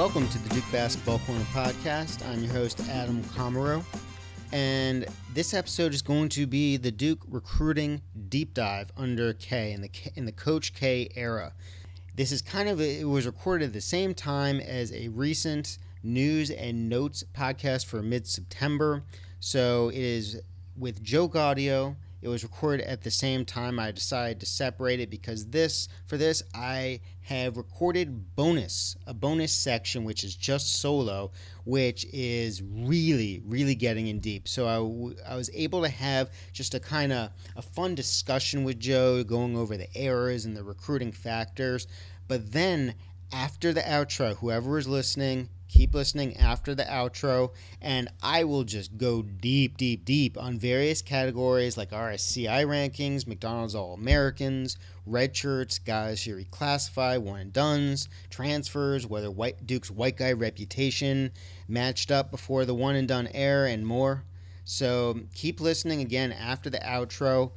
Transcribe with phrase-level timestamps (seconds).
[0.00, 2.26] Welcome to the Duke Basketball Corner podcast.
[2.26, 3.84] I'm your host, Adam Comero.
[4.50, 9.82] And this episode is going to be the Duke recruiting deep dive under K in
[9.82, 11.52] the in the Coach K era.
[12.16, 15.76] This is kind of a, it was recorded at the same time as a recent
[16.02, 19.02] news and notes podcast for mid September.
[19.38, 20.40] So it is
[20.78, 23.78] with Joe Gaudio it was recorded at the same time.
[23.78, 29.52] I decided to separate it because this, for this, I have recorded bonus, a bonus
[29.52, 31.32] section which is just solo,
[31.64, 34.48] which is really, really getting in deep.
[34.48, 38.78] So I, I was able to have just a kind of a fun discussion with
[38.78, 41.86] Joe, going over the errors and the recruiting factors.
[42.28, 42.94] But then
[43.32, 45.48] after the outro, whoever is listening,
[45.80, 51.00] Keep listening after the outro, and I will just go deep, deep, deep on various
[51.00, 58.10] categories like RSCI rankings, McDonald's All Americans, red shirts, guys who reclassify, one and duns,
[58.28, 61.32] transfers, whether White Duke's white guy reputation
[61.66, 64.24] matched up before the one and done era, and more.
[64.66, 67.52] So keep listening again after the outro.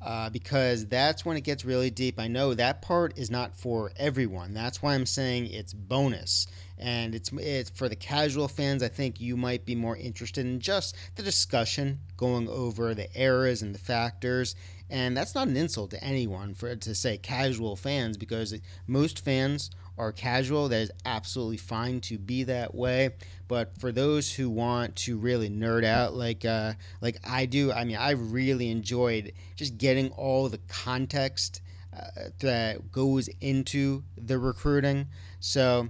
[0.00, 2.20] Uh, because that's when it gets really deep.
[2.20, 4.54] I know that part is not for everyone.
[4.54, 6.46] That's why I'm saying it's bonus
[6.78, 8.82] and it's it's for the casual fans.
[8.82, 13.62] I think you might be more interested in just the discussion, going over the eras
[13.62, 14.54] and the factors.
[14.90, 19.70] And that's not an insult to anyone for to say casual fans because most fans
[19.98, 20.68] are casual.
[20.68, 23.10] That is absolutely fine to be that way.
[23.48, 27.84] But for those who want to really nerd out like uh, like I do, I
[27.84, 31.60] mean, I really enjoyed just getting all the context
[31.94, 35.08] uh, that goes into the recruiting.
[35.40, 35.88] So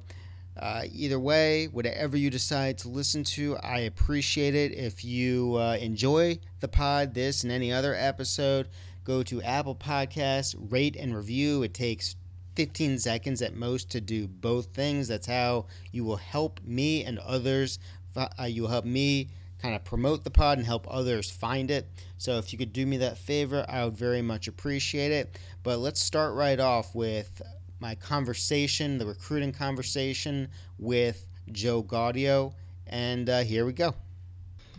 [0.58, 4.72] uh, either way, whatever you decide to listen to, I appreciate it.
[4.72, 8.68] If you uh, enjoy the pod, this and any other episode,
[9.04, 11.62] go to Apple Podcasts, rate and review.
[11.62, 12.16] It takes
[12.56, 15.08] 15 seconds at most to do both things.
[15.08, 17.78] That's how you will help me and others.
[18.16, 19.28] Uh, you will help me
[19.62, 21.88] kind of promote the pod and help others find it.
[22.16, 25.38] So if you could do me that favor, I would very much appreciate it.
[25.62, 27.42] But let's start right off with
[27.80, 32.52] my conversation, the recruiting conversation with Joe Gaudio.
[32.86, 33.94] And uh, here we go.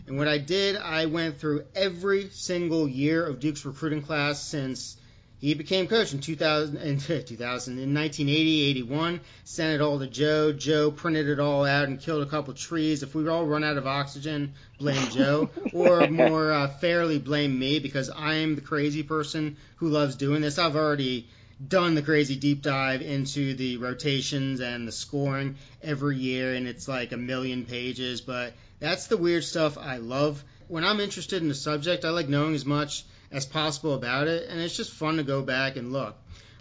[0.06, 4.96] And what I did, I went through every single year of Duke's recruiting class since
[5.38, 9.20] he became coach in 2000, in 2000 in 1980, 81.
[9.44, 10.52] Sent it all to Joe.
[10.52, 13.02] Joe printed it all out and killed a couple trees.
[13.02, 17.78] If we all run out of oxygen, blame Joe, or more uh, fairly blame me
[17.78, 20.58] because I'm the crazy person who loves doing this.
[20.58, 21.28] I've already
[21.66, 26.88] done the crazy deep dive into the rotations and the scoring every year, and it's
[26.88, 28.20] like a million pages.
[28.20, 30.42] But that's the weird stuff I love.
[30.68, 34.48] When I'm interested in a subject, I like knowing as much as possible about it,
[34.48, 36.16] and it's just fun to go back and look.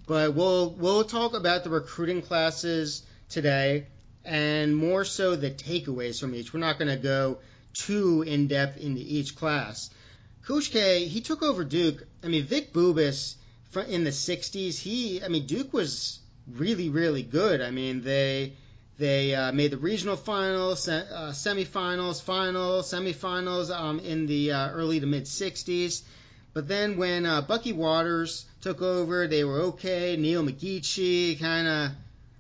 [0.08, 3.88] But we'll we'll talk about the recruiting classes today,
[4.26, 6.54] and more so the takeaways from each.
[6.54, 7.40] We're not going to go
[7.74, 9.90] too in depth into each class.
[10.46, 12.08] Coach K, he took over Duke.
[12.24, 13.36] I mean, Vic Bubas
[13.76, 17.62] in the 60s, he, I mean, Duke was really, really good.
[17.62, 18.54] I mean, they
[18.98, 25.00] they uh, made the regional finals, uh, semifinals, finals, semifinals um, in the uh, early
[25.00, 26.02] to mid 60s.
[26.54, 30.18] But then when uh, Bucky Waters took over, they were okay.
[30.18, 31.92] Neil McGeachy, kind of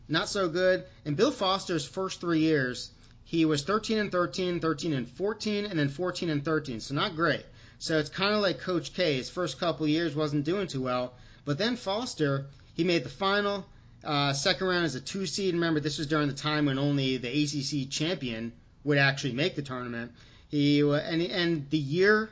[0.09, 0.84] not so good.
[1.06, 2.91] And Bill Foster's first three years,
[3.23, 6.81] he was 13 and 13, 13 and 14, and then 14 and 13.
[6.81, 7.46] So not great.
[7.79, 9.16] So it's kind of like Coach K.
[9.16, 11.13] His first couple years wasn't doing too well,
[11.45, 12.45] but then Foster
[12.75, 13.66] he made the final.
[14.03, 15.53] Uh, second round as a two seed.
[15.53, 18.53] Remember, this was during the time when only the ACC champion
[18.84, 20.12] would actually make the tournament.
[20.50, 22.29] He and and the year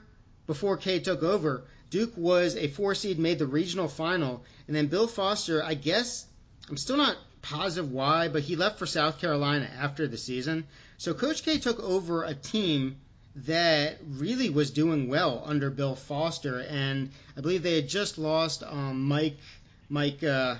[0.47, 4.87] before K took over, Duke was a four seed, made the regional final, and then
[4.87, 5.63] Bill Foster.
[5.63, 6.25] I guess
[6.69, 10.65] I'm still not positive why, but he left for South Carolina after the season.
[10.97, 12.97] So Coach K took over a team
[13.45, 18.63] that really was doing well under Bill Foster, and I believe they had just lost
[18.63, 19.37] um, Mike
[19.89, 20.23] Mike.
[20.23, 20.55] Uh,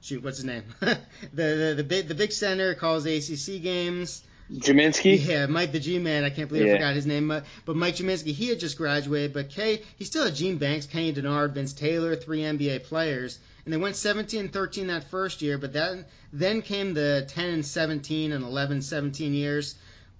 [0.00, 0.64] shoot, what's his name?
[0.80, 0.98] the,
[1.32, 4.22] the the big the big center calls ACC games.
[4.50, 5.26] Gminski?
[5.26, 6.24] Yeah, Mike the G-Man.
[6.24, 6.72] I can't believe yeah.
[6.72, 7.28] I forgot his name.
[7.28, 9.34] But Mike Gminski, he had just graduated.
[9.34, 13.38] But K, he still had Gene Banks, Kenny Dennard, Vince Taylor, three NBA players.
[13.66, 15.58] And they went 17 and 13 that first year.
[15.58, 19.74] But that then came the 10 and 17 and 11 17 years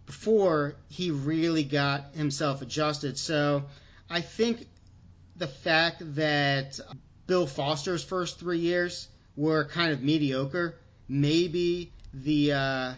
[0.08, 3.18] before he really got himself adjusted.
[3.18, 3.64] So
[4.08, 4.66] I think
[5.36, 6.80] the fact that
[7.26, 9.06] Bill Foster's first three years
[9.36, 10.76] were kind of mediocre,
[11.10, 12.94] maybe the uh,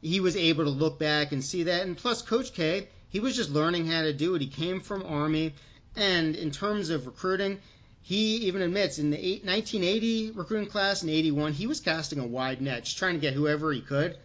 [0.00, 1.82] he was able to look back and see that.
[1.82, 4.40] And plus, Coach K, he was just learning how to do it.
[4.40, 5.52] He came from Army,
[5.94, 7.60] and in terms of recruiting,
[8.00, 12.62] he even admits in the 1980 recruiting class in 81, he was casting a wide
[12.62, 14.16] net, just trying to get whoever he could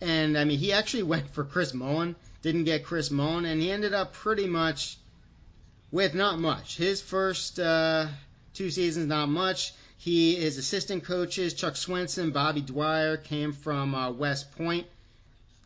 [0.00, 3.70] And I mean, he actually went for Chris Mullin, didn't get Chris Mullin, and he
[3.70, 4.96] ended up pretty much
[5.90, 6.76] with not much.
[6.76, 8.06] His first uh,
[8.54, 9.72] two seasons, not much.
[9.96, 14.86] He his assistant coaches Chuck Swenson, Bobby Dwyer came from uh, West Point.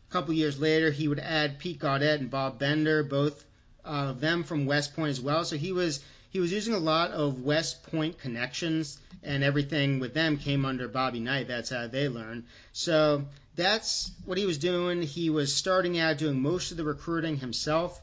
[0.09, 3.45] A couple years later, he would add Pete Gaudet and Bob Bender, both
[3.85, 5.45] of them from West Point as well.
[5.45, 10.15] So he was he was using a lot of West Point connections, and everything with
[10.15, 11.47] them came under Bobby Knight.
[11.47, 12.45] That's how they learned.
[12.71, 15.01] So that's what he was doing.
[15.01, 17.99] He was starting out doing most of the recruiting himself.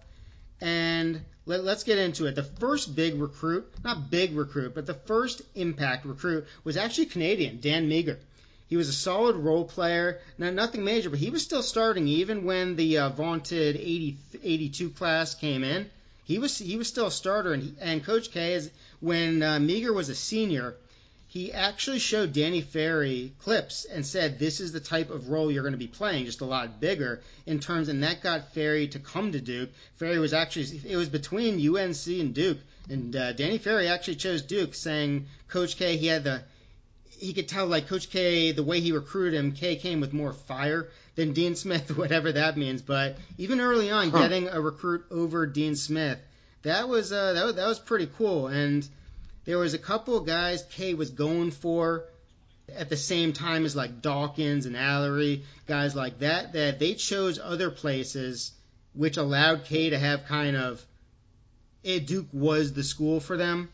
[0.61, 2.35] And let, us get into it.
[2.35, 7.61] The first big recruit, not big recruit, but the first impact recruit was actually Canadian,
[7.61, 8.19] Dan Meagher.
[8.69, 12.45] He was a solid role player, not nothing major, but he was still starting even
[12.45, 15.91] when the uh, vaunted 80, 82 class came in.
[16.25, 18.71] He was he was still a starter, and, he, and Coach K is
[19.01, 20.77] when uh, Meagher was a senior,
[21.31, 25.63] he actually showed Danny Ferry clips and said this is the type of role you're
[25.63, 28.99] going to be playing, just a lot bigger in terms, and that got Ferry to
[28.99, 29.71] come to Duke.
[29.95, 34.43] Ferry was actually it was between UNC and Duke, and uh, Danny Ferry actually chose
[34.43, 36.43] Duke, saying Coach K he had the
[37.07, 40.33] he could tell like Coach K the way he recruited him, K came with more
[40.33, 42.83] fire than Dean Smith, whatever that means.
[42.83, 44.19] But even early on, huh.
[44.19, 46.19] getting a recruit over Dean Smith,
[46.63, 48.49] that was uh, that was, that was pretty cool.
[48.49, 48.89] And
[49.51, 52.05] there was a couple of guys K was going for
[52.73, 57.41] at the same time as like Dawkins and Alarie, guys like that, that they chose
[57.43, 58.53] other places,
[58.95, 60.81] which allowed K to have kind of.
[61.83, 63.71] It, Duke was the school for them.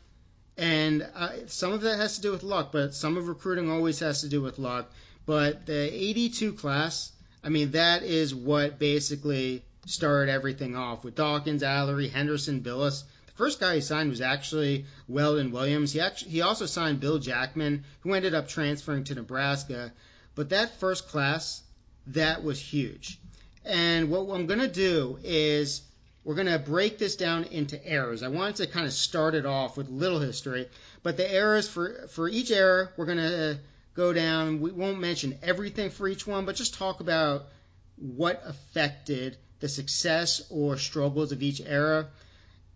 [0.56, 3.98] And uh, some of that has to do with luck, but some of recruiting always
[3.98, 4.90] has to do with luck.
[5.26, 7.12] But the 82 class,
[7.44, 13.02] I mean, that is what basically started everything off with Dawkins, Alarie, Henderson, Bilas.
[13.36, 15.92] First guy he signed was actually Weldon Williams.
[15.92, 19.92] He actually he also signed Bill Jackman, who ended up transferring to Nebraska.
[20.34, 21.62] But that first class,
[22.08, 23.18] that was huge.
[23.64, 25.82] And what I'm going to do is
[26.24, 28.22] we're going to break this down into eras.
[28.22, 30.68] I wanted to kind of start it off with little history,
[31.02, 33.58] but the eras for for each era, we're going to
[33.94, 34.60] go down.
[34.60, 37.48] We won't mention everything for each one, but just talk about
[37.96, 42.06] what affected the success or struggles of each era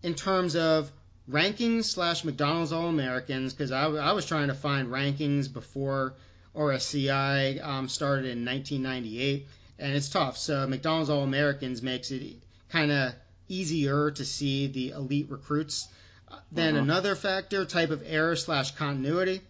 [0.02, 0.90] in terms of
[1.30, 6.14] rankings slash McDonald's All Americans, because I, I, was trying to find rankings before
[6.54, 9.46] RSCI um, started in 1998,
[9.78, 10.36] and it's tough.
[10.36, 12.36] So McDonald's All Americans makes it
[12.70, 13.14] kind of
[13.48, 15.88] easier to see the elite recruits.
[16.52, 16.84] Then uh-huh.
[16.84, 19.40] another factor, type of error slash continuity.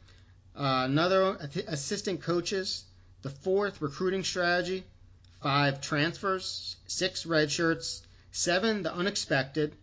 [0.57, 1.37] Uh, another
[1.69, 2.85] assistant coaches.
[3.23, 4.85] The fourth recruiting strategy.
[5.43, 6.77] Five transfers.
[6.87, 8.03] Six red shirts.
[8.33, 9.75] Seven the unexpected.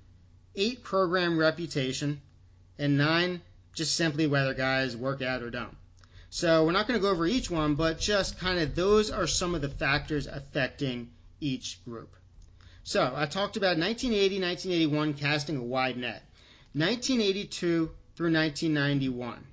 [0.58, 2.22] Eight program reputation.
[2.78, 3.42] And nine
[3.74, 5.78] just simply whether guys work out or don't.
[6.30, 9.28] So we're not going to go over each one, but just kind of those are
[9.28, 11.10] some of the factors affecting
[11.40, 12.16] each group.
[12.84, 16.24] So I talked about 1980, 1981 casting a wide net.
[16.74, 19.44] 1982 through 1991.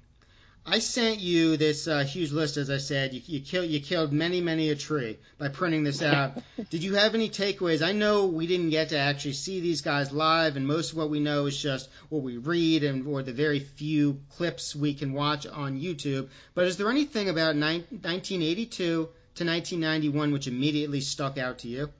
[0.66, 3.12] I sent you this uh, huge list, as I said.
[3.12, 6.42] You, you, kill, you killed many, many a tree by printing this out.
[6.70, 7.86] Did you have any takeaways?
[7.86, 11.10] I know we didn't get to actually see these guys live, and most of what
[11.10, 15.12] we know is just what we read and or the very few clips we can
[15.12, 16.28] watch on YouTube.
[16.54, 19.08] But is there anything about 1982 to
[19.44, 21.90] 1991 which immediately stuck out to you?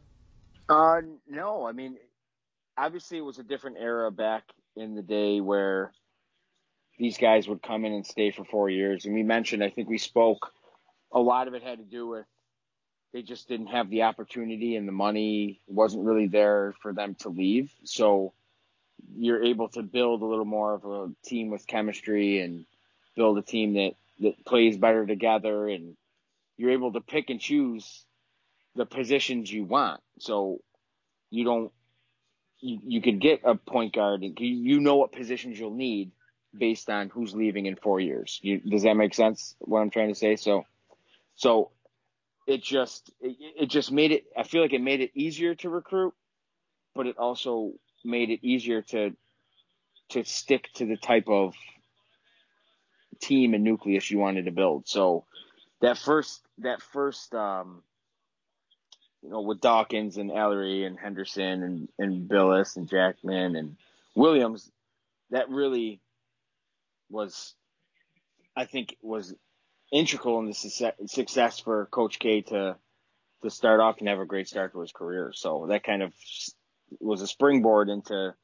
[0.71, 1.67] Uh, no.
[1.67, 1.99] I mean,
[2.79, 4.45] obviously it was a different era back
[4.75, 5.93] in the day where
[6.99, 9.05] these guys would come in and stay for four years.
[9.05, 10.53] And we mentioned, I think we spoke,
[11.13, 12.27] a lot of it had to do with
[13.13, 17.29] they just didn't have the opportunity and the money wasn't really there for them to
[17.29, 17.73] leave.
[17.85, 18.33] So
[19.17, 22.67] you're able to build a little more of a team with chemistry and
[23.15, 25.97] build a team that, that plays better together and
[26.57, 28.05] you're able to pick and choose
[28.75, 30.01] the positions you want.
[30.19, 30.59] So
[31.31, 31.71] you don't,
[32.59, 36.11] you, you could get a point guard and you know what positions you'll need
[36.57, 38.39] based on who's leaving in four years.
[38.43, 39.57] You, does that make sense?
[39.59, 40.37] What I'm trying to say?
[40.37, 40.65] So,
[41.35, 41.71] so
[42.47, 45.69] it just, it, it just made it, I feel like it made it easier to
[45.69, 46.15] recruit,
[46.95, 47.73] but it also
[48.05, 49.15] made it easier to,
[50.11, 51.55] to stick to the type of
[53.21, 54.87] team and nucleus you wanted to build.
[54.87, 55.25] So
[55.81, 57.83] that first, that first, um,
[59.23, 63.77] you know, with Dawkins and Alarie and Henderson and, and Bilas and Jackman and
[64.15, 64.71] Williams,
[65.31, 66.01] that really
[67.15, 67.55] was,
[68.57, 69.35] I think, was
[69.93, 72.77] integral in the success for Coach K to
[73.43, 75.33] to start off and have a great start to his career.
[75.35, 76.13] So that kind of
[76.99, 78.35] was a springboard into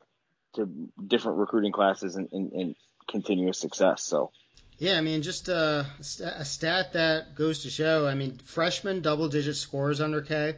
[0.55, 0.69] to
[1.05, 2.75] different recruiting classes and, and, and
[3.09, 4.03] continuous success.
[4.03, 4.31] So
[4.79, 5.85] Yeah, I mean, just uh,
[6.21, 8.07] a, a stat that goes to show.
[8.07, 10.57] I mean, freshman double-digit scores under K.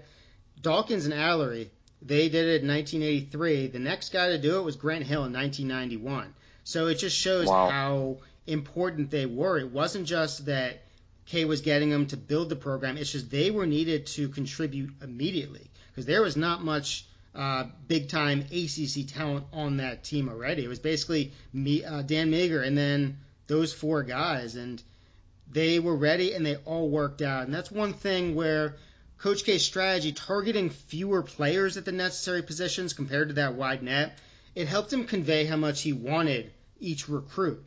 [0.61, 3.69] Dawkins and Alarie, they did it in 1983.
[3.69, 6.35] The next guy to do it was Grant Hill in 1991.
[6.65, 7.69] So it just shows wow.
[7.69, 8.17] how
[8.47, 9.59] important they were.
[9.59, 10.83] It wasn't just that
[11.27, 12.97] K was getting them to build the program.
[12.97, 18.09] It's just they were needed to contribute immediately because there was not much uh, big
[18.09, 20.65] time ACC talent on that team already.
[20.65, 24.83] It was basically me, uh, Dan Meagher, and then those four guys, and
[25.51, 27.45] they were ready and they all worked out.
[27.45, 28.77] And that's one thing where
[29.19, 34.19] Coach K's strategy, targeting fewer players at the necessary positions compared to that wide net,
[34.55, 37.65] it helped him convey how much he wanted each recruit.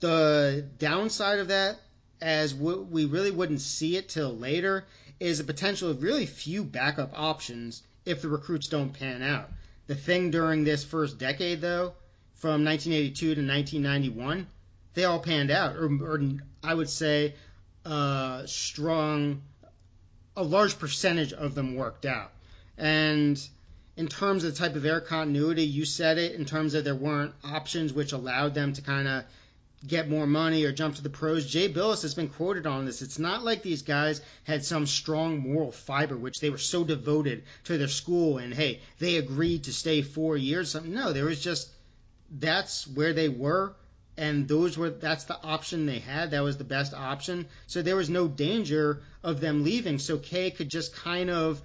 [0.00, 1.78] The downside of that,
[2.20, 4.84] as we really wouldn't see it till later,
[5.20, 9.50] is a potential of really few backup options if the recruits don't pan out.
[9.86, 11.94] The thing during this first decade, though,
[12.34, 14.46] from 1982 to 1991,
[14.94, 16.22] they all panned out, or, or
[16.62, 17.34] I would say
[17.84, 19.42] uh, strong,
[20.36, 22.32] a large percentage of them worked out.
[22.76, 23.40] And
[23.98, 26.94] in terms of the type of air continuity, you said it, in terms of there
[26.94, 29.24] weren't options which allowed them to kind of
[29.84, 31.44] get more money or jump to the pros.
[31.44, 33.02] Jay Bilas has been quoted on this.
[33.02, 37.42] It's not like these guys had some strong moral fiber, which they were so devoted
[37.64, 40.76] to their school and hey, they agreed to stay four years.
[40.80, 41.68] No, there was just
[42.30, 43.74] that's where they were
[44.16, 46.30] and those were that's the option they had.
[46.30, 47.46] That was the best option.
[47.66, 49.98] So there was no danger of them leaving.
[49.98, 51.60] So Kay could just kind of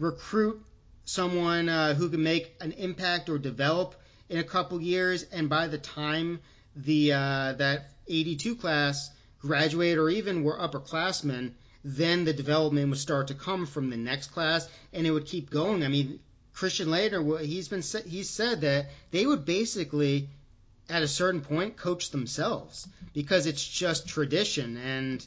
[0.00, 0.60] recruit
[1.08, 3.94] someone uh, who can make an impact or develop
[4.28, 6.38] in a couple years, and by the time
[6.76, 9.10] the uh, that 82 class
[9.40, 14.32] graduate or even were upperclassmen, then the development would start to come from the next
[14.32, 15.82] class, and it would keep going.
[15.82, 16.20] I mean,
[16.52, 20.28] Christian Laettner, he's been he's said that they would basically
[20.90, 25.26] at a certain point coach themselves because it's just tradition and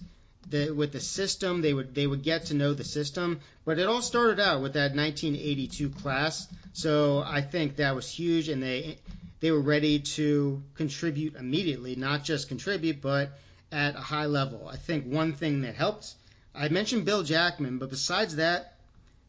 [0.50, 3.40] the, with the system they would they would get to know the system.
[3.66, 6.48] But it all started out with that 1982 class.
[6.74, 8.98] So I think that was huge and they
[9.40, 13.38] they were ready to contribute immediately not just contribute but
[13.72, 14.68] at a high level.
[14.68, 16.14] I think one thing that helped
[16.54, 18.76] I mentioned Bill Jackman but besides that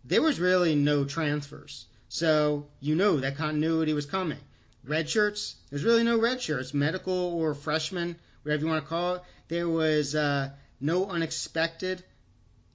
[0.04, 1.87] there was really no transfers.
[2.09, 4.38] So you know that continuity was coming.
[4.85, 5.54] Red shirts.
[5.71, 9.23] There's really no red shirts, medical or freshman, whatever you want to call it.
[9.49, 10.50] There was uh,
[10.82, 12.02] no unexpected.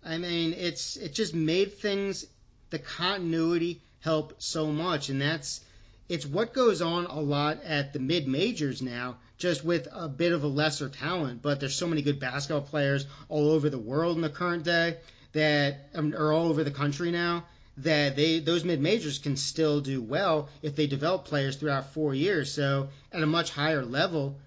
[0.03, 2.25] I mean, it's it just made things
[2.69, 5.61] the continuity help so much, and that's
[6.09, 10.31] it's what goes on a lot at the mid majors now, just with a bit
[10.31, 11.41] of a lesser talent.
[11.41, 14.97] But there's so many good basketball players all over the world in the current day
[15.33, 17.43] that um, are all over the country now
[17.77, 22.13] that they those mid majors can still do well if they develop players throughout four
[22.13, 22.51] years.
[22.51, 24.37] So at a much higher level,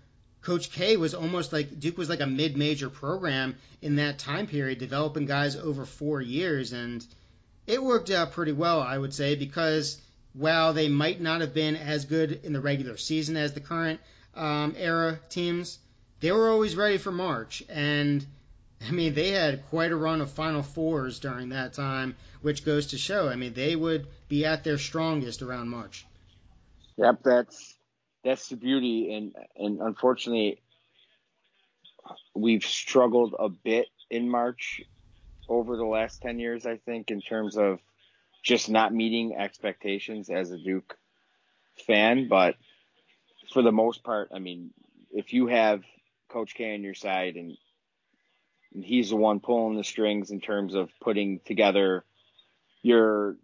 [0.43, 4.47] Coach K was almost like Duke was like a mid major program in that time
[4.47, 7.05] period, developing guys over four years, and
[7.67, 10.01] it worked out pretty well, I would say, because
[10.33, 14.01] while they might not have been as good in the regular season as the current
[14.35, 15.79] um, era teams,
[16.21, 18.25] they were always ready for March and
[18.87, 22.89] I mean, they had quite a run of Final Fours during that time, which goes
[22.89, 23.29] to show.
[23.29, 26.07] I mean, they would be at their strongest around March.
[26.97, 27.70] Yep, that's
[28.25, 30.61] that's the beauty, and and unfortunately,
[32.35, 34.83] we've struggled a bit in March
[35.49, 36.67] over the last ten years.
[36.67, 37.81] I think in terms of
[38.43, 40.97] just not meeting expectations as a Duke
[41.87, 42.57] fan, but
[43.53, 44.71] for the most part, I mean,
[45.11, 45.83] if you have
[46.29, 47.57] Coach K on your side and
[48.75, 52.05] and he's the one pulling the strings in terms of putting together
[52.83, 53.37] your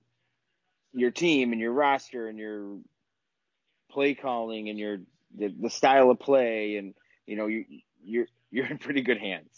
[0.92, 2.78] your team and your roster and your
[3.96, 4.98] play calling and your
[5.36, 6.94] the, the style of play and
[7.26, 7.64] you know you
[8.04, 9.50] you're you're in pretty good hands.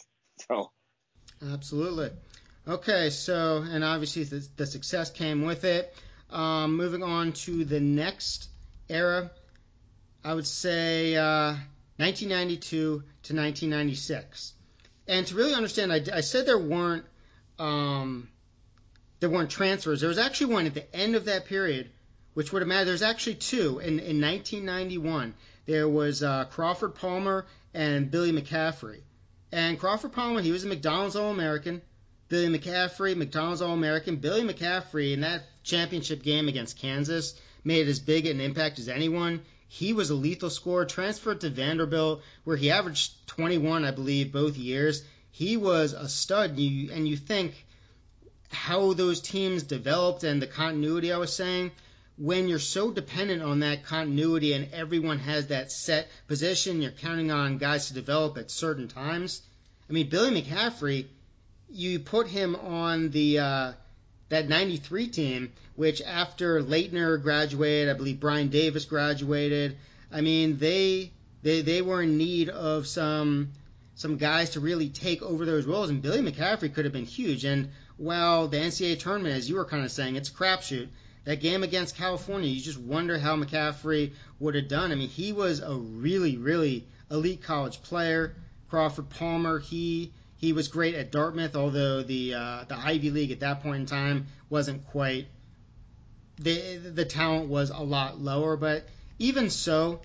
[0.49, 0.71] So.
[1.53, 2.11] Absolutely.
[2.67, 5.93] Okay so and obviously the, the success came with it.
[6.31, 8.51] Um, moving on to the next
[8.91, 9.31] era
[10.25, 11.55] i would say uh,
[11.97, 13.01] 1992 to
[13.35, 14.53] 1996
[15.09, 17.07] and to really understand, I, I said there weren't
[17.59, 18.29] um,
[19.21, 20.01] there weren't transfers.
[20.01, 21.91] There was actually one at the end of that period,
[22.39, 22.85] which would have mattered.
[22.85, 25.35] There's actually two in, in 1991.
[25.67, 29.01] There was uh, Crawford Palmer and Billy McCaffrey.
[29.51, 31.83] And Crawford Palmer, he was a McDonald's All American.
[32.29, 34.19] Billy McCaffrey, McDonald's All American.
[34.19, 39.41] Billy McCaffrey in that championship game against Kansas made as big an impact as anyone.
[39.67, 44.57] He was a lethal scorer, transferred to Vanderbilt, where he averaged 21, I believe, both
[44.57, 45.03] years.
[45.33, 46.57] He was a stud.
[46.57, 47.67] You, and you think
[48.53, 51.73] how those teams developed and the continuity I was saying.
[52.19, 57.31] When you're so dependent on that continuity and everyone has that set position, you're counting
[57.31, 59.41] on guys to develop at certain times.
[59.89, 61.07] I mean, Billy McCaffrey,
[61.71, 63.73] you put him on the uh,
[64.31, 69.77] that '93 team, which after Laettner graduated, I believe Brian Davis graduated.
[70.11, 73.53] I mean, they they they were in need of some
[73.95, 77.45] some guys to really take over those roles, and Billy McCaffrey could have been huge.
[77.45, 80.89] And while the NCAA tournament, as you were kind of saying, it's a crapshoot
[81.29, 84.93] that game against California, you just wonder how McCaffrey would have done.
[84.93, 88.35] I mean, he was a really, really elite college player.
[88.71, 93.41] Crawford Palmer, he he was great at Dartmouth, although the uh, the Ivy League at
[93.41, 95.27] that point in time wasn't quite
[96.39, 98.57] the the talent was a lot lower.
[98.57, 100.01] But even so,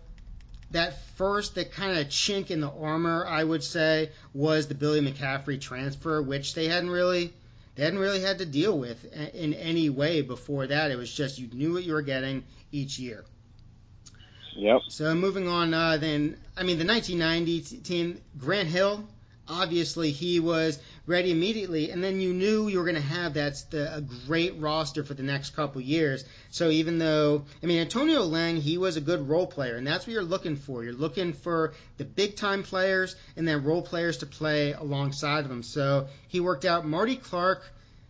[0.72, 5.00] that first that kind of chink in the armor, I would say, was the Billy
[5.00, 7.32] McCaffrey transfer, which they hadn't really
[7.76, 9.04] they hadn't really had to deal with
[9.34, 10.92] in any way before that.
[10.92, 13.26] It was just you knew what you were getting each year.
[14.56, 14.82] Yep.
[14.90, 19.04] So moving on, uh, then I mean the 1990 team, Grant Hill.
[19.48, 23.64] Obviously, he was ready immediately, and then you knew you were going to have that's
[23.64, 26.24] the, a great roster for the next couple years.
[26.50, 30.08] So even though I mean Antonio Lang, he was a good role player, and that's
[30.08, 30.84] what you're looking for.
[30.84, 35.50] You're looking for the big time players and then role players to play alongside of
[35.50, 35.64] them.
[35.64, 37.64] So he worked out Marty Clark.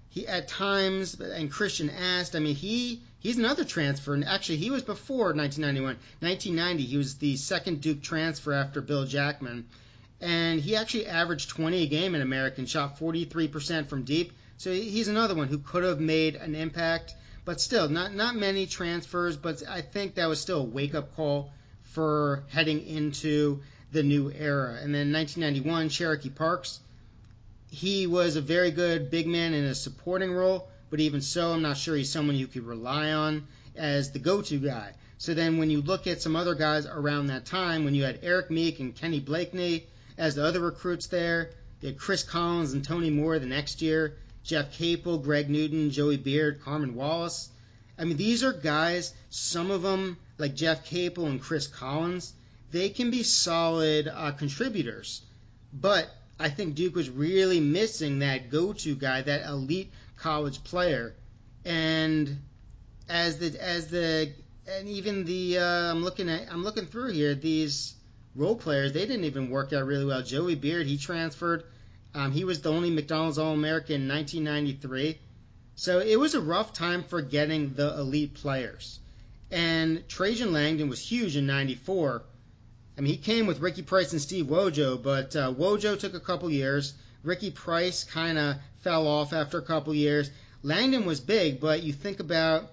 [0.09, 2.35] He at times and Christian Ast.
[2.35, 5.97] I mean he he's another transfer, and actually he was before 1991.
[6.19, 9.65] 1990 he was the second Duke transfer after Bill Jackman
[10.23, 14.31] and he actually averaged 20 a game in American, shot 43% from deep.
[14.55, 17.13] So he's another one who could have made an impact,
[17.43, 19.35] but still not not many transfers.
[19.35, 21.51] But I think that was still a wake up call
[21.91, 23.61] for heading into
[23.91, 24.77] the new era.
[24.81, 26.79] And then 1991, Cherokee Parks.
[27.69, 31.63] He was a very good big man in a supporting role, but even so, I'm
[31.63, 34.93] not sure he's someone you could rely on as the go-to guy.
[35.17, 38.19] So then, when you look at some other guys around that time, when you had
[38.21, 41.51] Erik Meek and Kenny Blakeney, as the other recruits there.
[41.81, 46.17] They had Chris Collins and Tony Moore the next year, Jeff Capel, Greg Newton, Joey
[46.17, 47.49] Beard, Carmen Wallace.
[47.97, 52.33] I mean, these are guys, some of them, like Jeff Capel and Chris Collins,
[52.71, 55.21] they can be solid uh, contributors.
[55.71, 61.15] But I think Duke was really missing that go to guy, that elite college player.
[61.65, 62.39] And
[63.07, 64.33] as the, as the,
[64.67, 67.93] and even the, uh, I'm looking at, I'm looking through here, these,
[68.35, 70.21] role players, they didn't even work out really well.
[70.21, 71.63] Joey Beard, he transferred.
[72.15, 75.19] Um, he was the only McDonald's All American in 1993.
[75.75, 78.99] So it was a rough time for getting the elite players.
[79.51, 82.23] And Trajan Langdon was huge in 94.
[82.97, 86.19] I mean, he came with Ricky Price and Steve Wojo, but uh, Wojo took a
[86.19, 86.93] couple years.
[87.23, 90.29] Ricky Price kind of fell off after a couple years.
[90.61, 92.71] Langdon was big, but you think about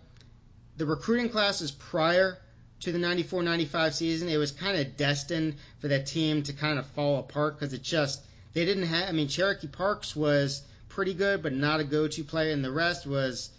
[0.77, 2.38] the recruiting classes prior
[2.81, 6.79] to the 94 95 season, it was kind of destined for that team to kind
[6.79, 11.14] of fall apart because it just, they didn't have, I mean, Cherokee Parks was pretty
[11.14, 13.51] good, but not a go to player, and the rest was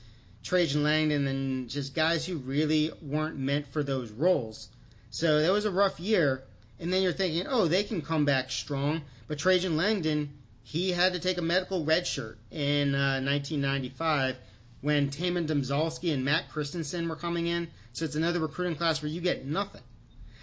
[0.44, 4.70] Trajan Langdon and just guys who really weren't meant for those roles.
[5.12, 6.44] So that was a rough year.
[6.80, 9.02] And then you're thinking, oh, they can come back strong.
[9.28, 10.30] But Trajan Langdon,
[10.64, 14.38] he had to take a medical red shirt in uh, 1995
[14.82, 17.70] when Taymon Domzalski and Matt Christensen were coming in.
[17.94, 19.82] So it's another recruiting class where you get nothing.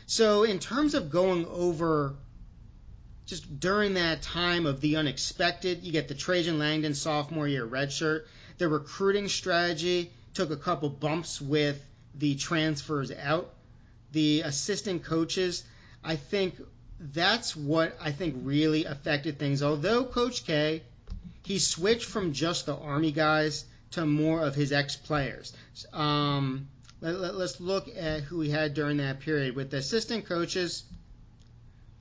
[0.07, 2.15] So in terms of going over
[3.27, 8.25] just during that time of the unexpected, you get the Trajan Langdon sophomore year redshirt.
[8.57, 13.53] The recruiting strategy took a couple bumps with the transfers out.
[14.13, 15.63] The assistant coaches,
[16.03, 16.55] I think
[16.99, 19.63] that's what I think really affected things.
[19.63, 20.83] Although Coach K,
[21.45, 25.57] he switched from just the Army guys to more of his ex players.
[25.93, 26.69] Um,
[27.01, 29.55] let, us look at who he had during that period.
[29.55, 30.85] With the assistant coaches,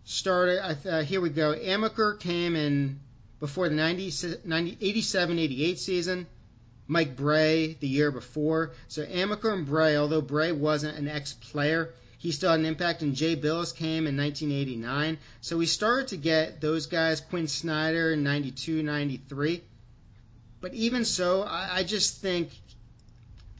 [0.03, 1.53] started, uh, here we go.
[1.53, 2.99] Amaker came in
[3.39, 6.27] before the 90, 90, 87 88 season.
[6.87, 8.71] Mike Brey the year before.
[8.87, 13.01] So Amaker and Brey, although Brey wasn't an ex player, he still had an impact.
[13.01, 15.17] And Jay Bilas came in 1989.
[15.41, 19.61] So we started to get those guys, Quinn Snyder in 92, 93.
[20.59, 22.49] But even so, I, I just think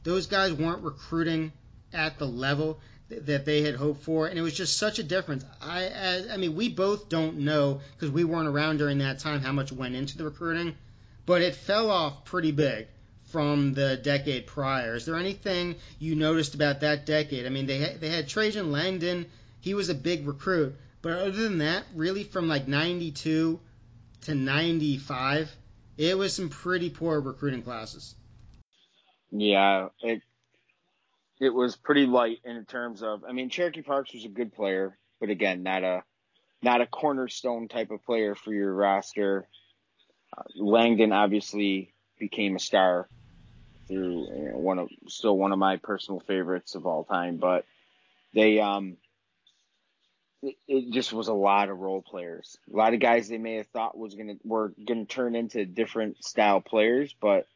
[0.04, 1.52] those guys weren't recruiting
[1.92, 5.02] at the level th- that they had hoped for, and it was just such a
[5.02, 5.44] difference.
[5.60, 9.40] I, I, I mean, we both don't know because we weren't around during that time
[9.40, 10.76] how much went into the recruiting,
[11.26, 12.86] but it fell off pretty big
[13.30, 14.96] from the decade prior.
[14.96, 17.46] Is there anything you noticed about that decade?
[17.46, 19.26] I mean, they had, they had Trajan Langdon.
[19.60, 23.60] He was a big recruit, but other than that, really from like 92
[24.22, 25.54] to 95,
[25.98, 28.14] it was some pretty poor recruiting classes.
[29.30, 30.22] Yeah, it
[31.40, 33.24] it was pretty light in terms of.
[33.28, 36.04] I mean, Cherokee Parks was a good player, but again, not a
[36.62, 39.46] not a cornerstone type of player for your roster.
[40.36, 43.08] Uh, Langdon obviously became a star
[43.88, 47.64] through you know, one of still one of my personal favorites of all time, but
[48.34, 48.96] they um
[50.42, 52.56] it, it, just was a lot of role players.
[52.72, 56.22] A lot of guys they may have thought was gonna were gonna turn into different
[56.24, 57.46] style players, but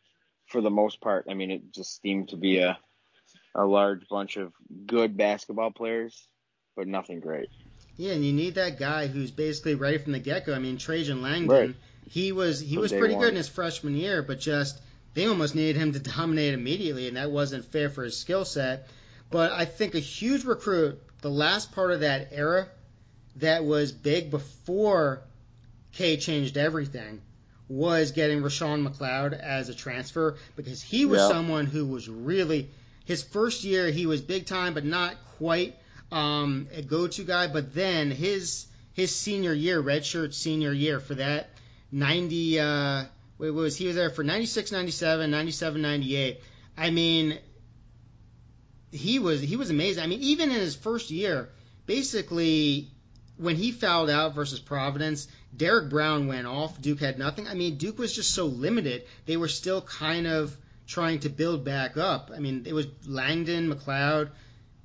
[0.46, 2.78] for the most part, I mean, it just seemed to be a
[3.54, 4.52] a large bunch of
[4.86, 6.26] good basketball players,
[6.74, 7.48] but nothing great.
[7.96, 10.54] Yeah, and you need that guy who's basically ready from the get go.
[10.54, 11.74] I mean, Trajan Langdon, right.
[12.08, 13.22] he was he from was pretty one.
[13.22, 14.80] good in his freshman year, but just
[15.14, 18.88] they almost needed him to dominate immediately, and that wasn't fair for his skill set.
[19.30, 22.68] But I think a huge recruit, the last part of that era,
[23.36, 25.22] that was big before
[25.92, 27.22] K changed everything,
[27.68, 32.68] was getting Roshown McLeod as a transfer because he was someone who was really
[33.04, 35.76] his first year he was big time, but not quite
[36.10, 37.46] um, a go-to guy.
[37.46, 41.48] But then his his senior year, redshirt senior year for that
[41.90, 43.04] 90 uh,
[43.38, 46.40] was he was there for 96, 97, 97, 98.
[46.76, 47.38] I mean,
[48.92, 50.04] he was he was amazing.
[50.04, 51.48] I mean, even in his first year,
[51.86, 52.88] basically
[53.38, 55.26] when he fouled out versus Providence,
[55.56, 56.80] Derek Brown went off.
[56.80, 57.48] Duke had nothing.
[57.48, 59.04] I mean, Duke was just so limited.
[59.26, 62.30] They were still kind of trying to build back up.
[62.34, 64.28] I mean, it was Langdon, McLeod.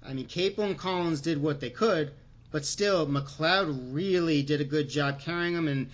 [0.04, 2.14] I mean, Capel and Collins did what they could,
[2.50, 5.90] but still, McLeod really did a good job carrying them, and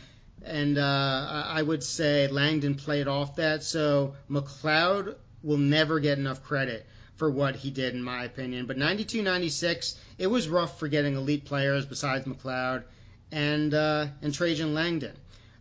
[0.45, 3.63] and uh, I would say Langdon played off that.
[3.63, 8.65] So McLeod will never get enough credit for what he did, in my opinion.
[8.65, 12.83] But 92 96, it was rough for getting elite players besides McLeod
[13.31, 15.15] and, uh, and Trajan Langdon.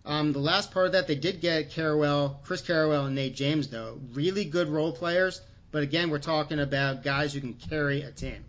[0.05, 3.69] Um, the last part of that, they did get Carrawell, Chris Carrawell, and Nate James,
[3.69, 4.01] though.
[4.15, 8.45] Really good role players, but again, we're talking about guys who can carry a team.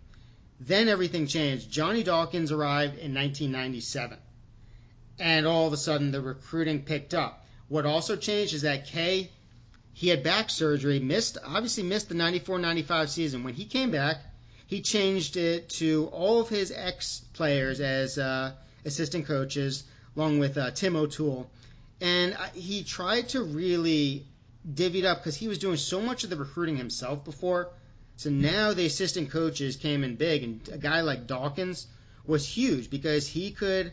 [0.60, 1.70] Then everything changed.
[1.70, 4.18] Johnny Dawkins arrived in 1997,
[5.20, 7.46] and all of a sudden the recruiting picked up.
[7.68, 9.30] What also changed is that K,
[9.94, 13.44] he had back surgery, missed obviously missed the 94-95 season.
[13.44, 14.18] When he came back,
[14.66, 18.52] he changed it to all of his ex players as uh,
[18.84, 19.84] assistant coaches
[20.16, 21.48] along with uh, Tim O'Toole.
[22.00, 24.26] And he tried to really
[24.72, 27.70] divvy it up because he was doing so much of the recruiting himself before.
[28.16, 31.86] So now the assistant coaches came in big, and a guy like Dawkins
[32.26, 33.92] was huge because he could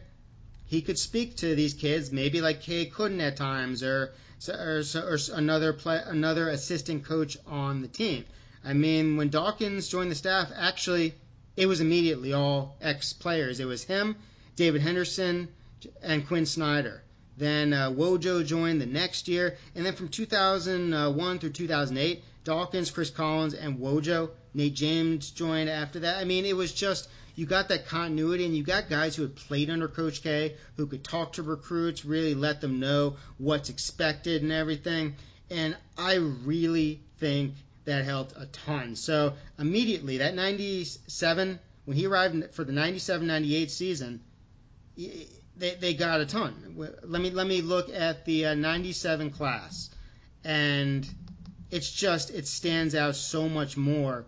[0.72, 4.14] he could speak to these kids, maybe like Kay couldn't at times, or
[4.48, 8.24] or, or another play, another assistant coach on the team.
[8.64, 11.14] I mean, when Dawkins joined the staff, actually,
[11.58, 13.60] it was immediately all ex players.
[13.60, 14.16] It was him,
[14.56, 15.50] David Henderson,
[16.02, 17.04] and Quinn Snyder.
[17.38, 23.10] Then uh, Wojo joined the next year, and then from 2001 through 2008, Dawkins, Chris
[23.10, 24.32] Collins, and Wojo.
[24.54, 26.18] Nate James joined after that.
[26.18, 29.36] I mean, it was just you got that continuity, and you got guys who had
[29.36, 34.42] played under Coach K, who could talk to recruits, really let them know what's expected
[34.42, 35.16] and everything.
[35.50, 37.54] And I really think
[37.86, 38.96] that helped a ton.
[38.96, 44.22] So immediately, that 97, when he arrived for the 97-98 season,
[44.96, 46.76] they, they got a ton.
[47.04, 49.90] Let me let me look at the uh, 97 class,
[50.44, 51.08] and
[51.72, 54.26] it's just it stands out so much more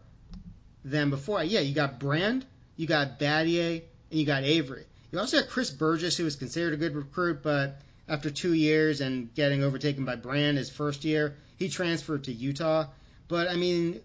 [0.83, 1.43] than before.
[1.43, 2.45] Yeah, you got Brand,
[2.77, 4.85] you got Battier, and you got Avery.
[5.11, 9.01] You also got Chris Burgess, who was considered a good recruit, but after two years
[9.01, 12.87] and getting overtaken by Brand his first year, he transferred to Utah.
[13.27, 13.99] But I mean,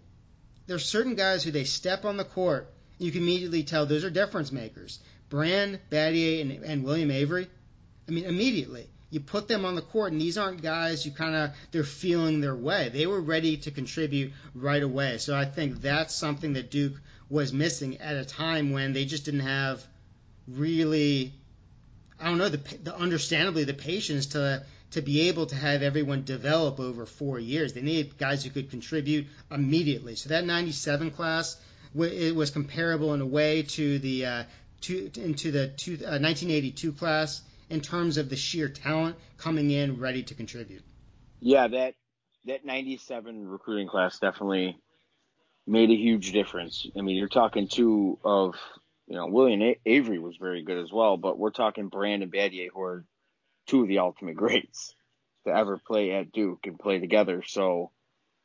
[0.67, 4.09] there's certain guys who they step on the court, you can immediately tell those are
[4.09, 4.99] difference makers.
[5.29, 7.47] Brand, Battier, and, and William Avery.
[8.07, 11.35] I mean, immediately you put them on the court, and these aren't guys you kind
[11.35, 12.89] of they're feeling their way.
[12.89, 15.17] They were ready to contribute right away.
[15.17, 19.25] So I think that's something that Duke was missing at a time when they just
[19.25, 19.83] didn't have
[20.47, 21.33] really,
[22.19, 26.23] I don't know, the, the understandably the patience to to be able to have everyone
[26.23, 27.73] develop over four years.
[27.73, 30.15] They needed guys who could contribute immediately.
[30.15, 31.57] So that 97 class
[31.95, 34.43] it was comparable in a way to the uh,
[34.81, 39.99] to, into the two, uh, 1982 class in terms of the sheer talent coming in
[39.99, 40.83] ready to contribute.
[41.39, 41.95] Yeah, that
[42.45, 44.77] that 97 recruiting class definitely
[45.67, 46.87] made a huge difference.
[46.97, 48.55] I mean, you're talking two of,
[49.07, 52.81] you know, William Avery was very good as well, but we're talking Brandon Battier, who
[52.81, 53.05] are
[53.67, 54.95] two of the ultimate greats
[55.45, 57.43] to ever play at Duke and play together.
[57.45, 57.91] So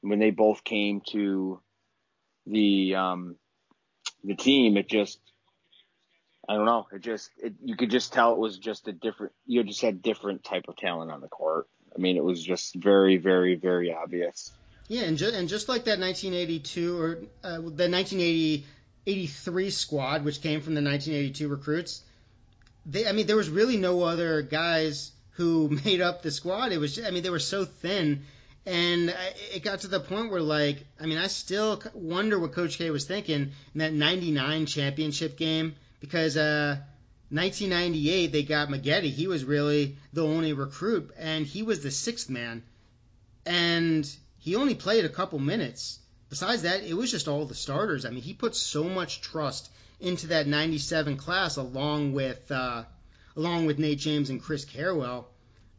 [0.02, 1.60] when they both came to
[2.46, 3.36] the um,
[4.22, 5.18] the team, it just
[6.48, 6.86] I don't know.
[6.92, 9.32] It just it, you could just tell it was just a different.
[9.46, 11.66] You just had different type of talent on the court.
[11.94, 14.52] I mean, it was just very, very, very obvious.
[14.88, 20.60] Yeah, and, ju- and just like that 1982 or uh, the 1983 squad, which came
[20.60, 22.02] from the 1982 recruits,
[22.84, 26.72] they I mean there was really no other guys who made up the squad.
[26.72, 28.24] It was I mean they were so thin,
[28.66, 29.14] and
[29.54, 32.90] it got to the point where like I mean I still wonder what Coach K
[32.90, 36.36] was thinking in that 99 championship game because.
[36.36, 36.76] uh
[37.30, 39.02] 1998, they got Maggette.
[39.02, 42.62] He was really the only recruit, and he was the sixth man.
[43.44, 45.98] And he only played a couple minutes.
[46.30, 48.04] Besides that, it was just all the starters.
[48.04, 52.84] I mean, he put so much trust into that 97 class along with uh,
[53.36, 55.24] along with Nate James and Chris Carrawell.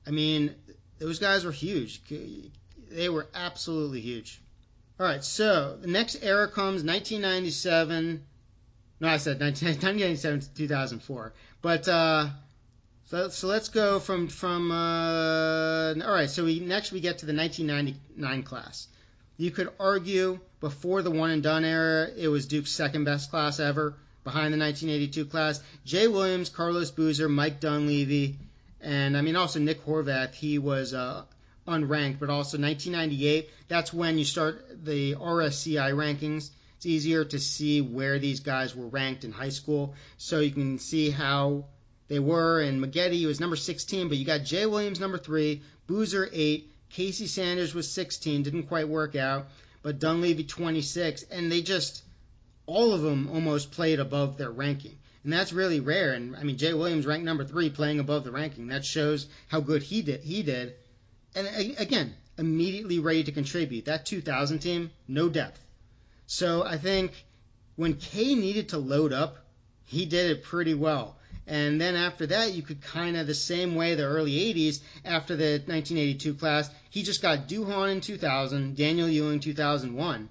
[0.05, 0.55] I mean,
[0.99, 2.01] those guys were huge.
[2.89, 4.41] They were absolutely huge.
[4.99, 8.25] All right, so the next era comes 1997
[8.99, 11.33] no, I said 1997 to 2004.
[11.61, 12.29] But uh,
[13.05, 16.29] so so let's go from from uh, all right.
[16.29, 18.87] So we next we get to the 1999 class.
[19.37, 23.59] You could argue before the one and done era, it was Duke's second best class
[23.59, 25.61] ever, behind the 1982 class.
[25.83, 28.37] Jay Williams, Carlos Boozer, Mike Dunleavy,
[28.79, 30.33] and I mean also Nick Horvath.
[30.33, 31.23] He was uh,
[31.67, 33.49] unranked, but also 1998.
[33.67, 36.49] That's when you start the RSCI rankings
[36.85, 39.95] it's easier to see where these guys were ranked in high school.
[40.17, 41.65] So you can see how
[42.07, 42.61] they were.
[42.61, 47.25] And Maggette was number 16, but you got Jay Williams number three, Boozer eight, Casey
[47.25, 49.47] Sanders was 16, didn't quite work out,
[49.81, 52.03] but Dunleavy 26, and they just
[52.67, 54.97] all of them almost played above their ranking.
[55.23, 56.13] And that's really rare.
[56.13, 58.67] And I mean, Jay Williams ranked number three, playing above the ranking.
[58.67, 60.21] That shows how good he did.
[60.21, 60.75] He did.
[61.33, 61.47] And
[61.79, 63.85] again, immediately ready to contribute.
[63.85, 65.64] That 2000 team, no depth.
[66.27, 67.11] So I think
[67.75, 69.37] when K needed to load up,
[69.85, 71.17] he did it pretty well.
[71.47, 75.35] And then after that, you could kind of the same way the early 80s after
[75.35, 80.29] the 1982 class, he just got Duhon in 2000, Daniel Ewing 2001,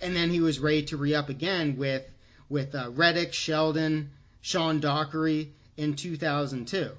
[0.00, 2.02] and then he was ready to re up again with
[2.48, 4.08] with uh, Reddick, Shelden,
[4.42, 6.90] Sean Dockery in 2002.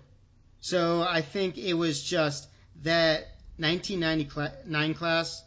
[0.62, 2.48] So I think it was just
[2.84, 5.44] that 1999 class,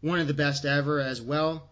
[0.00, 1.68] one of the best ever as well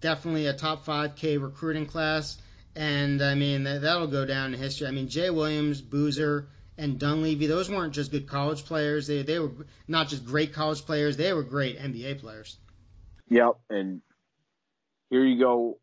[0.00, 2.38] definitely a top 5K recruiting class.
[2.74, 4.86] And I mean, that, that'll go down in history.
[4.86, 9.06] I mean, Jay Williams, Boozer, and Dunleavy, those weren't just good college players.
[9.06, 12.58] They, they were not just great college players, they were great NBA players.
[13.28, 13.58] Yep.
[13.70, 14.02] And
[15.10, 15.78] here you go.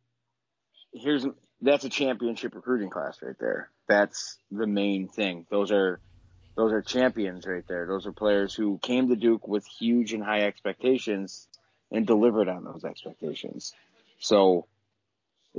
[0.93, 1.25] Here's
[1.61, 3.69] that's a championship recruiting class right there.
[3.87, 5.45] That's the main thing.
[5.49, 5.99] Those are
[6.55, 7.87] those are champions right there.
[7.87, 11.47] Those are players who came to Duke with huge and high expectations
[11.91, 13.73] and delivered on those expectations.
[14.19, 14.67] So,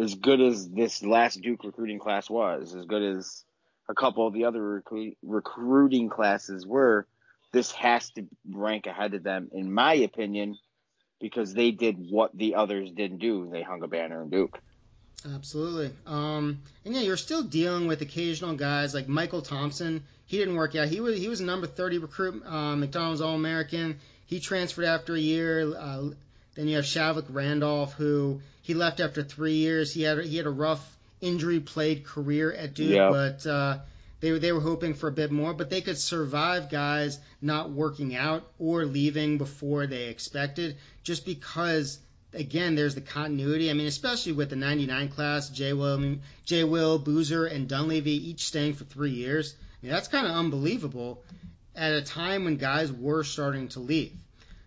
[0.00, 3.44] as good as this last Duke recruiting class was, as good as
[3.88, 7.06] a couple of the other recru- recruiting classes were,
[7.52, 10.58] this has to rank ahead of them, in my opinion,
[11.20, 13.48] because they did what the others didn't do.
[13.50, 14.58] They hung a banner in Duke.
[15.32, 15.90] Absolutely.
[16.06, 20.02] Um, and yeah, you're still dealing with occasional guys like Michael Thompson.
[20.26, 20.88] He didn't work out.
[20.88, 23.98] He was he was a number 30 recruit, uh, McDonald's All American.
[24.26, 25.74] He transferred after a year.
[25.76, 26.10] Uh,
[26.54, 29.92] then you have Shavlik Randolph, who he left after three years.
[29.92, 33.10] He had he had a rough injury played career at Duke, yep.
[33.10, 33.78] but uh,
[34.20, 35.52] they they were hoping for a bit more.
[35.52, 41.98] But they could survive guys not working out or leaving before they expected, just because
[42.32, 43.70] again there's the continuity.
[43.70, 48.46] I mean, especially with the '99 class, Jay Will, Jay Will, Boozer, and Dunleavy each
[48.46, 49.54] staying for three years.
[49.60, 51.22] I mean, that's kind of unbelievable
[51.74, 54.12] at a time when guys were starting to leave.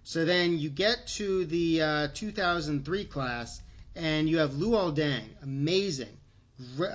[0.07, 3.61] So then you get to the uh, 2003 class,
[3.93, 6.17] and you have Luol Deng, amazing.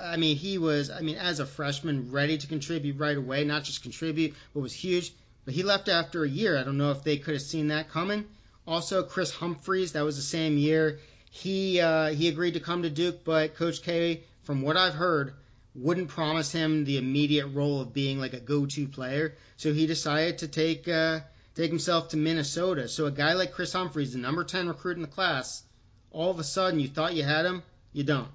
[0.03, 3.65] I mean, he was, I mean, as a freshman, ready to contribute right away, not
[3.65, 5.13] just contribute, but was huge.
[5.45, 6.57] But he left after a year.
[6.57, 8.25] I don't know if they could have seen that coming.
[8.67, 10.99] Also, Kris Humphries, that was the same year.
[11.31, 15.35] He uh, he agreed to come to Duke, but Coach K, from what I've heard,
[15.75, 19.37] wouldn't promise him the immediate role of being like a go-to player.
[19.59, 21.21] So he decided to take uh,
[21.55, 22.89] take himself to Minnesota.
[22.89, 25.63] So a guy like Kris Humphries, the number 10 recruit in the class,
[26.11, 27.63] all of a sudden you thought you had him,
[27.93, 28.29] you don't.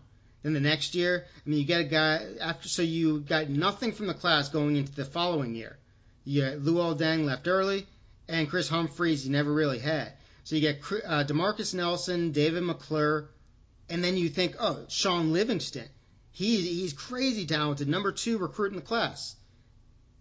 [0.43, 3.91] Then the next year, I mean, you get a guy after, so you got nothing
[3.91, 5.77] from the class going into the following year.
[6.23, 7.87] You Luol Deng left early,
[8.27, 10.13] and Kris Humphries you never really had.
[10.43, 13.29] So you get uh, Demarcus Nelson, David McClure,
[13.89, 15.87] and then you think, oh, Shaun Livingston.
[16.31, 19.35] He's he's crazy talented, number two recruit in the class.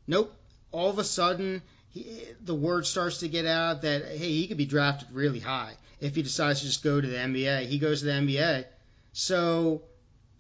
[0.07, 0.35] Nope.
[0.73, 1.63] All of a sudden,
[1.97, 5.73] he, the word starts to get out that hey, he could be drafted really high
[6.01, 7.67] if he decides to just go to the NBA.
[7.67, 8.67] He goes to the NBA.
[9.13, 9.83] So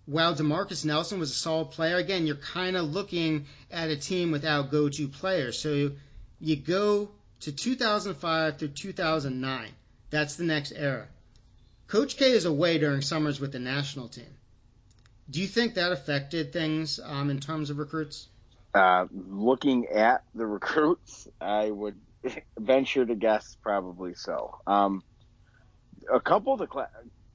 [0.04, 4.32] while Demarcus Nelson was a solid player, again, you're kind of looking at a team
[4.32, 5.58] without go-to players.
[5.58, 5.92] So
[6.40, 7.08] you go
[7.40, 9.68] to 2005 through 2009.
[10.10, 11.08] That's the next era.
[11.88, 14.34] Coach K is away during summers with the national team.
[15.30, 18.28] Do you think that affected things um, in terms of recruits?
[18.76, 21.98] Uh, looking at the recruits, I would
[22.58, 24.58] venture to guess probably so.
[24.66, 25.02] Um,
[26.12, 26.90] a couple of the cla-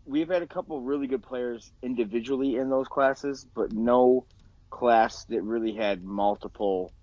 [0.05, 4.27] we've had a couple really good players individually in those classes, but no
[4.69, 6.93] class that really had multiple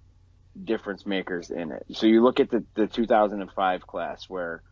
[0.63, 1.87] difference makers in it.
[1.95, 4.63] So you look at the, the 2005 class where,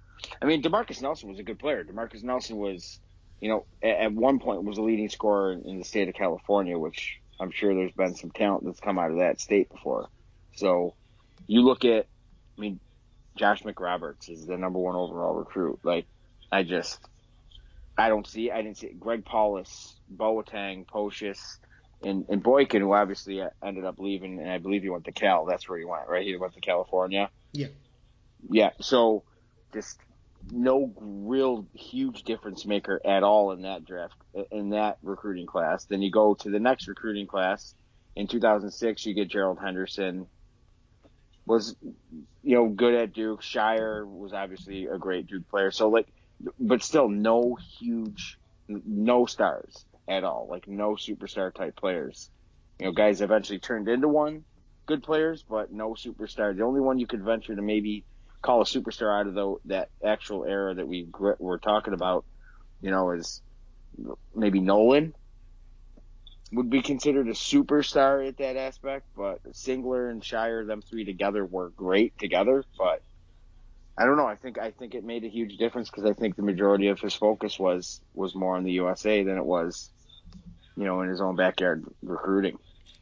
[0.40, 1.82] I mean, Demarcus Nelson was a good player.
[1.82, 3.00] Demarcus Nelson was,
[3.40, 6.78] you know, at, at one point was a leading scorer in the state of California,
[6.78, 10.08] which I'm sure there's been some talent that's come out of that state before.
[10.54, 10.94] So
[11.46, 12.06] you look at,
[12.56, 12.80] I mean,
[13.36, 15.80] Josh McRoberts is the number one overall recruit.
[15.82, 16.06] Like,
[16.50, 16.98] I just,
[17.98, 21.58] I don't see, I didn't see Greg Paulus, Boateng, Pocius,
[22.02, 25.44] and, and Boykin, who obviously ended up leaving, and I believe he went to Cal.
[25.44, 26.24] That's where he went, right?
[26.24, 27.30] He went to California.
[27.52, 27.68] Yeah.
[28.48, 28.70] Yeah.
[28.80, 29.24] So
[29.72, 29.98] just
[30.50, 34.14] no real huge difference maker at all in that draft,
[34.50, 35.84] in that recruiting class.
[35.84, 37.74] Then you go to the next recruiting class
[38.16, 40.26] in 2006, you get Gerald Henderson.
[41.44, 41.76] Was,
[42.42, 43.42] you know, good at Duke.
[43.42, 45.70] Scheyer was obviously a great Duke player.
[45.70, 46.08] So like,
[46.58, 50.48] but still no huge, no stars at all.
[50.50, 52.30] Like no superstar type players.
[52.80, 54.44] You know, guys eventually turned into one,
[54.86, 56.56] good players, but no superstar.
[56.56, 58.04] The only one you could venture to maybe
[58.42, 62.24] call a superstar out of the, that actual era that we were talking about,
[62.80, 63.42] you know, is
[64.34, 65.14] maybe Nolan
[66.52, 71.44] would be considered a superstar at that aspect, but Singler and Scheyer, them three together
[71.44, 73.02] were great together, but
[73.98, 74.26] I don't know.
[74.26, 77.00] I think I think it made a huge difference because I think the majority of
[77.00, 79.90] his focus was was more on the USA than it was
[80.76, 82.58] you know, in his own backyard recruiting.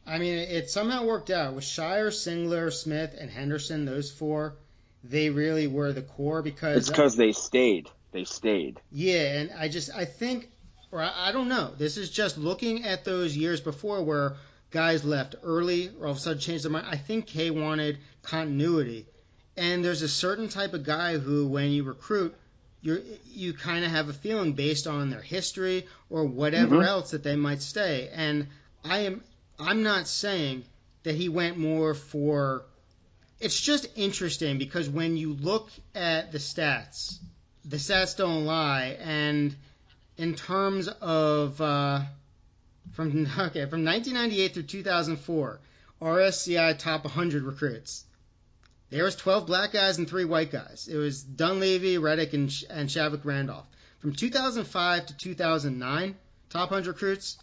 [0.07, 3.85] I mean, it somehow worked out with Scheyer, Singler, Smith, and Henderson.
[3.85, 4.55] Those four,
[5.09, 7.89] they really were the core because it's because they stayed.
[8.11, 8.79] They stayed.
[8.91, 10.49] Yeah, and I just I think,
[10.91, 11.71] or I, I don't know.
[11.77, 14.35] This is just looking at those years before where
[14.71, 16.87] guys left early or all of a sudden changed their mind.
[16.89, 19.05] I think K wanted continuity,
[19.57, 22.35] and there's a certain type of guy who, when you recruit,
[22.81, 26.87] you you kind of have a feeling based on their history or whatever mm-hmm.
[26.87, 28.09] else that they might stay.
[28.13, 28.47] And
[28.83, 29.21] I am
[29.59, 30.63] I'm not saying
[31.03, 32.65] that he went more for.
[33.45, 37.19] It's just interesting because when you look at the stats,
[37.63, 38.97] the stats don't lie.
[38.99, 39.55] And
[40.17, 42.01] in terms of uh,
[42.93, 45.59] from okay from 1998 through 2004,
[46.01, 48.05] RSCI top 100 recruits.
[48.89, 50.87] There was 12 black guys and three white guys.
[50.91, 53.67] It was Dunleavy, Reddick, and, and Shavlik Randolph.
[53.99, 56.15] From 2005 to 2009,
[56.49, 57.37] top 100 recruits,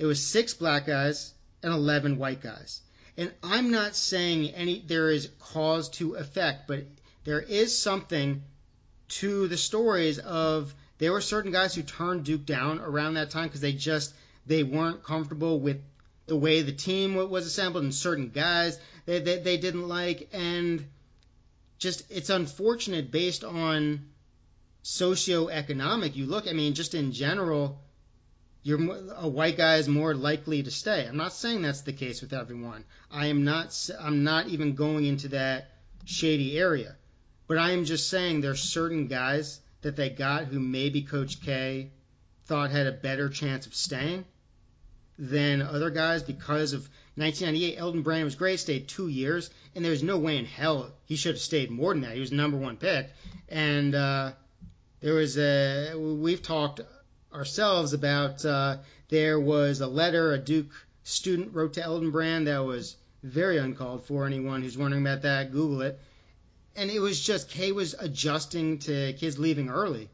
[0.00, 2.80] it was six black guys and 11 white guys.
[3.16, 6.84] And I'm not saying any there is cause to effect, but
[7.24, 8.42] there is something
[9.08, 13.48] to the stories of there were certain guys who turned Duke down around that time
[13.48, 14.14] because they just
[14.46, 15.80] they weren't comfortable with
[16.26, 20.28] the way the team was assembled and certain guys they, they, they didn't like.
[20.32, 20.86] And
[21.78, 24.06] just it's unfortunate based on
[24.82, 26.16] socioeconomic.
[26.16, 27.80] You look, I mean, just in general,
[28.64, 28.80] you're
[29.14, 31.06] a white guy is more likely to stay.
[31.06, 32.84] I'm not saying that's the case with everyone.
[33.10, 33.78] I am not.
[34.00, 35.70] I'm not even going into that
[36.06, 36.96] shady area,
[37.46, 41.90] but I am just saying there's certain guys that they got who maybe Coach K
[42.46, 44.24] thought had a better chance of staying
[45.18, 47.76] than other guys because of 1998.
[47.78, 51.34] Elton Brand was great, stayed two years, and there's no way in hell he should
[51.34, 52.14] have stayed more than that.
[52.14, 53.10] He was number one pick,
[53.46, 54.32] and uh,
[55.02, 56.80] there was a we've talked
[57.34, 58.76] ourselves about uh,
[59.08, 64.04] there was a letter a Duke student wrote to Elton Brand that was very uncalled
[64.04, 64.26] for.
[64.26, 65.98] Anyone who's wondering about that, Google it.
[66.76, 70.08] And it was just K was adjusting to kids leaving early.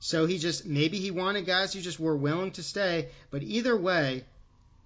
[0.00, 3.76] So he just maybe he wanted guys who just were willing to stay, but either
[3.76, 4.24] way,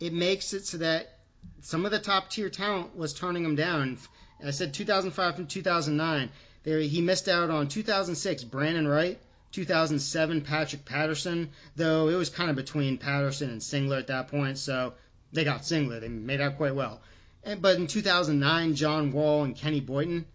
[0.01, 1.19] it makes it so that
[1.61, 3.99] some of the top tier talent was turning him down.
[4.45, 6.31] I said 2005 and 2009.
[6.65, 9.19] There he missed out on 2006 Brandon Wright,
[9.53, 14.59] 2007 Patrick Patterson, though it was kind of between Patterson and Singler at that point,
[14.59, 14.95] so
[15.33, 16.01] they got Singler.
[16.01, 17.01] They made out quite well.
[17.45, 20.27] And, but in 2009, John Wall and Kenny Boynton,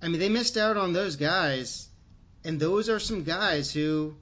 [0.00, 1.88] I mean, they missed out on those guys
[2.44, 4.14] and those are some guys who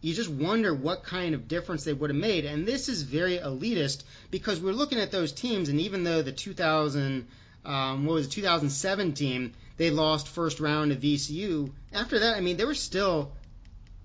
[0.00, 2.44] you just wonder what kind of difference they would have made.
[2.44, 6.32] And this is very elitist because we're looking at those teams, and even though the
[6.32, 7.26] 2000,
[7.64, 11.70] um, what was it, 2007 team, they lost first round to VCU.
[11.92, 13.32] After that, I mean, they were still,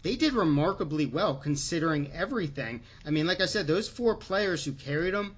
[0.02, 2.82] they did remarkably well considering everything.
[3.06, 5.36] I mean, like I said, those four players who carried them,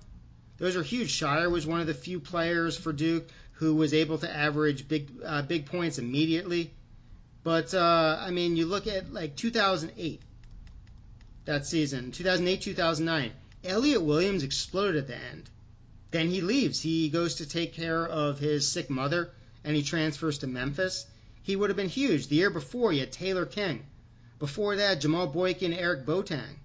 [0.57, 1.11] those are huge.
[1.11, 5.09] Scheyer was one of the few players for Duke who was able to average big,
[5.25, 6.71] uh, big points immediately.
[7.43, 10.21] But uh, I mean, you look at like 2008,
[11.45, 13.32] that season, 2008, 2009.
[13.63, 15.49] Elliot Williams exploded at the end.
[16.11, 16.82] Then he leaves.
[16.82, 19.32] He goes to take care of his sick mother,
[19.64, 21.05] and he transfers to Memphis.
[21.43, 22.28] He would have been huge.
[22.28, 23.86] The year before, you had Taylor King.
[24.39, 26.57] Before that, Jamal Boykin, Eric Boateng.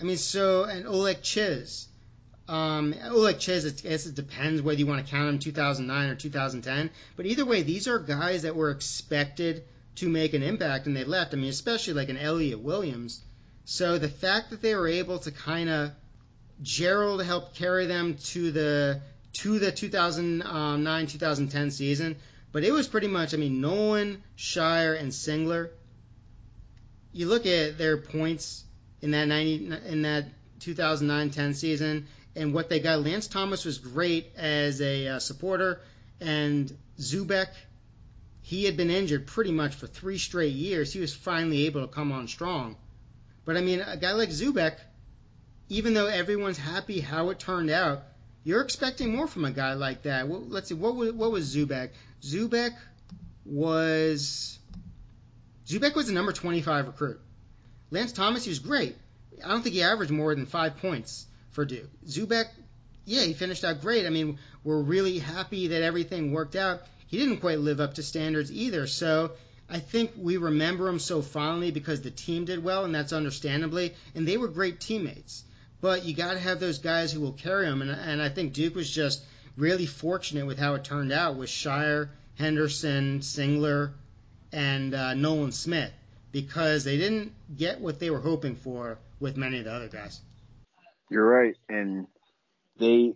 [0.00, 1.86] I mean, so and Olek Czyz.
[2.48, 6.14] Um, Olek Czyz, I guess it depends whether you want to count him 2009 or
[6.14, 6.90] 2010.
[7.16, 9.64] But either way, these are guys that were expected
[9.96, 11.34] to make an impact, and they left.
[11.34, 13.20] I mean, especially like an Elliot Williams.
[13.64, 15.90] So the fact that they were able to kind of
[16.62, 19.00] Gerald helped carry them to the
[19.38, 22.16] to the 2009 2010 season,
[22.50, 25.70] but it was pretty much I mean Nolan, Scheyer, and Singler.
[27.12, 28.64] You look at their points
[29.00, 30.26] in that 90 in that
[30.60, 33.00] 2009-10 season and what they got.
[33.00, 35.80] Lance Thomas was great as a uh, supporter,
[36.20, 37.48] and Zoubek.
[38.42, 40.92] He had been injured pretty much for three straight years.
[40.92, 42.76] He was finally able to come on strong.
[43.44, 44.76] But I mean, a guy like Zoubek,
[45.68, 48.02] even though everyone's happy how it turned out,
[48.44, 50.28] you're expecting more from a guy like that.
[50.28, 51.90] Well, let's see, what was, what was Zoubek?
[52.22, 52.74] Zoubek
[53.44, 54.58] was
[55.66, 57.20] Zoubek was the number 25 recruit.
[57.90, 58.96] Lance Thomas, he was great.
[59.44, 61.90] I don't think he averaged more than five points for Duke.
[62.06, 62.46] Zoubek,
[63.04, 64.06] yeah, he finished out great.
[64.06, 66.82] I mean, we're really happy that everything worked out.
[67.06, 68.86] He didn't quite live up to standards either.
[68.86, 69.32] So
[69.68, 73.94] I think we remember him so fondly because the team did well, and that's understandably,
[74.14, 75.44] and they were great teammates.
[75.80, 78.52] But you got to have those guys who will carry them, and, and I think
[78.52, 79.22] Duke was just
[79.56, 83.92] really fortunate with how it turned out with Scheyer, Henderson, Singler,
[84.52, 85.92] and uh, Nolan Smith
[86.32, 90.20] because they didn't get what they were hoping for with many of the other guys.
[91.10, 92.06] You're right, and
[92.78, 93.14] they,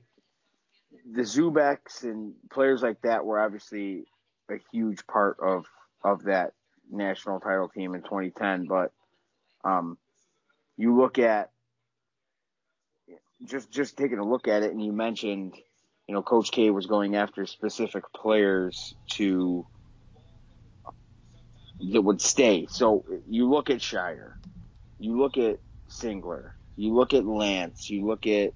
[1.10, 4.04] the Zoubeks and players like that were obviously
[4.50, 5.66] a huge part of
[6.04, 6.52] of that
[6.90, 8.66] national title team in 2010.
[8.66, 8.92] But
[9.64, 9.98] um,
[10.76, 11.51] you look at
[13.46, 15.54] just just taking a look at it, and you mentioned,
[16.08, 19.66] you know, Coach K was going after specific players to
[21.92, 22.66] that would stay.
[22.70, 24.32] So you look at Scheyer,
[24.98, 25.58] you look at
[25.90, 28.52] Singler, you look at Lance, you look at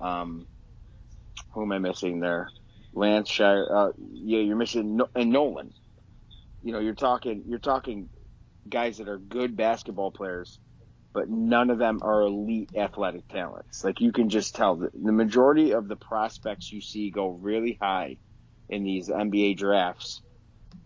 [0.00, 0.46] um,
[1.54, 2.48] who am I missing there?
[2.94, 3.66] Lance Scheyer.
[3.70, 5.72] uh, yeah, you're missing no- and Nolan.
[6.62, 8.08] You know, you're talking you're talking
[8.68, 10.58] guys that are good basketball players,
[11.14, 13.84] but none of them are elite athletic talents.
[13.84, 17.78] Like you can just tell that the majority of the prospects you see go really
[17.80, 18.18] high
[18.68, 20.20] in these NBA drafts.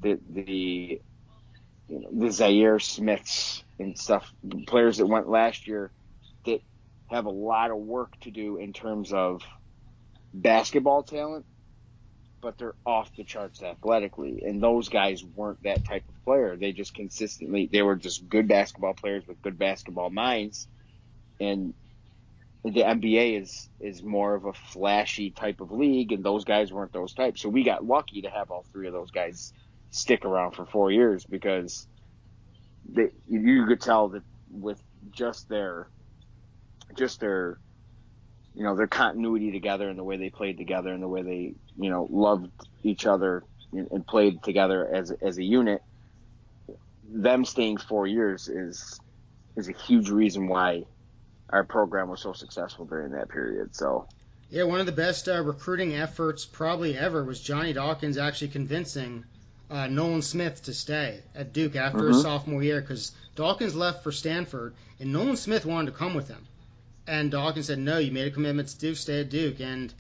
[0.03, 1.01] The the
[1.89, 4.31] you know, the Zhaire Smiths and stuff,
[4.66, 5.91] players that went last year
[6.45, 6.61] that
[7.07, 9.43] have a lot of work to do in terms of
[10.35, 11.47] basketball talent,
[12.41, 14.43] but they're off the charts athletically.
[14.45, 16.57] And those guys weren't that type of player.
[16.57, 20.68] They just consistently, they were just good basketball players with good basketball minds.
[21.41, 21.74] And
[22.64, 26.93] the NBA is, is more of a flashy type of league, and those guys weren't
[26.93, 27.41] those types.
[27.41, 29.53] So we got lucky to have all three of those guys
[29.91, 31.86] stick around for four years because
[32.89, 34.82] they, you could tell that with
[35.12, 35.89] just their
[36.97, 37.59] just their
[38.59, 41.54] you know their continuity together and the way they played together and the way they
[41.78, 42.50] you know loved
[42.82, 45.80] each other and played together as as a unit
[47.09, 49.00] them staying 4 years is
[49.56, 50.84] is a huge reason why
[51.48, 54.09] our program was so successful during that period so
[54.50, 59.24] yeah one of the best uh, recruiting efforts probably ever was Johnny Dawkins actually convincing
[59.70, 62.14] uh, Nolan Smith to stay at Duke after mm-hmm.
[62.14, 66.26] his sophomore year because Dawkins left for Stanford and Nolan Smith wanted to come with
[66.26, 66.44] him.
[67.09, 68.96] And Dawkins said, "No, you made a commitment to Duke.
[68.96, 69.92] Stay at Duke." And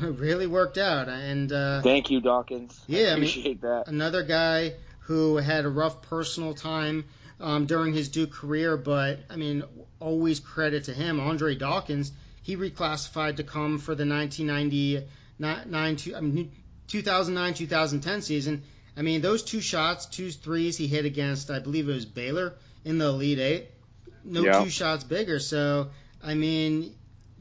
[0.00, 1.08] it really worked out.
[1.08, 2.78] And uh, thank you, Dawkins.
[2.86, 3.88] Yeah, I appreciate I mean, that.
[3.88, 7.04] Another guy who had a rough personal time
[7.40, 9.64] um, during his Duke career, but I mean,
[10.00, 11.20] always credit to him.
[11.20, 12.12] Andre Dawkins,
[12.42, 15.06] he reclassified to come for the 1990
[15.38, 16.52] nine, I mean,
[16.88, 18.62] 2009-2010 season
[18.96, 22.54] I mean, those two shots, two threes he hit against, I believe it was Baylor
[22.84, 23.66] in the Elite Eight.
[24.22, 24.62] No yeah.
[24.62, 25.38] two shots bigger.
[25.38, 25.90] So,
[26.24, 26.94] I mean,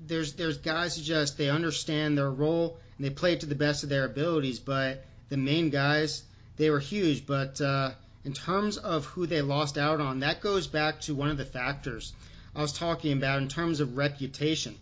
[0.05, 3.55] there's there's guys who just they understand their role and they play it to the
[3.55, 4.59] best of their abilities.
[4.59, 6.23] But the main guys,
[6.57, 7.25] they were huge.
[7.25, 7.91] But uh,
[8.25, 11.45] in terms of who they lost out on, that goes back to one of the
[11.45, 12.13] factors
[12.55, 14.75] I was talking about in terms of reputation.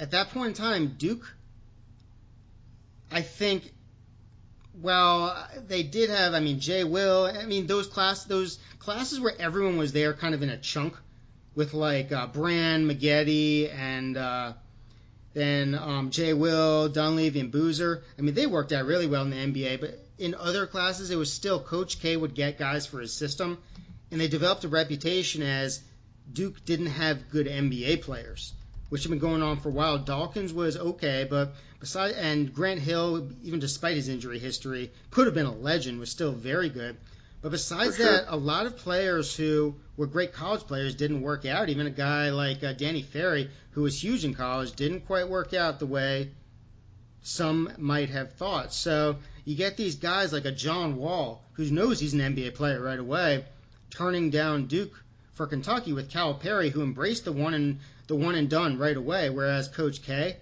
[0.00, 1.34] At that point in time, Duke,
[3.10, 3.72] I think
[4.80, 6.34] well, they did have.
[6.34, 7.24] I mean, Jay Will.
[7.24, 10.94] I mean, those class, those classes where everyone was there, kind of in a chunk,
[11.54, 14.52] with like uh, Brand, Maggette, and uh,
[15.34, 18.02] then um, Jay Will, Dunleavy, and Boozer.
[18.18, 21.16] I mean, they worked out really well in the NBA, but in other classes, it
[21.16, 23.58] was still Coach K would get guys for his system,
[24.10, 25.80] and they developed a reputation as
[26.32, 28.52] Duke didn't have good NBA players,
[28.88, 29.98] which had been going on for a while.
[29.98, 35.34] Dawkins was okay, but besides, and Grant Hill, even despite his injury history, could have
[35.34, 36.96] been a legend, was still very good.
[37.40, 38.06] But besides sure.
[38.06, 41.68] that, a lot of players who were great college players didn't work out.
[41.68, 45.54] Even a guy like uh, Danny Ferry, who was huge in college, didn't quite work
[45.54, 46.30] out the way
[47.22, 48.72] some might have thought.
[48.72, 52.80] So you get these guys like a John Wall, who knows he's an NBA player
[52.80, 53.44] right away,
[53.90, 55.02] turning down Duke
[55.34, 57.78] for Kentucky with Calipari, who embraced the one and
[58.08, 59.30] the one and done right away.
[59.30, 60.36] Whereas Coach K,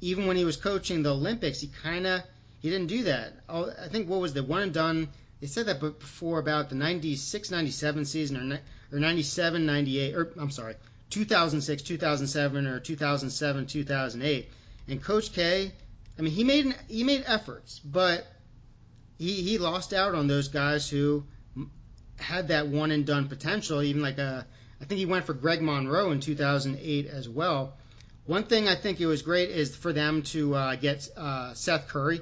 [0.00, 2.22] even when he was coaching the Olympics, he kind of
[2.60, 3.32] he didn't do that.
[3.48, 5.08] I think what was the one and done
[5.42, 8.60] they said that but before about the 96 97 season or,
[8.96, 10.76] or 97 98 or I'm sorry
[11.10, 14.50] 2006 2007 or 2007 2008
[14.88, 15.72] and coach K
[16.16, 18.24] I mean he made an, he made efforts but
[19.18, 21.24] he he lost out on those guys who
[22.18, 24.46] had that one and done potential even like a
[24.80, 27.74] I think he went for Greg Monroe in 2008 as well.
[28.26, 31.86] One thing I think it was great is for them to uh, get uh, Seth
[31.86, 32.20] Curry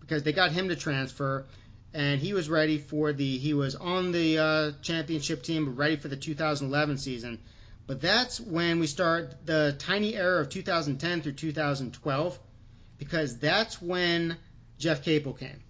[0.00, 1.46] because they got him to transfer
[1.92, 6.08] and he was ready for the he was on the uh, championship team ready for
[6.08, 7.38] the 2011 season.
[7.86, 12.38] But that's when we start the tiny era of 2010 through 2012
[12.98, 14.36] because that's when
[14.78, 15.62] Jeff Capel came.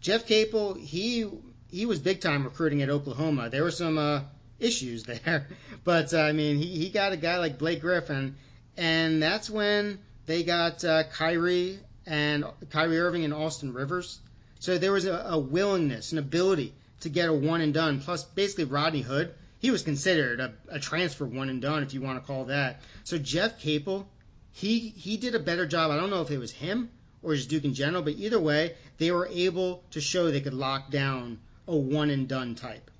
[0.00, 1.26] Jeff Capel he
[1.70, 3.48] he was big time recruiting at Oklahoma.
[3.48, 4.20] There were some uh,
[4.58, 5.48] issues there.
[5.82, 8.36] But uh, I mean he, he got a guy like Blake Griffin
[8.76, 14.20] and that's when they got uh, Kyrie and Kyrie Irving and Austin Rivers
[14.64, 18.00] so there was a, a willingness, an ability to get a one and done.
[18.00, 22.00] Plus, basically, Rodney Hood, he was considered a, a transfer one and done, if you
[22.00, 22.80] want to call that.
[23.04, 24.08] So Jeff Capel,
[24.52, 25.90] he he did a better job.
[25.90, 26.88] I don't know if it was him
[27.22, 30.54] or just Duke in general, but either way, they were able to show they could
[30.54, 32.90] lock down a one and done type.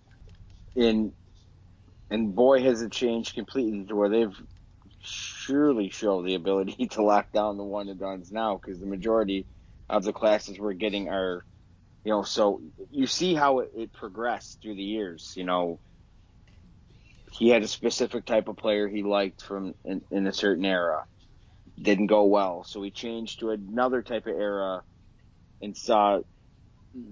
[0.77, 1.15] And
[2.11, 4.37] and boy, has it changed completely to where they've
[5.01, 9.47] surely show the ability to lock down the one and duns now because the majority
[9.89, 11.43] of the classes we're getting are
[12.05, 15.33] you know, so you see how it, it progressed through the years.
[15.37, 15.81] You know,
[17.33, 21.05] he had a specific type of player he liked from in, in a certain era.
[21.81, 24.83] Didn't go well, so he changed to another type of era,
[25.61, 26.21] and saw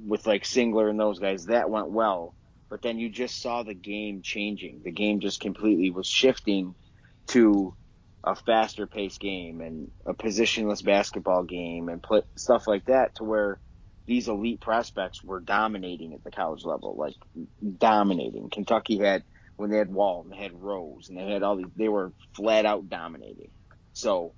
[0.06, 2.34] with like Singler and those guys that went well.
[2.68, 4.82] But then you just saw the game changing.
[4.84, 6.74] The game just completely was shifting
[7.28, 7.74] to
[8.22, 12.04] a faster paced game and a positionless basketball game and
[12.36, 13.58] stuff like that to where
[14.06, 17.14] these elite prospects were dominating at the college level, like
[17.78, 18.50] dominating.
[18.50, 19.24] Kentucky had
[19.56, 22.12] when they had Wall and they had Rose and they had all these, they were
[22.34, 23.50] flat out dominating.
[23.92, 24.34] So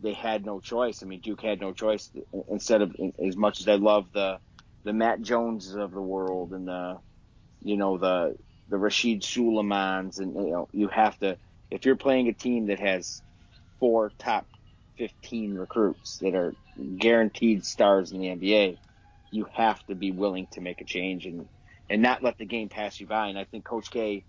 [0.00, 1.02] they had no choice.
[1.02, 2.10] I mean, Duke had no choice.
[2.48, 4.38] Instead of as much as I love the
[4.84, 6.98] the Matt Joneses of the world and the
[7.62, 8.36] you know the
[8.68, 11.38] the Rasheed Sulaimons and you know you have to
[11.70, 13.22] if you're playing a team that has
[13.80, 14.46] four top
[14.98, 16.54] 15 recruits that are
[16.98, 18.76] guaranteed stars in the NBA,
[19.34, 21.48] you have to be willing to make a change and
[21.90, 23.26] and not let the game pass you by.
[23.26, 24.24] And I think Coach K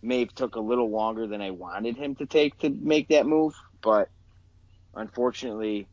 [0.00, 3.26] may have took a little longer than I wanted him to take to make that
[3.26, 4.08] move, but
[4.94, 5.88] unfortunately,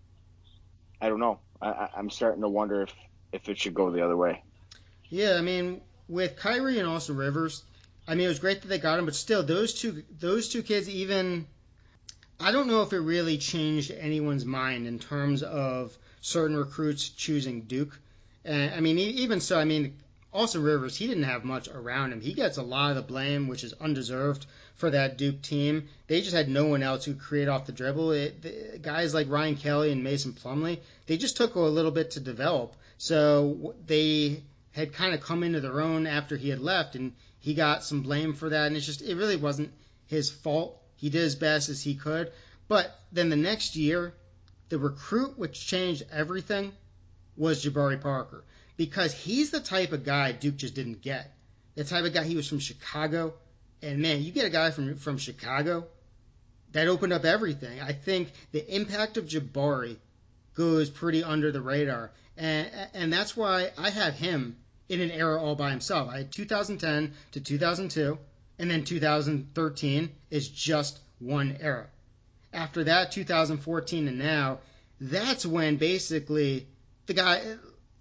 [1.02, 1.40] I don't know.
[1.62, 2.94] I, I'm starting to wonder if
[3.32, 4.44] if it should go the other way.
[5.10, 7.64] Yeah, I mean, with Kyrie and Austin Rivers,
[8.08, 10.62] I mean, it was great that they got him, but still, those two those two
[10.62, 11.48] kids, even
[12.40, 17.62] I don't know if it really changed anyone's mind in terms of certain recruits choosing
[17.62, 18.00] Duke.
[18.46, 19.98] And I mean, even so, I mean,
[20.32, 22.22] Austin Rivers, he didn't have much around him.
[22.22, 25.88] He gets a lot of the blame, which is undeserved for that Duke team.
[26.08, 28.12] They just had no one else who create off the dribble.
[28.12, 32.12] It, the, guys like Ryan Kelly and Mason Plumlee, they just took a little bit
[32.12, 32.76] to develop.
[32.98, 34.44] So they
[34.74, 38.02] had kind of come into their own after he had left, and he got some
[38.02, 38.68] blame for that.
[38.68, 39.72] And it's just, it really wasn't
[40.08, 40.80] his fault.
[40.98, 42.32] He did as best as he could.
[42.68, 44.14] But then the next year,
[44.70, 46.74] the recruit which changed everything
[47.38, 48.44] was Jabari Parker
[48.78, 51.32] because he's the type of guy Duke just didn't get.
[51.76, 53.34] The type of guy he was from Chicago,
[53.82, 55.86] and man, you get a guy from from Chicago
[56.72, 57.82] that opened up everything.
[57.82, 59.98] I think the impact of Jabari
[60.56, 64.58] goes pretty under the radar, and and that's why I have him
[64.88, 66.10] in an era all by himself.
[66.10, 68.18] I had 2010 to 2002,
[68.60, 71.88] and then 2013 is just one era.
[72.54, 74.60] After that, 2014 and now,
[75.02, 76.68] that's when basically
[77.06, 77.42] the guy.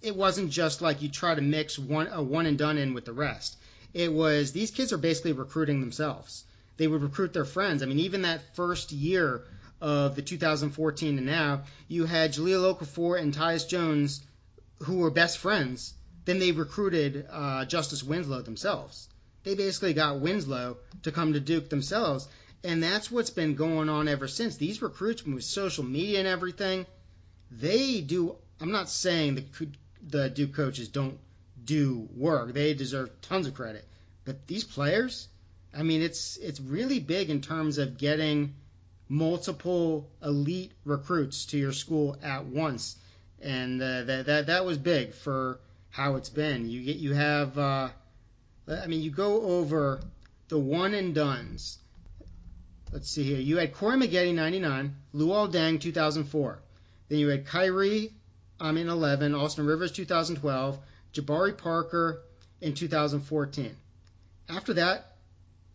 [0.02, 3.06] It wasn't just like you try to mix one a one and done in with
[3.06, 3.56] the rest.
[3.94, 6.44] It was these kids are basically recruiting themselves.
[6.76, 7.82] They would recruit their friends.
[7.82, 9.44] I mean, even that first year
[9.80, 14.22] of the 2014 and now, you had Jahlil Okafor and Tyus Jones,
[14.80, 15.94] who were best friends.
[16.24, 19.08] Then they recruited uh, Justice Winslow themselves.
[19.42, 22.26] They basically got Winslow to come to Duke themselves,
[22.64, 24.56] and that's what's been going on ever since.
[24.56, 26.86] These recruits, with social media and everything,
[27.50, 28.36] they do.
[28.60, 29.44] I'm not saying the
[30.06, 31.18] the Duke coaches don't
[31.64, 33.86] do work; they deserve tons of credit.
[34.24, 35.28] But these players,
[35.76, 38.54] I mean, it's it's really big in terms of getting
[39.08, 42.96] multiple elite recruits to your school at once,
[43.40, 46.68] and uh, that that that was big for how it's been.
[46.68, 47.88] You get you have, uh,
[48.68, 50.00] I mean, you go over
[50.48, 51.78] the one and duns.
[52.92, 53.40] Let's see here.
[53.40, 56.60] You had Corey Maggette 99, Luol Deng 2004.
[57.08, 58.12] Then you had Kyrie
[58.64, 60.78] um, in 11, Austin Rivers 2012,
[61.12, 62.22] Jabari Parker
[62.62, 63.76] in 2014.
[64.48, 65.16] After that,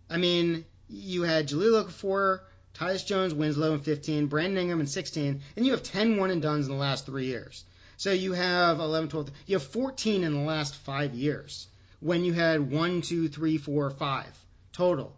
[0.09, 2.39] I mean, you had Jahlil Okafor,
[2.73, 6.41] Tyus Jones, Winslow in 15, Brandon Ingram in 16, and you have 10 one and
[6.41, 7.63] duns in the last three years.
[7.97, 11.67] So you have 11, 12, you have 14 in the last five years
[11.99, 14.35] when you had one, two, three, four, five
[14.73, 15.15] total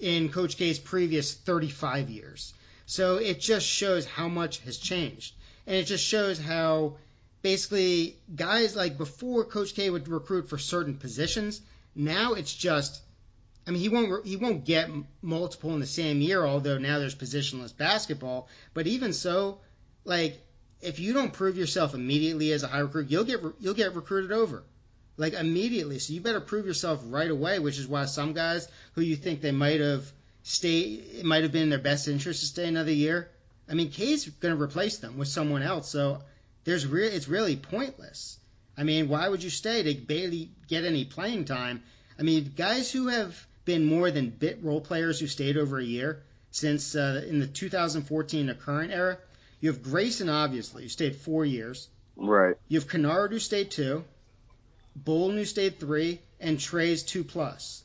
[0.00, 2.52] in Coach K's previous 35 years.
[2.84, 5.34] So it just shows how much has changed.
[5.70, 6.96] And it just shows how
[7.42, 11.60] basically guys like before Coach K would recruit for certain positions,
[11.94, 13.00] now it's just
[13.68, 14.90] I mean, he won't he won't get
[15.22, 18.48] multiple in the same year, although now there's positionless basketball.
[18.74, 19.60] But even so,
[20.04, 20.44] like
[20.80, 24.32] if you don't prove yourself immediately as a high recruit, you'll get you'll get recruited
[24.32, 24.64] over,
[25.18, 26.00] like immediately.
[26.00, 27.60] So you better prove yourself right away.
[27.60, 28.66] Which is why some guys
[28.96, 30.10] who you think they might have
[30.42, 33.30] stay it might have been in their best interest to stay another year.
[33.70, 35.88] I mean, K's going to replace them with someone else.
[35.88, 36.20] So
[36.64, 38.38] there's re- it's really pointless.
[38.76, 41.82] I mean, why would you stay to barely get any playing time?
[42.18, 45.84] I mean, guys who have been more than bit role players who stayed over a
[45.84, 49.18] year since uh, in the 2014 to current era.
[49.60, 51.88] You have Grayson, obviously, who stayed four years.
[52.16, 52.56] Right.
[52.68, 54.04] You have Kennard, who stayed two,
[54.96, 57.82] Bolden, who stayed three, and Trey's two plus.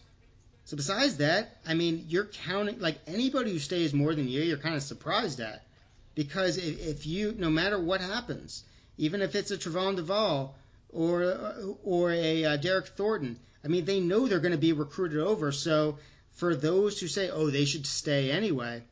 [0.66, 4.44] So besides that, I mean, you're counting like anybody who stays more than a year,
[4.44, 5.62] you're kind of surprised at,
[6.16, 8.64] because if, if you, no matter what happens,
[8.98, 10.56] even if it's a Trevon Duval
[10.90, 11.54] or
[11.84, 15.52] or a uh, Derryck Thornton, I mean, they know they're going to be recruited over.
[15.52, 16.00] So
[16.32, 18.84] for those who say, oh, they should stay anyway,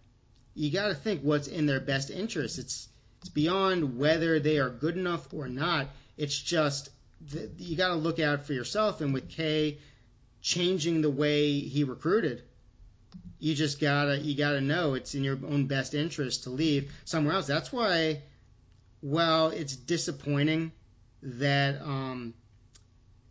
[0.53, 2.59] you got to think what's in their best interest.
[2.59, 2.89] It's
[3.21, 5.87] it's beyond whether they are good enough or not.
[6.17, 6.89] It's just
[7.57, 8.99] you got to look out for yourself.
[8.99, 9.77] And with K
[10.41, 12.43] changing the way he recruited,
[13.43, 17.35] you just gotta you gotta know it's in your own best interest to leave somewhere
[17.35, 17.45] else.
[17.45, 18.21] That's why,
[19.01, 20.71] well, it's disappointing
[21.23, 22.33] that um,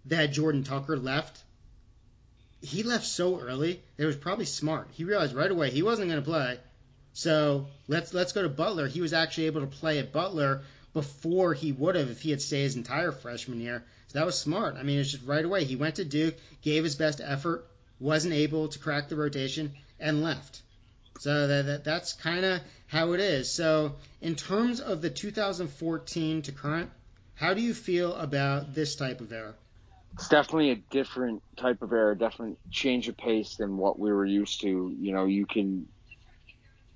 [0.05, 1.43] that Jordan Tucker left,
[2.61, 3.81] he left so early.
[3.97, 4.89] It was probably smart.
[4.93, 6.59] He realized right away he wasn't going to play.
[7.15, 8.89] So let's let's go to Butler.
[8.89, 10.61] He was actually able to play at Butler
[10.93, 13.83] before he would have if he had stayed his entire freshman year.
[14.09, 14.77] So that was smart.
[14.77, 15.65] I mean, it's just right away.
[15.65, 17.67] He went to Duke, gave his best effort,
[17.99, 19.73] wasn't able to crack the rotation,
[20.03, 20.63] and left.
[21.21, 23.51] So that, that that's kind of how it is.
[23.51, 26.91] So in terms of the 2014 to current,
[27.35, 29.55] how do you feel about this type of era?
[30.15, 34.27] it's definitely a different type of era, different change of pace than what we were
[34.27, 34.95] used to.
[34.99, 35.89] You know, you can,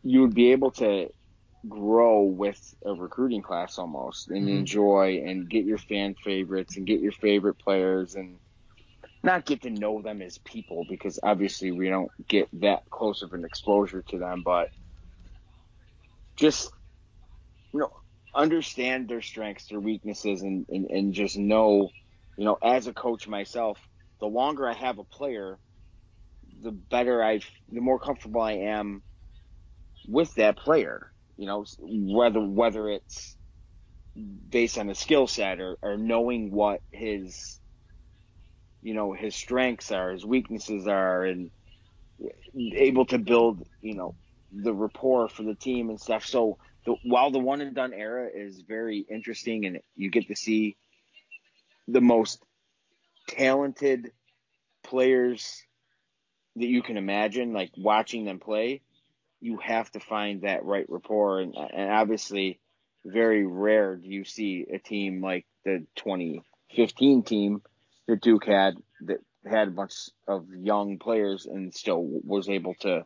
[0.03, 1.11] you would be able to
[1.69, 4.59] grow with a recruiting class almost and mm-hmm.
[4.59, 8.39] enjoy and get your fan favorites and get your favorite players and
[9.27, 13.35] not get to know them as people because obviously we don't get that close of
[13.35, 14.71] an exposure to them, but
[16.37, 16.71] just,
[17.73, 17.93] you know,
[18.35, 21.91] understand their strengths, their weaknesses, and, and, and just know–
[22.37, 23.79] you know, as a coach myself,
[24.21, 25.59] the longer I have a player,
[26.63, 29.03] the better I, the more comfortable I am
[30.07, 31.11] with that player.
[31.39, 33.37] You know, whether whether it's
[34.15, 37.56] based on the skill set or, or knowing what his,
[38.87, 41.51] you know, his strengths are, his weaknesses are, and
[42.55, 44.15] able to build, you know,
[44.53, 46.25] the rapport for the team and stuff.
[46.25, 50.37] So the, while the one and done era is very interesting and you get to
[50.37, 50.77] see
[51.89, 52.41] the most
[53.27, 54.13] talented
[54.85, 55.65] players
[56.55, 58.83] that you can imagine, like watching them play,
[59.41, 61.41] you have to find that right rapport.
[61.41, 62.61] And, and obviously,
[63.05, 67.63] very rare do you see a team like the 2015 team
[68.07, 73.05] that Duke had that had a bunch of young players and still was able to,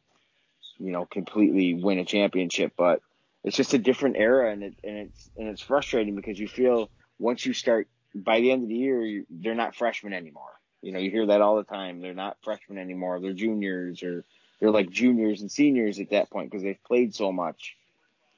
[0.79, 2.73] you know, completely win a championship.
[2.77, 3.01] But
[3.45, 6.91] it's just a different era, and it and it's and it's frustrating because you feel
[7.19, 10.53] once you start by the end of the year, they're not freshmen anymore.
[10.83, 12.01] You know, you hear that all the time.
[12.01, 13.21] They're not freshmen anymore.
[13.21, 14.25] They're juniors or
[14.59, 17.77] they're like juniors and seniors at that point because they've played so much.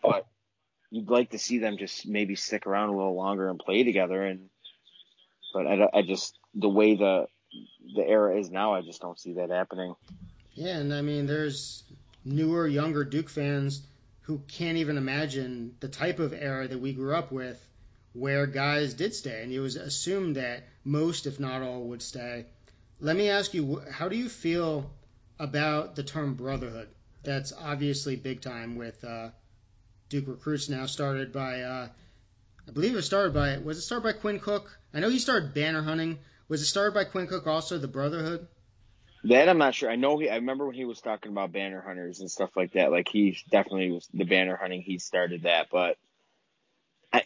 [0.02, 0.26] but
[0.90, 4.22] you'd like to see them just maybe stick around a little longer and play together.
[4.22, 4.50] And
[5.54, 7.26] but I, I just the way the
[7.94, 9.94] the era is now, I just don't see that happening.
[10.54, 11.84] Yeah, and I mean, there's
[12.24, 13.86] newer, younger Duke fans
[14.22, 17.60] who can't even imagine the type of era that we grew up with,
[18.12, 22.46] where guys did stay, and it was assumed that most, if not all, would stay.
[23.00, 24.90] Let me ask you, how do you feel
[25.38, 26.88] about the term brotherhood?
[27.24, 29.30] That's obviously big time with uh,
[30.08, 31.88] Duke recruits now started by, uh,
[32.68, 34.78] I believe it was started by, was it started by Quinn Cook?
[34.94, 36.18] I know he started banner hunting.
[36.52, 38.46] Was it started by Quinn Cook also, the Brotherhood?
[39.24, 39.90] That I'm not sure.
[39.90, 40.28] I know he.
[40.28, 42.92] I remember when he was talking about banner hunters and stuff like that.
[42.92, 44.82] Like he definitely was the banner hunting.
[44.82, 45.96] He started that, but
[47.10, 47.22] I,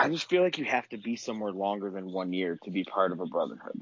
[0.00, 2.82] I just feel like you have to be somewhere longer than one year to be
[2.82, 3.80] part of a brotherhood.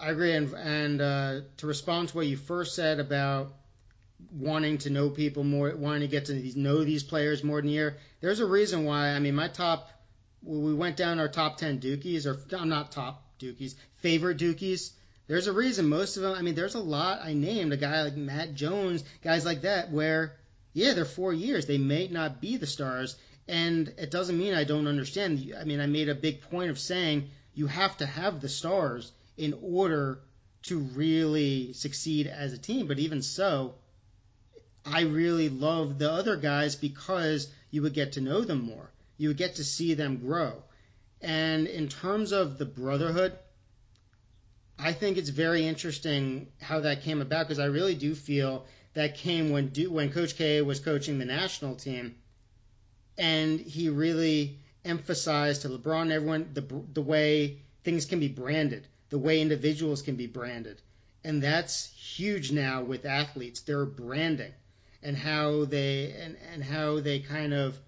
[0.00, 3.52] I agree, and and uh, to respond to what you first said about
[4.32, 7.70] wanting to know people more, wanting to get to these, know these players more than
[7.70, 7.96] a year.
[8.20, 9.10] There's a reason why.
[9.10, 9.88] I mean, my top,
[10.42, 14.92] we went down our top ten Dukies, or I'm not top Dukies, favorite Dukies.
[15.26, 16.34] There's a reason most of them.
[16.34, 17.72] I mean, there's a lot I named.
[17.72, 20.36] A guy like Matt Jones, guys like that, where
[20.72, 21.66] yeah, they're four years.
[21.66, 23.16] They may not be the stars,
[23.48, 25.54] and it doesn't mean I don't understand.
[25.58, 29.12] I mean, I made a big point of saying you have to have the stars
[29.36, 30.20] in order
[30.62, 32.86] to really succeed as a team.
[32.86, 33.74] But even so,
[34.84, 38.90] I really love the other guys because you would get to know them more.
[39.20, 40.62] You get to see them grow.
[41.20, 43.38] And in terms of the brotherhood,
[44.78, 48.64] I think it's very interesting how that came about because I really do feel
[48.94, 52.14] that came when when Coach K was coaching the national team,
[53.18, 56.64] and he really emphasized to LeBron and everyone the
[56.94, 60.80] the way things can be branded, the way individuals can be branded,
[61.24, 63.60] and that's huge now with athletes.
[63.60, 64.54] Their branding
[65.02, 67.78] and how they and, and how they kind of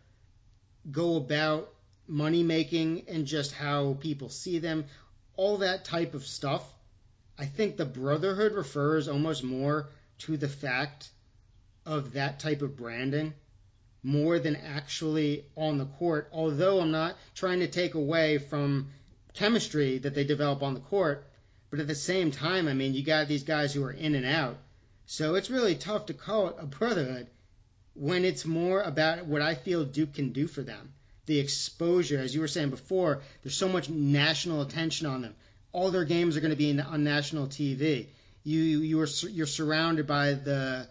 [0.91, 1.73] go about
[2.07, 4.85] money making and just how people see them,
[5.37, 6.65] all that type of stuff
[7.39, 11.09] I think the brotherhood refers almost more to the fact
[11.85, 13.35] of that type of branding
[14.03, 16.29] more than actually on the court.
[16.33, 18.91] Although I'm not trying to take away from
[19.35, 21.27] chemistry that they develop on the court,
[21.71, 24.27] but at the same time, I mean, you got these guys who are in and
[24.27, 24.59] out.
[25.07, 27.29] So it's really tough to call it a brotherhood
[27.95, 30.93] when it's more about what I feel Duke can do for them.
[31.27, 35.35] The exposure, as you were saying before, there's so much national attention on them
[35.73, 38.07] all their games are going to be on national TV.
[38.45, 40.89] You you are you're surrounded by the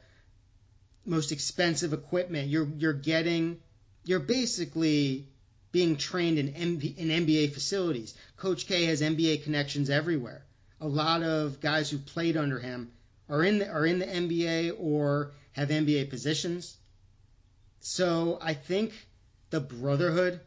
[1.06, 2.50] most expensive equipment.
[2.50, 3.60] You're you're getting
[4.04, 5.28] you're basically
[5.72, 8.14] being trained in, MB, in NBA facilities.
[8.38, 10.44] Coach K has NBA connections everywhere.
[10.82, 12.92] A lot of guys who played under him
[13.30, 16.76] are in the, are in the NBA or have NBA positions.
[17.82, 18.94] So I think
[19.50, 20.40] the brotherhood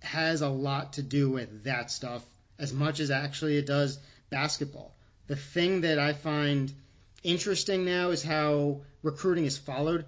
[0.00, 2.24] has a lot to do with that stuff
[2.58, 3.98] as much as actually it does
[4.30, 4.96] basketball.
[5.26, 6.72] The thing that I find
[7.22, 10.06] interesting now is how recruiting is followed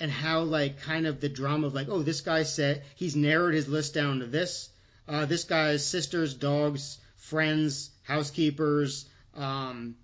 [0.00, 3.54] and how like kind of the drama of like, oh, this guy said he's narrowed
[3.54, 4.70] his list down to this.
[5.06, 9.94] Uh, this guy's sisters, dogs, friends, housekeepers, um,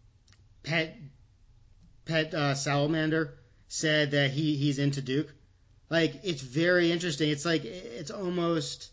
[0.62, 0.96] pet
[2.04, 3.34] pet uh, salamander
[3.66, 5.34] said that he he's into Duke.
[5.94, 7.30] Like it's very interesting.
[7.30, 8.92] It's like it's almost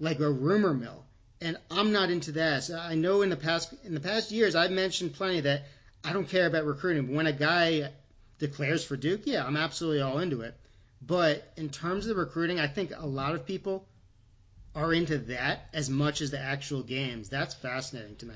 [0.00, 1.04] like a rumor mill
[1.40, 2.64] and I'm not into that.
[2.64, 5.62] So I know in the past in the past years I've mentioned plenty that
[6.02, 7.06] I don't care about recruiting.
[7.06, 7.92] But when a guy
[8.40, 10.56] declares for Duke, yeah, I'm absolutely all into it.
[11.00, 13.86] But in terms of recruiting, I think a lot of people
[14.74, 17.28] are into that as much as the actual games.
[17.28, 18.34] That's fascinating to me.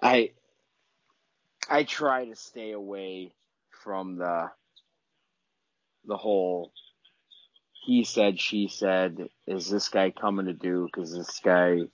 [0.00, 0.30] I
[1.68, 3.32] I try to stay away
[3.82, 4.52] from the
[6.08, 6.72] the whole
[7.88, 10.98] he said, she said, is this guy coming to Duke?
[10.98, 11.88] Is this guy, you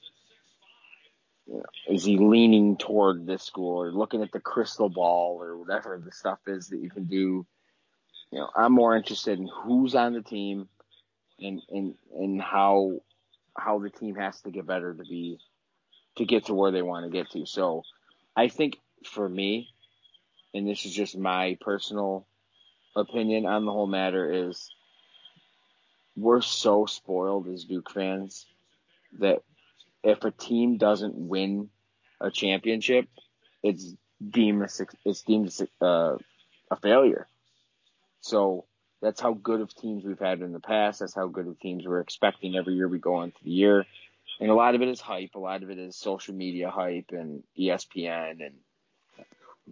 [1.46, 6.02] know, is he leaning toward this school or looking at the crystal ball or whatever
[6.04, 7.46] the stuff is that you can do?
[8.32, 10.68] You know, I'm more interested in who's on the team
[11.38, 12.98] and, and, and how,
[13.56, 15.38] how the team has to get better to be,
[16.16, 17.46] to get to where they want to get to.
[17.46, 17.84] So
[18.34, 19.68] I think for me,
[20.52, 22.26] and this is just my personal
[22.97, 24.70] opinion on the whole matter is
[26.16, 28.47] we're so spoiled as Duke fans
[29.18, 29.42] that
[30.03, 31.70] if a team doesn't win
[32.20, 33.09] a championship,
[33.62, 33.95] it's
[34.30, 36.18] deemed a, it's deemed a, uh,
[36.70, 37.26] a failure.
[38.20, 38.64] So
[39.03, 41.01] that's how good of teams we've had in the past.
[41.01, 43.84] That's how good of teams we're expecting every year we go into the year.
[44.40, 45.34] And a lot of it is hype.
[45.34, 48.45] A lot of it is social media hype and ESPN.
[48.45, 48.55] And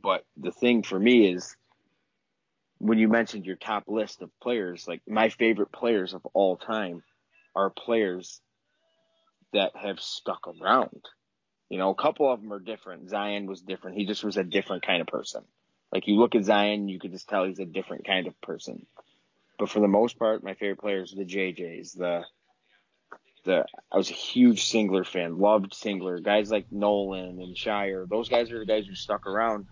[0.00, 1.56] but the thing for me is
[2.82, 7.04] when you mentioned your top list of players, like my favorite players of all time
[7.54, 8.40] are players
[9.52, 11.04] that have stuck around.
[11.68, 13.08] You know, a couple of them are different.
[13.08, 13.98] Zion was different.
[13.98, 15.44] He just was a different kind of person.
[15.92, 18.84] Like you look at Zion, you could just tell he's a different kind of person.
[19.60, 22.22] But for the most part, my favorite players are the JJs, the
[23.44, 26.20] the I was a huge Singler fan, loved Singler.
[26.20, 29.66] Guys like Nolan and Scheyer, those guys are the guys who stuck around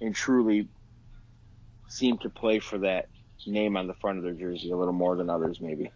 [0.00, 0.68] and truly
[1.90, 3.08] seem to play for that
[3.46, 5.90] name on the front of their jersey a little more than others, maybe.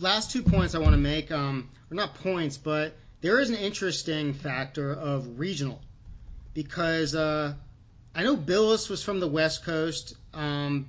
[0.00, 3.56] Last two points I want to make, um, or not points, but there is an
[3.56, 5.80] interesting factor of regional
[6.54, 7.54] because uh,
[8.14, 10.14] I know Bilas was from the West Coast.
[10.34, 10.88] Um,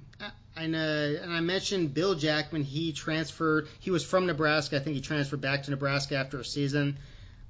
[0.55, 2.63] and, uh, and I mentioned Bill Jackman.
[2.63, 3.67] He transferred.
[3.79, 4.77] He was from Nebraska.
[4.77, 6.97] I think he transferred back to Nebraska after a season.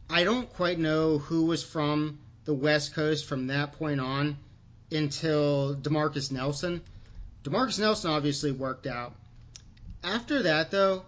[0.10, 4.38] I don't quite know who was from the West Coast from that point on
[4.92, 6.82] until Demarcus Nelson.
[7.44, 9.14] Demarcus Nelson obviously worked out.
[10.04, 11.04] After that, though,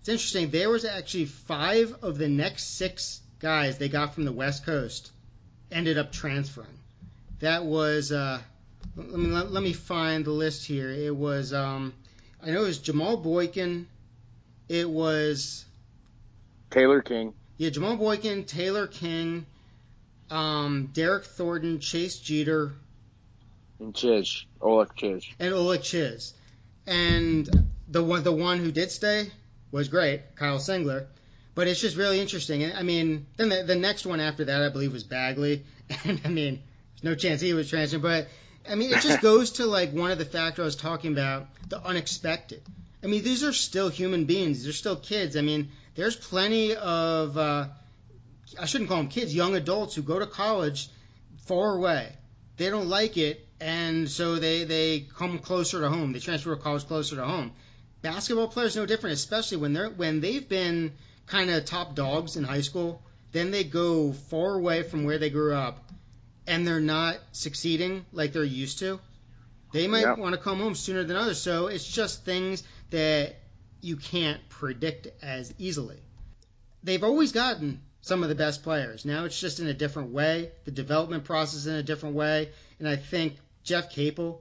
[0.00, 0.50] it's interesting.
[0.50, 5.10] There was actually five of the next six guys they got from the West Coast
[5.70, 6.78] ended up transferring.
[7.40, 8.40] That was uh,
[8.96, 10.90] let me let, let, me find the list here.
[10.90, 11.92] It was um,
[12.42, 13.86] I know it was Jamal Boykin.
[14.68, 15.64] It was
[16.70, 17.34] Taylor King.
[17.58, 19.46] Yeah, Jamal Boykin, Taylor King,
[20.30, 22.72] um, Derryck Thornton, Chase Jeter,
[23.80, 26.32] and Czyz, Olek Czyz, and Olek Czyz,
[26.86, 27.48] and
[27.88, 29.30] the one the one who did stay
[29.70, 31.06] was great, Kyle Singler.
[31.54, 32.70] But it's just really interesting.
[32.70, 35.64] I mean, then the, the next one after that, I believe, was Bagley,
[36.04, 36.62] and I mean,
[36.94, 38.28] there's no chance he was transferring, but
[38.68, 41.48] I mean, it just goes to like one of the factors I was talking about,
[41.68, 42.62] the unexpected.
[43.02, 44.64] I mean, these are still human beings.
[44.64, 45.36] They're still kids.
[45.36, 47.68] I mean, there's plenty of uh,
[48.60, 50.88] I shouldn't call them kids, young adults who go to college
[51.46, 52.12] far away.
[52.56, 56.12] They don't like it, and so they they come closer to home.
[56.12, 57.52] They transfer to college closer to home.
[58.02, 60.92] Basketball players no different, especially when they're when they've been
[61.26, 63.02] kind of top dogs in high school.
[63.32, 65.90] Then they go far away from where they grew up
[66.46, 69.00] and they're not succeeding like they're used to,
[69.72, 70.18] they might yep.
[70.18, 71.40] want to come home sooner than others.
[71.40, 73.36] So it's just things that
[73.80, 75.98] you can't predict as easily.
[76.82, 79.04] They've always gotten some of the best players.
[79.04, 80.52] Now it's just in a different way.
[80.64, 82.50] The development process in a different way.
[82.78, 83.36] And I think
[83.66, 84.40] Jeff Capel,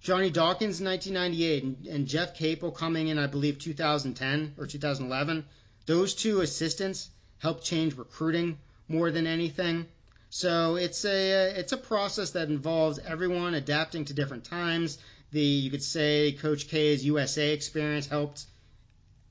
[0.00, 5.44] Johnny Dawkins in 1998, and, and Jeff Capel coming in, I believe, 2010 or 2011.
[5.86, 9.86] Those two assistants helped change recruiting more than anything.
[10.30, 14.98] So it's a it's a process that involves everyone adapting to different times.
[15.32, 18.44] The you could say Coach K's USA experience helped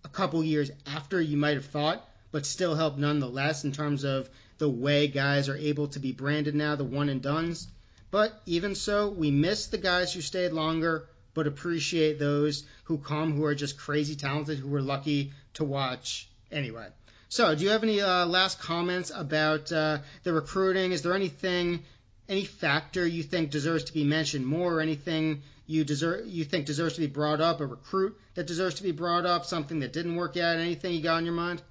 [0.03, 4.29] a couple years after you might have thought, but still helped nonetheless in terms of
[4.57, 7.69] the way guys are able to be branded now, the one and duns.
[8.11, 13.33] But even so, we miss the guys who stayed longer, but appreciate those who come
[13.33, 16.87] who are just crazy talented, who we're lucky to watch anyway.
[17.29, 20.91] So, do you have any uh, last comments about uh, the recruiting?
[20.91, 21.83] Is there anything,
[22.27, 26.65] any factor you think deserves to be mentioned more, or anything you deserve you think
[26.65, 29.93] deserves to be brought up, a recruit that deserves to be brought up, something that
[29.93, 31.61] didn't work out, anything you got on your mind?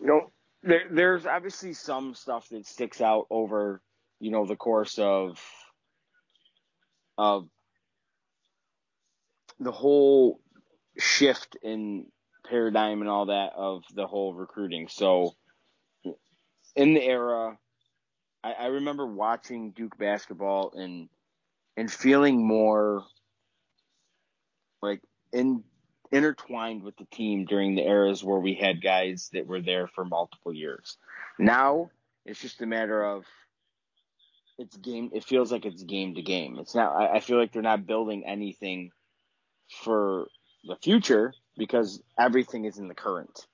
[0.00, 0.32] You know,
[0.64, 3.80] there, there's obviously some stuff that sticks out over,
[4.20, 5.40] you know, the course of
[7.18, 7.48] of
[9.58, 10.40] the whole
[10.98, 12.06] shift in
[12.48, 14.88] paradigm and all that of the whole recruiting.
[14.88, 15.34] So
[16.76, 17.58] in the era,
[18.42, 21.08] I, I remember watching Duke basketball and
[21.76, 23.04] and feeling more
[24.82, 25.00] like
[25.32, 25.64] in
[26.12, 30.04] intertwined with the team during the eras where we had guys that were there for
[30.04, 30.96] multiple years.
[31.38, 31.90] Now
[32.26, 33.24] it's just a matter of
[34.60, 35.10] it's game.
[35.14, 36.58] It feels like it's game to game.
[36.60, 36.94] It's not.
[36.94, 38.90] I, I feel like they're not building anything
[39.82, 40.28] for
[40.64, 43.46] the future because everything is in the current.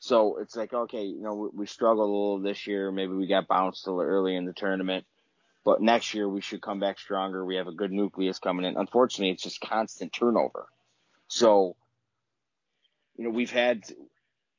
[0.00, 2.90] So it's like, okay, you know, we, we struggled a little this year.
[2.90, 5.04] Maybe we got bounced a little early in the tournament,
[5.64, 7.44] but next year we should come back stronger.
[7.44, 8.78] We have a good nucleus coming in.
[8.78, 10.66] Unfortunately, it's just constant turnover.
[11.26, 11.76] So,
[13.16, 13.82] you know, we've had,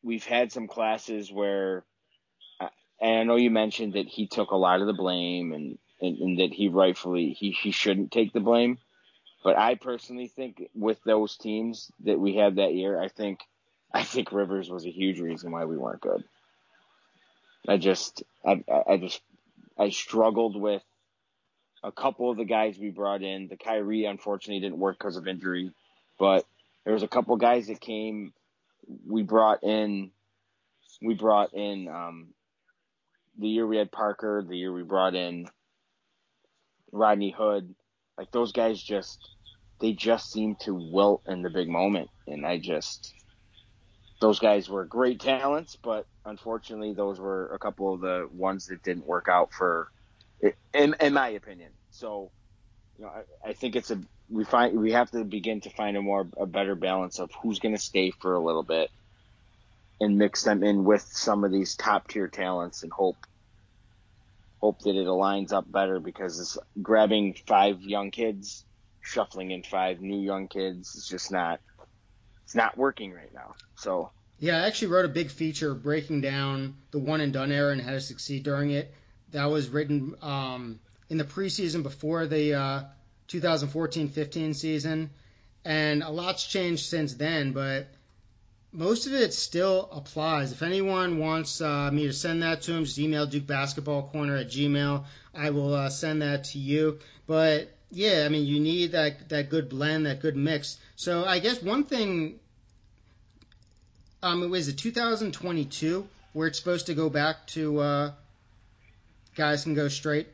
[0.04, 1.84] we've had some classes where,
[3.02, 6.18] and I know you mentioned that he took a lot of the blame and, and,
[6.18, 8.78] and that he rightfully, he, he shouldn't take the blame.
[9.43, 13.39] But I personally think with those teams that we had that year, I think
[13.91, 16.24] I think Rivers was a huge reason why we weren't good.
[17.68, 19.22] I just I I just
[19.78, 20.84] I struggled with
[21.84, 23.47] a couple of the guys we brought in.
[23.47, 25.72] The Kyrie unfortunately didn't work because of injury,
[26.20, 26.45] but
[26.84, 28.34] there was a couple guys that came.
[29.08, 30.12] We brought in
[31.02, 32.28] we brought in um,
[33.38, 35.47] the year we had Parker, the year we brought in
[36.91, 37.75] Rodney Hood
[38.19, 39.17] like those guys just
[39.80, 43.13] they just seem to wilt in the big moment, and I just
[44.19, 48.84] those guys were great talents, but unfortunately, those were a couple of the ones that
[48.84, 49.89] didn't work out for,
[50.73, 51.71] in, in my opinion.
[51.91, 52.32] So,
[52.97, 55.95] you know, I, I think it's a we find we have to begin to find
[55.95, 58.89] a more a better balance of who's going to stay for a little bit
[60.00, 63.18] and mix them in with some of these top tier talents and hope
[64.62, 68.66] hope that it aligns up better because it's grabbing five young kids,
[69.02, 71.60] shuffling in five new young kids is just not
[72.43, 73.54] it's not working right now.
[73.76, 77.72] So yeah, I actually wrote a big feature breaking down the one and done era
[77.72, 78.93] and how to succeed during it.
[79.32, 80.80] That was written um,
[81.10, 82.84] in the preseason before the uh,
[83.28, 85.12] 2014-15 season,
[85.64, 87.52] and a lot's changed since then.
[87.52, 87.88] But
[88.72, 90.51] most of it still applies.
[90.51, 94.38] If anyone wants uh, me to send that to them, just email Duke Basketball Corner
[94.38, 95.05] at Gmail.
[95.34, 96.99] I will uh, send that to you.
[97.26, 100.78] But yeah, I mean, you need that that good blend, that good mix.
[100.95, 102.39] So I guess one thing,
[104.22, 108.11] um, it was it 2022 where it's supposed to go back to uh,
[109.36, 110.28] guys can go straight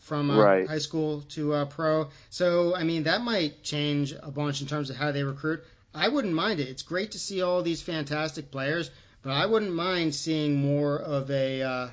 [0.00, 0.68] from uh, right.
[0.68, 2.08] high school to uh, pro.
[2.28, 5.64] So I mean, that might change a bunch in terms of how they recruit.
[5.96, 6.68] I wouldn't mind it.
[6.68, 8.90] It's great to see all these fantastic players,
[9.22, 11.88] but I wouldn't mind seeing more of a uh,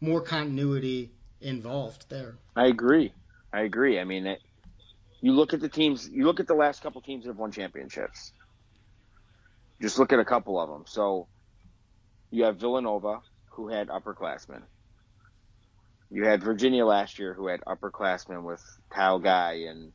[0.00, 2.36] more continuity involved there.
[2.54, 3.12] I agree.
[3.52, 3.98] I agree.
[3.98, 4.40] I mean, it,
[5.20, 6.08] you look at the teams.
[6.08, 8.32] You look at the last couple teams that have won championships.
[9.82, 10.84] Just look at a couple of them.
[10.86, 11.26] So
[12.30, 13.20] you have Villanova,
[13.50, 14.62] who had upperclassmen.
[16.08, 19.92] You had Virginia last year, who had upperclassmen with Kyle Guy and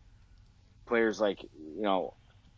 [0.85, 2.13] players like you know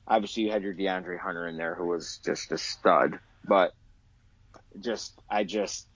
[0.08, 3.72] obviously you had your DeAndre Hunter in there who was just a stud, but
[4.80, 5.88] just I just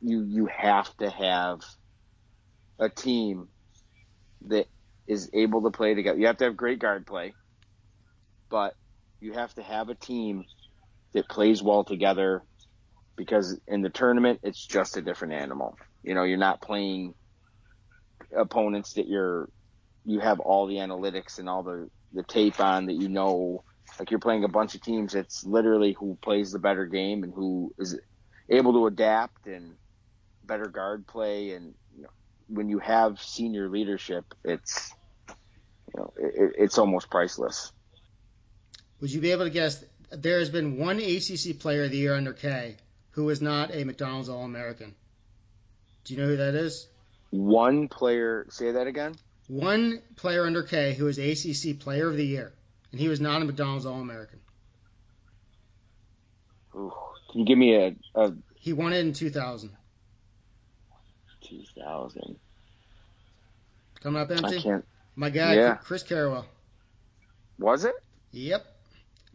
[0.00, 1.60] you you have to have
[2.78, 3.48] a team
[4.48, 4.66] that
[5.06, 6.18] is able to play together.
[6.18, 7.34] You have to have great guard play,
[8.50, 8.74] but
[9.20, 10.44] you have to have a team
[11.14, 12.42] that plays well together
[13.16, 15.76] because in the tournament it's just a different animal.
[16.02, 17.14] You know, you're not playing
[18.36, 19.48] opponents that you're
[20.04, 23.62] you have all the analytics and all the the tape on that you know
[23.98, 27.32] like you're playing a bunch of teams it's literally who plays the better game and
[27.32, 27.98] who is
[28.48, 29.74] able to adapt and
[30.46, 31.52] better guard play.
[31.52, 32.10] And you know,
[32.48, 34.94] when you have senior leadership it's
[35.28, 37.72] you know it, it's almost priceless.
[39.00, 42.14] Would you be able to guess there has been one ACC player of the year
[42.14, 42.76] under K
[43.10, 44.94] who is not a McDonald's All-American.
[46.04, 46.86] Do you know who that is?
[47.30, 49.14] One player say that again
[49.48, 52.52] one player under K who is ACC Player of the Year,
[52.90, 54.40] and he was not a McDonald's All American.
[56.72, 58.32] Can you give me a, a?
[58.56, 59.70] He won it in 2000.
[61.42, 62.36] 2000.
[64.00, 64.58] Coming up empty.
[64.58, 64.84] I can't.
[65.14, 65.74] My guy, yeah.
[65.76, 66.44] Chris Carrawell.
[67.58, 67.94] Was it?
[68.32, 68.66] Yep.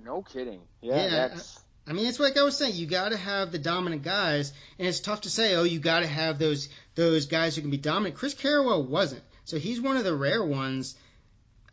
[0.03, 0.61] No kidding.
[0.81, 1.59] Yeah, yeah that's.
[1.87, 2.75] I mean, it's like I was saying.
[2.75, 5.55] You got to have the dominant guys, and it's tough to say.
[5.55, 8.15] Oh, you got to have those those guys who can be dominant.
[8.15, 9.23] Chris Carrawell wasn't.
[9.51, 10.95] So he's one of the rare ones.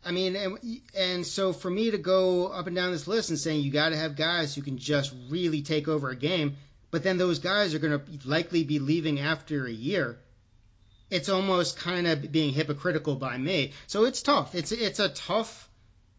[0.03, 0.57] I mean, and,
[0.93, 3.89] and so for me to go up and down this list and saying you got
[3.89, 6.57] to have guys who can just really take over a game,
[6.91, 10.19] but then those guys are going to likely be leaving after a year.
[11.09, 13.71] It's almost kind of being hypocritical by me.
[13.87, 14.55] So it's tough.
[14.55, 15.69] It's it's a tough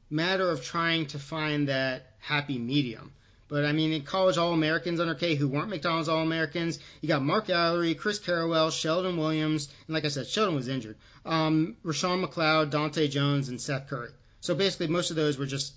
[0.08, 3.12] matter of trying to find that happy medium.
[3.50, 7.08] But I mean, in college All Americans under K who weren't McDonald's All Americans, you
[7.08, 10.96] got Mark Alarie, Chris Carrawell, Shelden Williams, and like I said, Shelden was injured.
[11.26, 14.12] Um, Roshown McLeod, Dahntay Jones, and Seth Curry.
[14.40, 15.74] So basically, most of those were just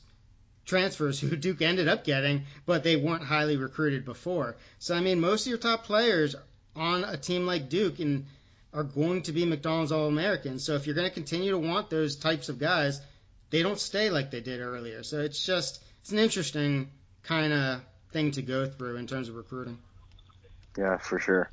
[0.66, 4.56] transfers who Duke ended up getting, but they weren't highly recruited before.
[4.78, 6.36] So I mean, most of your top players
[6.76, 8.28] on a team like Duke and
[8.72, 10.64] are going to be McDonald's All Americans.
[10.64, 13.02] So if you're going to continue to want those types of guys,
[13.50, 15.02] they don't stay like they did earlier.
[15.02, 16.92] So it's just it's an interesting
[17.24, 19.78] kind of thing to go through in terms of recruiting.
[20.78, 21.50] Yeah, for sure.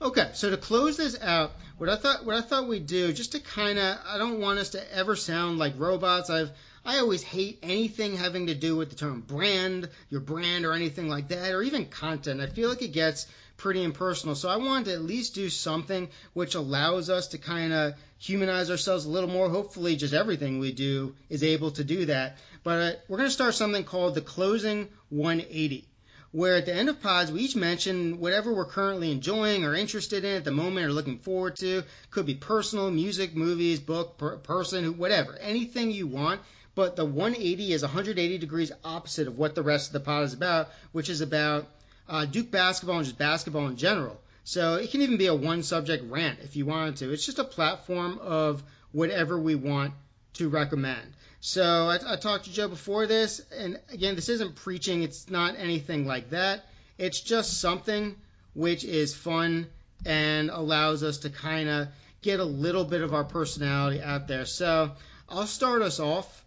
[0.00, 3.32] Okay, so to close this out, what I thought what I thought we'd do, just
[3.32, 6.28] to kind of, I don't want us to ever sound like robots.
[6.28, 6.50] I've
[6.84, 11.08] I always hate anything having to do with the term brand, your brand, or anything
[11.08, 12.40] like that, or even content.
[12.40, 13.26] I feel like it gets
[13.56, 14.34] pretty impersonal.
[14.34, 18.70] So I wanted to at least do something which allows us to kind of humanize
[18.70, 19.48] ourselves a little more.
[19.48, 22.38] Hopefully, just everything we do is able to do that.
[22.62, 25.86] But uh, we're going to start something called the Closing 180
[26.32, 30.22] where at the end of pods we each mention whatever we're currently enjoying or interested
[30.22, 31.82] in at the moment or looking forward to.
[32.10, 36.42] Could be personal, music, movies, book, per- person, whatever, anything you want.
[36.74, 40.34] But the 180 is 180 degrees opposite of what the rest of the pod is
[40.34, 41.68] about, which is about
[42.08, 44.20] uh, Duke basketball and just basketball in general.
[44.44, 47.12] So it can even be a one subject rant if you wanted to.
[47.12, 49.92] It's just a platform of whatever we want
[50.34, 51.14] to recommend.
[51.40, 55.02] So I, I talked to Joe before this, and again, this isn't preaching.
[55.02, 56.64] It's not anything like that.
[56.98, 58.14] It's just something
[58.54, 59.66] which is fun
[60.04, 61.88] and allows us to kind of
[62.22, 64.46] get a little bit of our personality out there.
[64.46, 64.92] So
[65.28, 66.44] I'll start us off.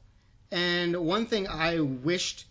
[0.52, 2.46] And one thing I wished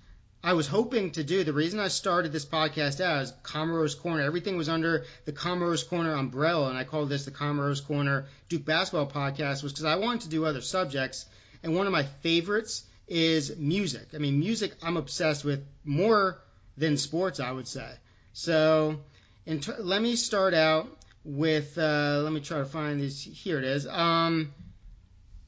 [0.48, 4.22] I was hoping to do, the reason I started this podcast out is Comer's Corner.
[4.22, 8.64] Everything was under the Comer's Corner umbrella, and I called this the Comer's Corner Duke
[8.64, 11.26] Basketball Podcast, was because I wanted to do other subjects.
[11.62, 14.08] And one of my favorites is music.
[14.14, 16.40] I mean, music I'm obsessed with more
[16.78, 17.90] than sports, I would say.
[18.32, 19.00] So
[19.44, 20.88] t- let me start out
[21.24, 23.22] with, uh, let me try to find these.
[23.22, 23.86] Here it is.
[23.86, 24.54] Um,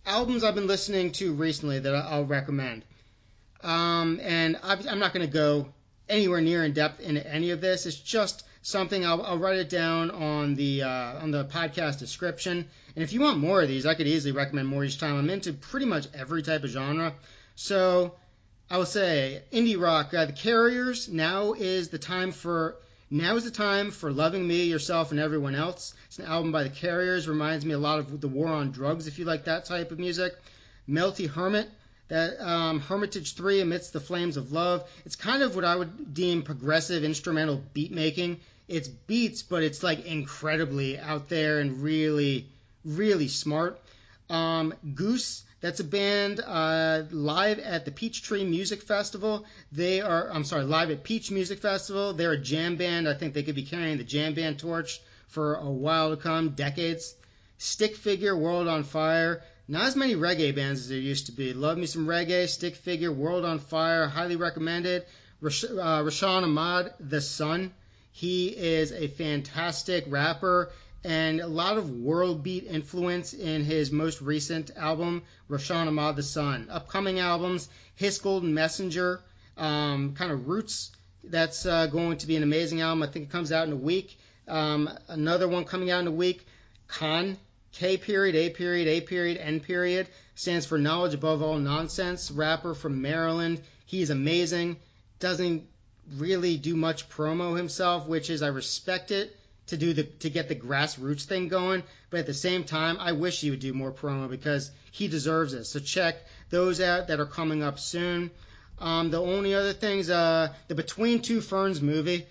[0.05, 2.85] albums I've been listening to recently that I'll recommend.
[3.63, 5.67] Um, and I'm not going to go
[6.09, 7.87] anywhere near in depth into any of this.
[7.87, 12.69] It's just something I'll, I'll write it down on the uh, on the podcast description.
[12.95, 15.17] And if you want more of these, I could easily recommend more each time.
[15.17, 17.15] I'm into pretty much every type of genre.
[17.55, 18.15] So
[18.71, 20.13] I will say indie rock.
[20.13, 21.09] Uh, the Carriers.
[21.09, 22.77] Now is the time for
[23.11, 25.95] now is the time for loving me, yourself, and everyone else.
[26.07, 27.27] It's an album by the Carriers.
[27.27, 29.99] Reminds me a lot of the War on Drugs, if you like that type of
[29.99, 30.33] music.
[30.89, 31.69] Melty Hermit
[32.11, 34.89] that um, Hermitage 3 amidst the flames of love.
[35.07, 38.41] It's kind of what I would deem progressive instrumental beat making.
[38.69, 42.47] It's beats, but it's like incredibly out there and really,
[42.85, 43.81] really smart.
[44.29, 49.45] Um, Goose, that's a band uh, live at the Peachtree Music Festival.
[49.71, 52.13] They are, I'm sorry, live at Peach Music Festival.
[52.13, 53.09] They're a jam band.
[53.09, 56.51] I think they could be carrying the jam band torch for a while to come,
[56.51, 57.15] decades.
[57.59, 59.43] Stick Figure, World on Fire.
[59.71, 61.53] Not as many reggae bands as there used to be.
[61.53, 65.05] Love me some reggae, Stick Figure, World on Fire, highly recommended.
[65.41, 67.73] Rash- uh, Rashaan Ahmad, The Sun.
[68.11, 70.73] He is a fantastic rapper
[71.05, 76.25] and a lot of world beat influence in his most recent album, Rashawn Ahmad the
[76.25, 76.67] Sun.
[76.69, 79.21] Upcoming albums, His Golden Messenger,
[79.57, 80.91] um, kind of Roots.
[81.23, 83.05] That's uh, going to be an amazing album.
[83.05, 84.19] I think it comes out in a week.
[84.49, 86.45] Um, another one coming out in a week,
[86.89, 87.39] Khan.
[87.73, 92.31] K period, A period, A period, N period stands for knowledge above all nonsense.
[92.31, 93.61] Rapper from Maryland.
[93.87, 94.77] He's amazing.
[95.19, 95.67] Doesn't
[96.17, 99.37] really do much promo himself, which is I respect it
[99.69, 101.83] to do the to get the grassroots thing going.
[102.11, 105.55] But at the same time, I wish he would do more promo because he deserves
[105.55, 105.65] it.
[105.65, 106.17] So check
[106.51, 108.31] those out that are coming up soon.
[108.81, 112.27] Um, the only other things, uh, the Between Two Ferns movie.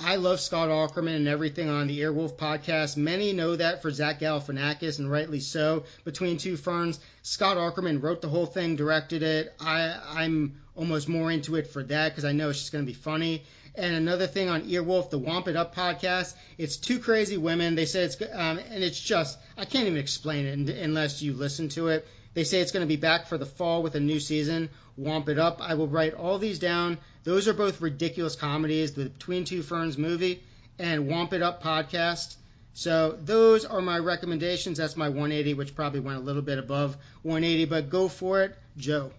[0.00, 2.96] I love Scott Aukerman and everything on the Earwolf podcast.
[2.96, 5.84] Many know that for Zach Galifianakis, and rightly so.
[6.04, 9.54] Between Two Ferns, Scott Aukerman wrote the whole thing, directed it.
[9.60, 12.90] I, I'm almost more into it for that because I know it's just going to
[12.90, 13.44] be funny.
[13.76, 17.76] And another thing on Earwolf, the Womp It Up podcast, it's two crazy women.
[17.76, 21.68] They say it's, um, and it's just, I can't even explain it unless you listen
[21.70, 22.06] to it.
[22.34, 24.70] They say it's going to be back for the fall with a new season.
[24.98, 25.60] Womp It Up.
[25.60, 26.98] I will write all these down.
[27.24, 28.94] Those are both ridiculous comedies.
[28.94, 30.42] The Between Two Ferns movie
[30.78, 32.36] and Womp It Up podcast.
[32.74, 34.78] So those are my recommendations.
[34.78, 38.56] That's my 180, which probably went a little bit above 180, but go for it,
[38.76, 39.12] Joe.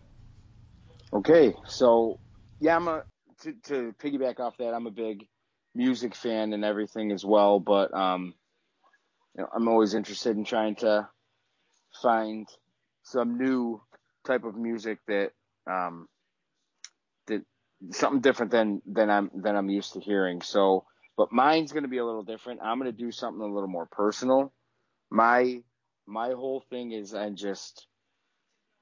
[1.14, 2.20] Okay, so
[2.60, 3.04] yeah, I'm a
[3.42, 4.74] to, to piggyback off that.
[4.74, 5.26] I'm a big
[5.74, 8.34] music fan and everything as well, but um,
[9.36, 11.08] you know, I'm always interested in trying to
[12.02, 12.48] find
[13.04, 13.82] some new
[14.26, 15.32] type of music that
[15.70, 16.08] um,
[17.92, 20.42] something different than than I'm than I'm used to hearing.
[20.42, 20.86] So,
[21.18, 22.62] but mine's going to be a little different.
[22.64, 24.54] I'm going to do something a little more personal.
[25.10, 25.62] My
[26.08, 27.88] my whole thing is I just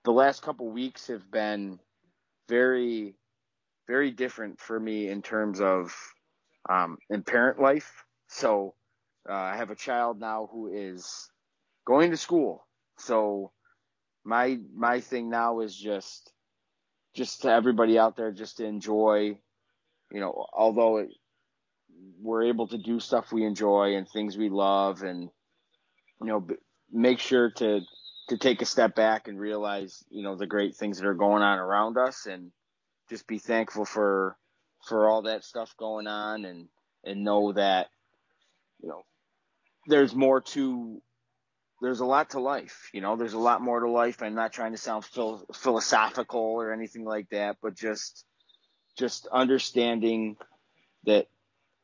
[0.04, 1.80] the last couple weeks have been
[2.50, 3.16] very
[3.88, 5.96] very different for me in terms of
[6.70, 8.06] um, in parent life.
[8.28, 8.76] So
[9.30, 11.30] uh, I have a child now who is
[11.86, 12.66] going to school.
[12.98, 13.52] So
[14.24, 16.33] my my thing now is just
[17.14, 19.38] just to everybody out there just to enjoy
[20.12, 21.10] you know although it,
[22.22, 25.30] we're able to do stuff we enjoy and things we love and
[26.22, 26.46] you know
[26.92, 27.82] make sure to
[28.30, 31.44] to take a step back and realize you know the great things that are going
[31.44, 32.52] on around us and
[33.10, 34.38] just be thankful for
[34.86, 36.68] for all that stuff going on and
[37.04, 37.88] and know that
[38.82, 39.02] you know
[39.88, 41.02] there's more to
[41.84, 42.90] there's a lot to life.
[42.94, 44.24] You know, there's a lot more to life.
[44.24, 48.26] I'm not trying to sound phil- philosophical or anything like that, but just
[48.98, 50.38] just understanding
[51.06, 51.28] that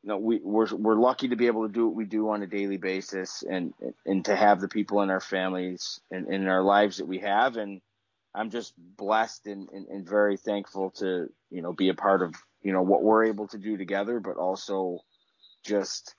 [0.02, 2.42] you know we we're we're lucky to be able to do what we do on
[2.42, 3.74] a daily basis and
[4.06, 7.58] and to have the people in our families and in our lives that we have
[7.58, 7.82] and
[8.34, 12.36] I'm just blessed and, and, and very thankful to you know be a part of
[12.62, 15.00] you know what we're able to do together but also
[15.66, 16.16] just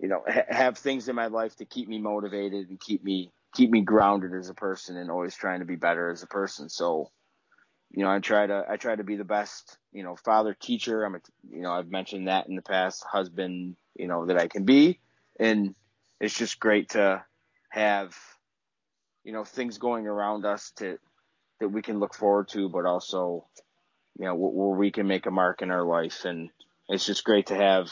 [0.00, 3.30] you know, ha- have things in my life to keep me motivated and keep me
[3.54, 6.68] keep me grounded as a person and always trying to be better as a person.
[6.68, 7.10] So
[7.92, 11.04] you know, I try to I try to be the best, you know, father teacher.
[11.04, 11.20] I'm a,
[11.50, 15.00] you know, I've mentioned that in the past, husband, you know, that I can be,
[15.38, 15.74] and
[16.20, 17.24] it's just great to
[17.70, 18.16] have,
[19.24, 20.98] you know, things going around us to
[21.58, 23.46] that we can look forward to, but also,
[24.18, 26.50] you know, where we can make a mark in our life, and
[26.88, 27.90] it's just great to have,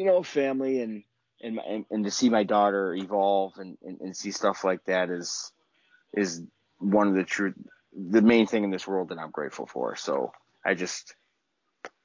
[0.00, 1.02] you know, family and
[1.42, 5.10] and and, and to see my daughter evolve and, and, and see stuff like that
[5.10, 5.52] is
[6.14, 6.42] is
[6.78, 7.52] one of the true
[7.92, 9.96] the main thing in this world that I'm grateful for.
[9.96, 10.32] So
[10.64, 11.14] I just,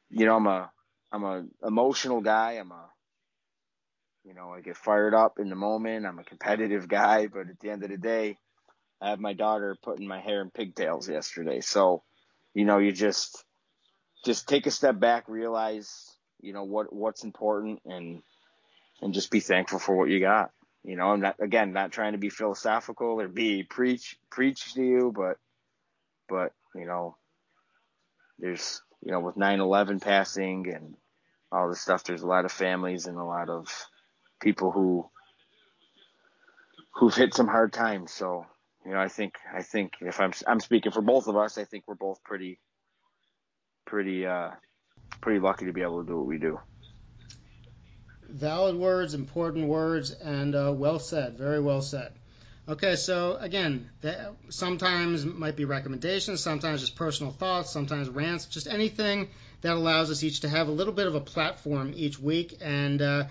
[0.09, 0.69] you know, I'm a,
[1.09, 2.53] I'm a emotional guy.
[2.53, 2.89] I'm a,
[4.25, 6.05] you know, I get fired up in the moment.
[6.05, 8.37] I'm a competitive guy, but at the end of the day,
[9.01, 11.61] I have my daughter putting my hair in pigtails yesterday.
[11.61, 12.03] So,
[12.53, 13.45] you know, you just,
[14.25, 18.21] just take a step back, realize, you know, what, what's important and,
[19.01, 20.51] and just be thankful for what you got.
[20.83, 24.83] You know, I'm not, again, not trying to be philosophical or be preach, preach to
[24.83, 25.37] you, but
[26.27, 27.17] but, you know,
[28.39, 30.95] there's, you know, with 9 11 passing and
[31.51, 33.67] all this stuff, there's a lot of families and a lot of
[34.41, 35.09] people who,
[36.95, 38.11] who've hit some hard times.
[38.11, 38.45] So,
[38.85, 41.63] you know, I think, I think if I'm, I'm speaking for both of us, I
[41.63, 42.59] think we're both pretty,
[43.85, 44.51] pretty, uh,
[45.21, 46.59] pretty lucky to be able to do what we do.
[48.29, 51.37] Valid words, important words, and uh, well said.
[51.37, 52.11] Very well said.
[52.67, 58.67] Okay, so again, that sometimes might be recommendations, sometimes just personal thoughts, sometimes rants, just
[58.67, 59.29] anything
[59.61, 62.57] that allows us each to have a little bit of a platform each week.
[62.61, 63.25] And uh,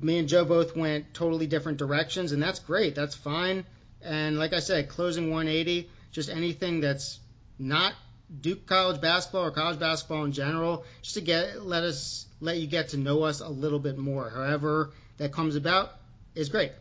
[0.00, 2.96] me and Joe both went totally different directions, and that's great.
[2.96, 3.64] That's fine.
[4.02, 7.20] And like I said, closing 180, just anything that's
[7.58, 7.94] not
[8.40, 12.66] Duke college basketball or college basketball in general, just to get let us let you
[12.66, 14.30] get to know us a little bit more.
[14.30, 15.90] However that comes about
[16.34, 16.72] is great.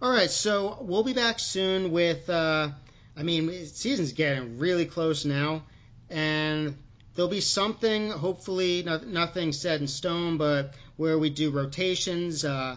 [0.00, 2.28] All right, so we'll be back soon with.
[2.28, 2.70] Uh,
[3.16, 5.62] I mean, season's getting really close now,
[6.10, 6.76] and
[7.14, 8.10] there'll be something.
[8.10, 12.76] Hopefully, nothing set in stone, but where we do rotations, uh,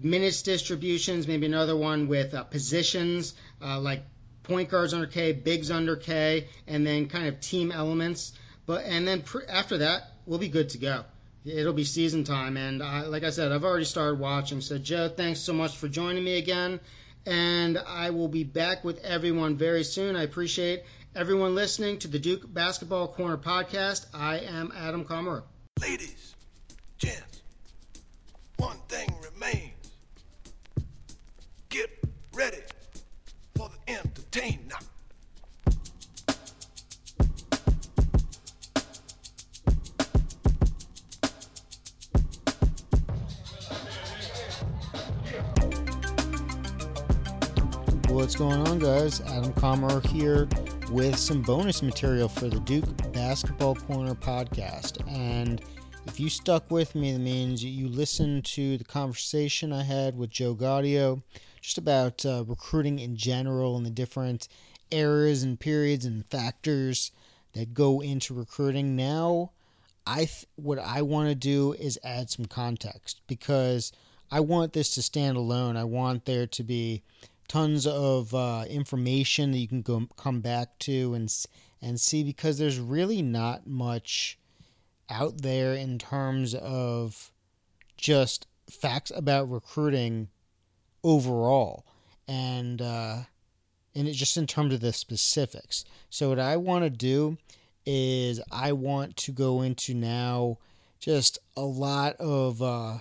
[0.00, 4.02] minutes distributions, maybe another one with uh, positions uh, like
[4.42, 8.32] point guards under K, bigs under K, and then kind of team elements.
[8.66, 11.04] But and then pr- after that, we'll be good to go
[11.44, 12.56] it'll be season time.
[12.56, 14.60] And I, like I said, I've already started watching.
[14.60, 16.80] So, Joe, thanks so much for joining me again.
[17.26, 20.16] And I will be back with everyone very soon.
[20.16, 20.82] I appreciate
[21.14, 24.06] everyone listening to the Duke Basketball Corner podcast.
[24.14, 25.44] I am Adam Comer.
[25.80, 26.34] Ladies,
[26.98, 27.42] gents,
[28.56, 29.69] one thing remains.
[34.32, 34.70] 15.
[48.08, 49.20] What's going on, guys?
[49.22, 50.48] Adam Comer here
[50.92, 55.04] with some bonus material for the Duke Basketball Corner podcast.
[55.08, 55.60] And
[56.06, 60.30] if you stuck with me, it means you listened to the conversation I had with
[60.30, 61.20] Joe Gaudio
[61.60, 64.48] just about uh, recruiting in general and the different
[64.90, 67.12] eras and periods and factors
[67.52, 68.96] that go into recruiting.
[68.96, 69.52] Now,
[70.06, 73.92] I th- what I want to do is add some context because
[74.30, 75.76] I want this to stand alone.
[75.76, 77.02] I want there to be
[77.48, 81.32] tons of uh, information that you can go come back to and
[81.82, 84.38] and see because there's really not much
[85.08, 87.32] out there in terms of
[87.96, 90.28] just facts about recruiting
[91.02, 91.84] overall
[92.28, 93.18] and uh,
[93.94, 95.84] and it just in terms of the specifics.
[96.10, 97.38] So what I want to do
[97.84, 100.58] is I want to go into now
[101.00, 102.98] just a lot of uh,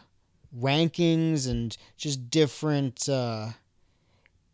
[0.58, 3.50] rankings and just different uh,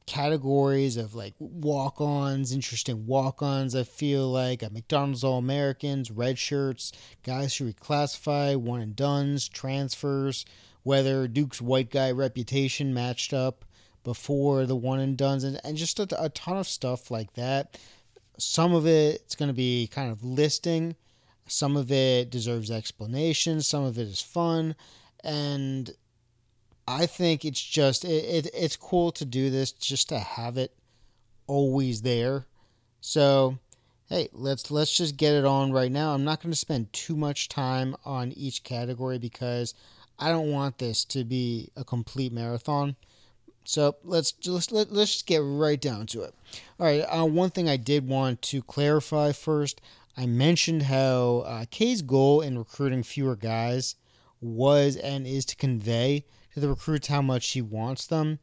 [0.05, 6.11] categories of like walk ons, interesting walk ons, I feel like at McDonald's All Americans,
[6.11, 6.91] red shirts,
[7.23, 10.45] guys who reclassify, one and duns, transfers,
[10.85, 13.65] whether Duke's white guy reputation matched up
[14.03, 17.79] before the one and duns, and, and just a, a ton of stuff like that.
[18.37, 20.95] Some of it it's going to be kind of listing,
[21.47, 24.75] some of it deserves explanation, some of it is fun,
[25.23, 25.89] and
[26.87, 30.71] I think it's just it, it, it's cool to do this just to have it
[31.47, 32.45] always there.
[33.01, 33.57] So,
[34.07, 36.13] hey, let's let's just get it on right now.
[36.13, 39.73] I'm not going to spend too much time on each category because
[40.17, 42.95] I don't want this to be a complete marathon.
[43.65, 46.35] So let's just let, let's just get right down to it.
[46.79, 49.81] All right, uh, one thing I did want to clarify first.
[50.15, 53.95] I mentioned how uh, K's goal in recruiting fewer guys
[54.39, 58.39] was and is to convey to the recruits how much she wants them.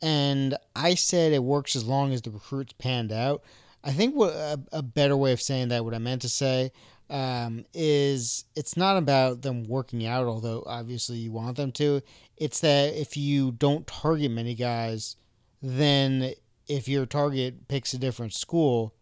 [0.00, 3.42] And I said it works as long as the recruits panned out.
[3.84, 6.70] I think what a, a, better way of saying that, what I meant to say,
[7.10, 12.00] um, is it's not about them working out, although obviously you want them to.
[12.36, 15.16] It's that if you don't target many guys,
[15.60, 16.32] then
[16.68, 18.94] if your target picks a different school,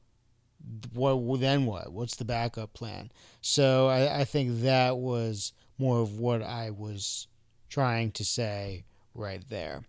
[0.93, 1.93] what then what?
[1.93, 3.12] What's the backup plan?
[3.43, 7.28] So I, I think that was more of what I was
[7.68, 9.85] trying to say right there.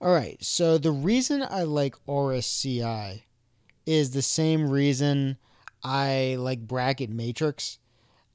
[0.00, 3.22] All right, so the reason I like RSCI
[3.86, 5.38] is the same reason
[5.84, 7.78] I like Bracket Matrix.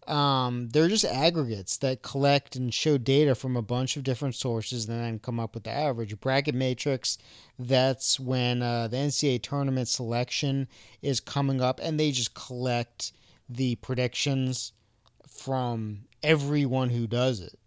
[0.07, 4.87] Um, they're just aggregates that collect and show data from a bunch of different sources
[4.87, 6.19] and then come up with the average.
[6.19, 7.17] Bracket Matrix,
[7.57, 10.67] that's when uh, the NCAA tournament selection
[11.01, 13.11] is coming up and they just collect
[13.47, 14.71] the predictions
[15.27, 17.57] from everyone who does it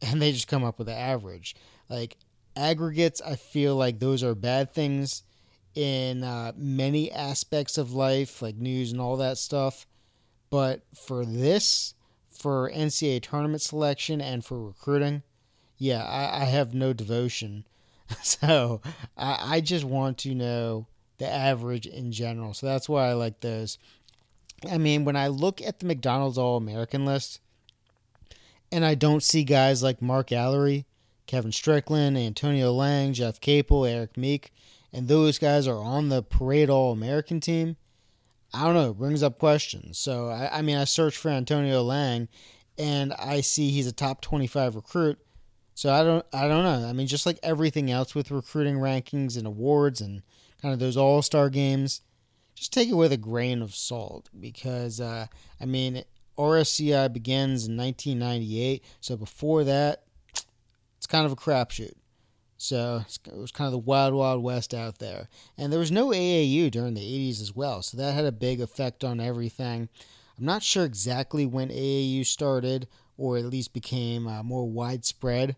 [0.00, 1.54] and they just come up with the average.
[1.88, 2.16] Like
[2.56, 5.22] aggregates, I feel like those are bad things
[5.74, 9.86] in uh, many aspects of life, like news and all that stuff.
[10.50, 11.94] But for this,
[12.30, 15.22] for NCAA tournament selection and for recruiting,
[15.78, 17.64] yeah, I, I have no devotion.
[18.22, 18.80] so
[19.16, 20.86] I, I just want to know
[21.18, 22.54] the average in general.
[22.54, 23.78] So that's why I like those.
[24.70, 27.40] I mean, when I look at the McDonald's All American list,
[28.72, 30.84] and I don't see guys like Mark Alarie,
[31.26, 34.52] Kevin Strickland, Antonio Lang, Jeff Capel, Erik Meek,
[34.94, 37.76] and those guys are on the Parade All American team,
[38.54, 39.98] I don't know, it brings up questions.
[39.98, 42.28] So, I, I mean, I searched for Antonio Lang
[42.78, 45.18] and I see he's a top 25 recruit.
[45.74, 46.88] So I don't I don't know.
[46.88, 50.22] I mean just like everything else with recruiting rankings and awards and
[50.62, 52.00] kind of those all-star games,
[52.54, 55.26] just take it with a grain of salt because uh,
[55.60, 56.04] I mean
[56.38, 60.04] RSCI begins in 1998, so before that
[60.96, 61.94] it's kind of a crapshoot.
[62.64, 65.28] So it was kind of the wild, wild west out there.
[65.58, 68.62] And there was no AAU during the 80s as well, so that had a big
[68.62, 69.90] effect on everything.
[70.38, 72.88] I'm not sure exactly when AAU started,
[73.18, 75.56] or at least became uh, more widespread,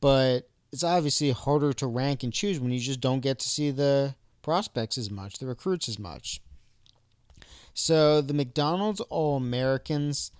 [0.00, 3.72] but it's obviously harder to rank and choose when you just don't get to see
[3.72, 6.40] the prospects as much, the recruits as much.
[7.74, 10.30] So the McDonald's All Americans,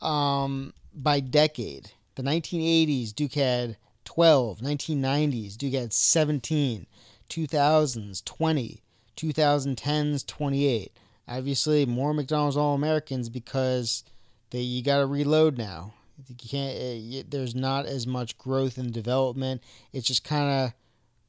[0.00, 6.86] um, by decade, the 1980s, Duke had 12, 1990s, Duke had 17,
[7.28, 8.82] 2000s, 20,
[9.16, 10.92] 2010s, 28.
[11.26, 14.04] Obviously, more McDonald's All Americans because
[14.50, 15.94] they you got to reload now.
[16.28, 16.76] You can't.
[16.78, 19.62] Eh, there's not as much growth and development.
[19.92, 20.72] It's just kind of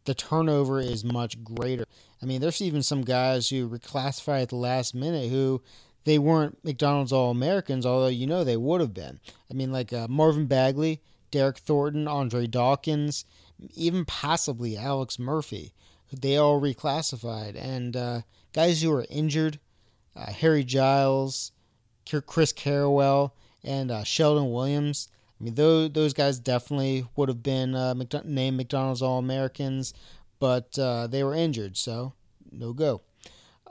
[0.03, 1.85] the turnover is much greater.
[2.21, 5.61] I mean, there's even some guys who reclassify at the last minute who
[6.03, 9.19] they weren't McDonald's All Americans, although you know they would have been.
[9.49, 11.01] I mean, like uh, Marvin Bagley
[11.35, 13.25] Derryck Thornton, Andre Dawkins,
[13.75, 15.73] even possibly Alex Murphy.
[16.11, 17.61] They all reclassified.
[17.61, 18.21] And uh,
[18.53, 19.59] guys who are injured,
[20.15, 21.51] uh, Harry Giles,
[22.25, 23.31] Chris Carrawell,
[23.65, 25.09] and uh, Shelden Williams.
[25.39, 27.93] I mean, those, those guys definitely would have been uh,
[28.23, 29.93] named McDonald's All Americans,
[30.39, 32.13] but uh, they were injured, so
[32.49, 33.01] no go.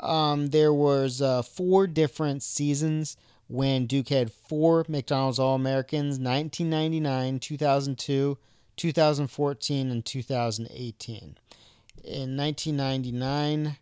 [0.01, 3.17] Um, there was uh, four different seasons
[3.49, 8.39] when Duke had four McDonald's All Americans 1999, 2002,
[8.77, 11.39] 2014, and 2018.
[12.05, 13.77] In 1999,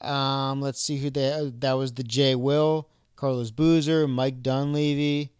[0.00, 5.32] um, let's see who they that was the Jay Will, Carlos Boozer, Mike Dunleavy,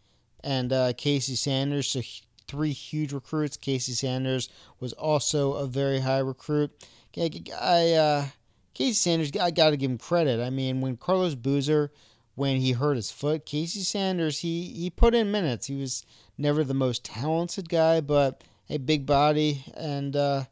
[0.42, 1.88] and uh, Casey Sanders.
[1.88, 2.00] So
[2.48, 3.56] three huge recruits.
[3.56, 4.48] Casey Sanders
[4.80, 6.70] was also a very high recruit.
[7.16, 8.26] I, uh,
[8.74, 10.40] Casey Sanders, I got to give him credit.
[10.40, 11.92] I mean, when Carlos Boozer
[12.38, 13.44] when he hurt his foot.
[13.44, 15.66] Casey Sanders, he, he put in minutes.
[15.66, 16.06] He was
[16.38, 20.44] never the most talented guy, but a big body, and uh,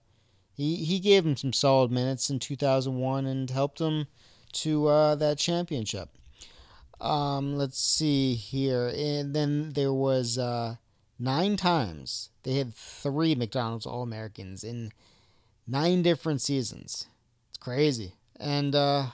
[0.52, 4.08] he he gave him some solid minutes in 2001 and helped him
[4.52, 6.08] to uh, that championship.
[7.00, 10.76] Um, let's see here, and then there was uh,
[11.20, 14.90] nine times they had three McDonald's All Americans in
[15.68, 17.06] nine different seasons.
[17.50, 19.06] It's crazy, and uh,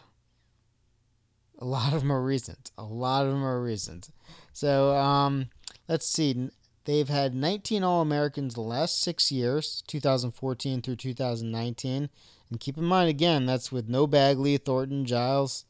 [1.63, 2.73] a lot of them are recent.
[2.77, 4.11] A lot of them are recent.
[4.53, 5.49] So um,
[5.89, 6.51] let's see.
[6.85, 12.11] They've had 19 All Americans the last six years, 2014 through 2019.
[12.51, 15.65] And keep in mind, again, that's with no Bagley, Thornton, Giles.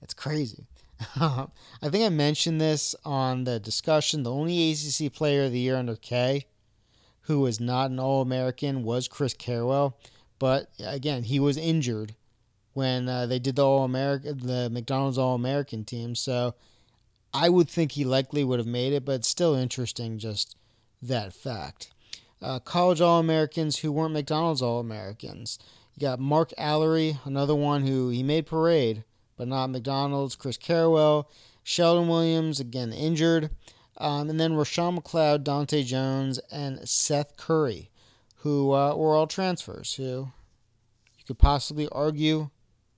[0.00, 0.66] That's crazy.
[1.16, 1.48] I
[1.88, 4.22] think I mentioned this on the discussion.
[4.22, 6.46] The only ACC player of the year under K
[7.22, 9.94] who was not an All American was Chris Carrawell.
[10.38, 12.14] But again, he was injured
[12.74, 16.14] when uh, they did the All American, the McDonald's All American team.
[16.14, 16.54] So
[17.34, 20.56] I would think he likely would have made it, but still interesting just
[21.00, 21.90] that fact.
[22.40, 25.58] Uh, college All Americans who weren't McDonald's All Americans.
[25.94, 29.04] You got Mark Alarie, another one who he made parade,
[29.36, 30.36] but not McDonald's.
[30.36, 31.26] Chris Carrawell,
[31.64, 33.50] Shelden Williams, again injured.
[33.98, 37.90] Um, and then Roshown McLeod, Dahntay Jones, and Seth Curry,
[38.36, 40.30] who uh, were all transfers, who
[41.18, 42.50] you could possibly argue,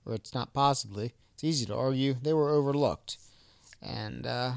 [0.05, 3.17] or it's not possibly, it's easy to argue, they were overlooked.
[3.81, 4.53] And uh,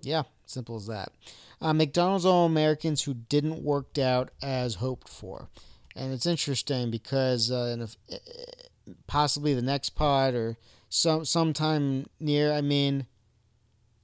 [0.00, 1.12] yeah, simple as that.
[1.60, 5.48] Uh, McDonald's All Americans who didn't work out as hoped for.
[5.96, 8.18] And it's interesting because uh, if, eh,
[9.06, 10.58] possibly the next pod or
[10.88, 13.06] some sometime near, I mean,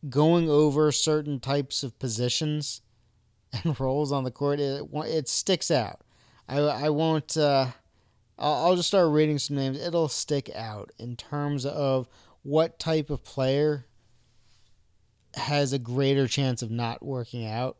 [0.08, 2.82] going over certain types of positions
[3.64, 6.00] and roles on the court, it, it sticks out.
[6.48, 7.68] I, I won't, uh,
[8.40, 9.80] I'll, I'll just start reading some names.
[9.80, 12.08] It'll stick out in terms of
[12.42, 13.86] what type of player
[15.34, 17.76] has a greater chance of not working out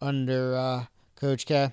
[0.00, 0.84] under uh,
[1.16, 1.72] Coach K,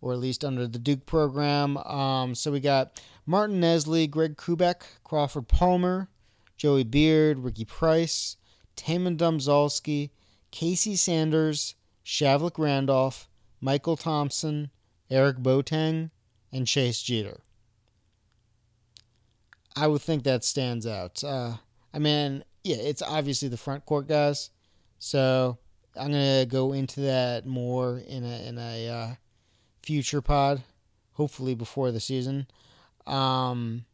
[0.00, 1.76] or at least under the Duke program.
[1.78, 6.08] Um, so we got Martin Nessley, Greg Koubek, Crawford Palmer,
[6.56, 8.36] Joey Beard, Ricky Price,
[8.76, 10.10] Taymon Domzalski,
[10.52, 11.74] Casey Sanders,
[12.04, 13.28] Shavlik Randolph,
[13.60, 14.70] Michael Thompson,
[15.10, 16.10] Eric Boateng,
[16.52, 17.40] and Chase Jeter.
[19.76, 21.22] I would think that stands out.
[21.22, 21.54] Uh,
[21.94, 24.50] I mean, yeah, it's obviously the front court guys,
[24.98, 25.58] so
[25.96, 29.14] I'm gonna go into that more in a in a uh,
[29.82, 30.62] future pod,
[31.12, 32.46] hopefully before the season,
[33.06, 33.84] um,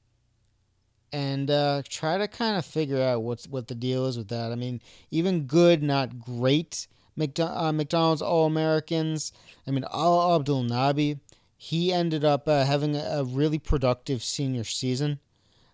[1.13, 4.53] and uh, try to kind of figure out what's what the deal is with that.
[4.53, 4.81] I mean,
[5.11, 6.87] even good, not great.
[7.19, 9.33] uh, McDonald's All Americans.
[9.67, 11.21] I mean, Alaa Abdelnaby.
[11.57, 15.21] He ended up uh, having a really productive senior season.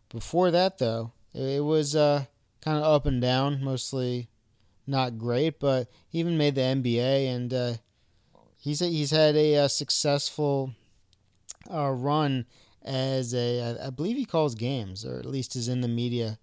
[0.08, 2.26] Before that, though, it was uh,
[2.60, 4.28] kind of up and down, mostly
[4.86, 7.72] not great, but he even made the NBA, and uh,
[8.56, 10.74] he's he's had a, a uh, successful
[11.72, 12.46] uh, run
[12.82, 16.38] as a I believe he calls games, or at least is in the media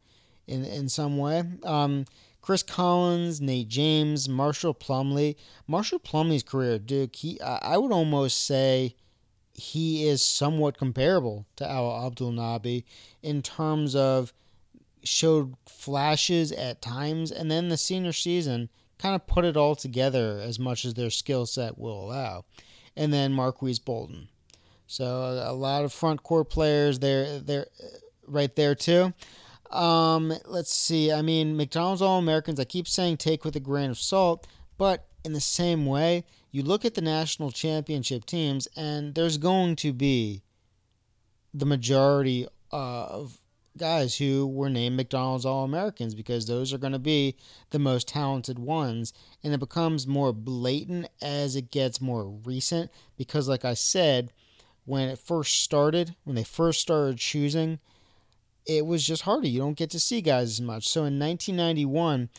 [0.48, 1.44] in in some way.
[1.64, 2.06] Um,
[2.42, 5.36] Chris Collins, Nate James, Marshall Plumlee.
[5.68, 8.96] Marshall Plumlee's career Duke, he I would almost say
[9.60, 12.86] he is somewhat comparable to Alaa Abdelnaby
[13.22, 14.34] in terms of
[15.04, 20.42] showed flashes at times, and then the senior season kind of put it all together
[20.44, 22.44] as much as their skill set will allow.
[22.96, 24.28] And then Marques Bolden.
[24.88, 27.68] So a, a lot of front court players there, there,
[28.28, 29.14] right there too.
[29.72, 31.12] Um, let's see.
[31.12, 32.60] I mean, McDonald's All Americans.
[32.60, 36.64] I keep saying take with a grain of salt, but in the same way, you
[36.64, 40.42] look at the national championship teams, and there's going to be
[41.54, 43.38] the majority of
[43.78, 47.36] guys who were named McDonald's All Americans because those are going to be
[47.70, 49.14] the most talented ones.
[49.44, 54.34] And it becomes more blatant as it gets more recent because, like I said,
[54.86, 57.80] when it first started, when they first started choosing,
[58.66, 59.48] it was just harder.
[59.48, 60.88] You don't get to see guys as much.
[60.88, 62.30] So in 1991,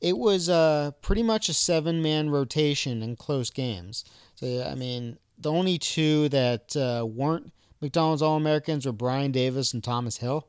[0.00, 4.04] it was uh, pretty much a seven man rotation in close games.
[4.34, 9.72] So, I mean, the only two that uh, weren't McDonald's All Americans were Brian Davis
[9.72, 10.46] and Thomas Hill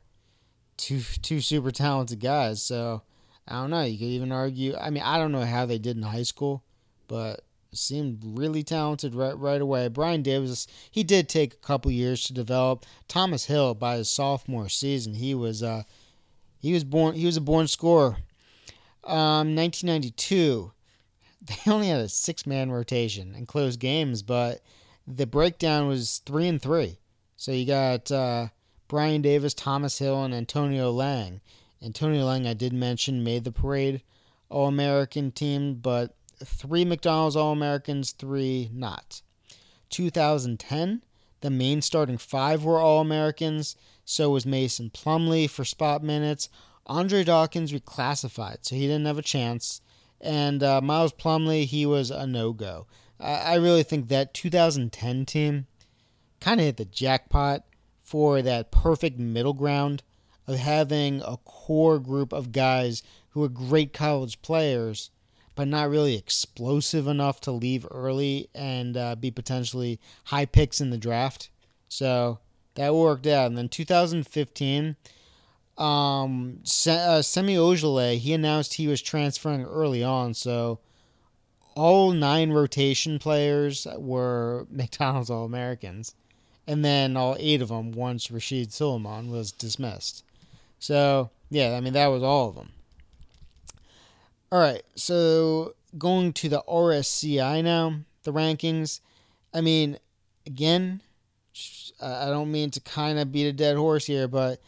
[0.77, 2.61] two two super talented guys.
[2.61, 3.03] So
[3.47, 3.83] I don't know.
[3.83, 4.75] You could even argue.
[4.75, 6.63] I mean, I don't know how they did in high school,
[7.07, 7.41] but
[7.73, 9.87] seemed really talented right right away.
[9.89, 12.85] Brian Davis, he did take a couple years to develop.
[13.07, 15.83] Thomas Hill, by his sophomore season, he was uh,
[16.59, 18.17] he was born he was a born scorer.
[19.05, 20.71] Um, 1992,
[21.41, 24.61] they only had a six man rotation and close games, but
[25.07, 26.99] the breakdown was three and three.
[27.37, 28.47] So you got uh,
[28.87, 31.41] Brian Davis, Thomas Hill, and Antonio Lang.
[31.81, 34.01] Antonio Lang, I did mention, made the parade
[34.49, 39.21] All American team, but three McDonald's All Americans, three not.
[39.89, 41.03] 2010,
[41.41, 43.75] the main starting five were All Americans.
[44.03, 46.49] So was Mason Plumlee for spot minutes.
[46.87, 49.81] Andre Dawkins reclassified, so he didn't have a chance.
[50.21, 52.87] And uh, Miles Plumlee, he was a no go.
[53.19, 55.67] I, I really think that 2010 team
[56.39, 57.63] kind of hit the jackpot
[58.03, 60.03] for that perfect middle ground
[60.47, 65.09] of having a core group of guys who are great college players,
[65.55, 70.91] but not really explosive enough to leave early and uh, be potentially high picks in
[70.91, 71.49] the draft.
[71.87, 72.39] So
[72.75, 73.47] that worked out.
[73.47, 74.95] And then 2015,
[75.77, 80.33] um, uh, Semi Ojeleye, he announced he was transferring early on.
[80.33, 80.79] So
[81.75, 86.15] all nine rotation players were McDonald's All Americans
[86.67, 90.23] and then all eight of them once Rasheed Sulaimon was dismissed.
[90.79, 92.71] So yeah, I mean that was all of them.
[94.51, 98.99] All right, so going to the RSCI now, the rankings.
[99.53, 99.97] I mean,
[100.45, 101.01] again,
[102.01, 104.61] I don't mean to kind of beat a dead horse here, but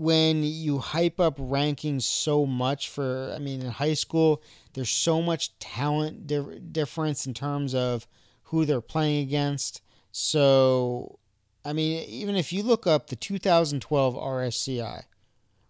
[0.00, 5.20] when you hype up rankings so much for, I mean, in high school, there's so
[5.20, 8.06] much talent di- difference in terms of
[8.44, 9.82] who they're playing against.
[10.10, 11.18] So,
[11.66, 15.02] I mean, even if you look up the 2012 RSCI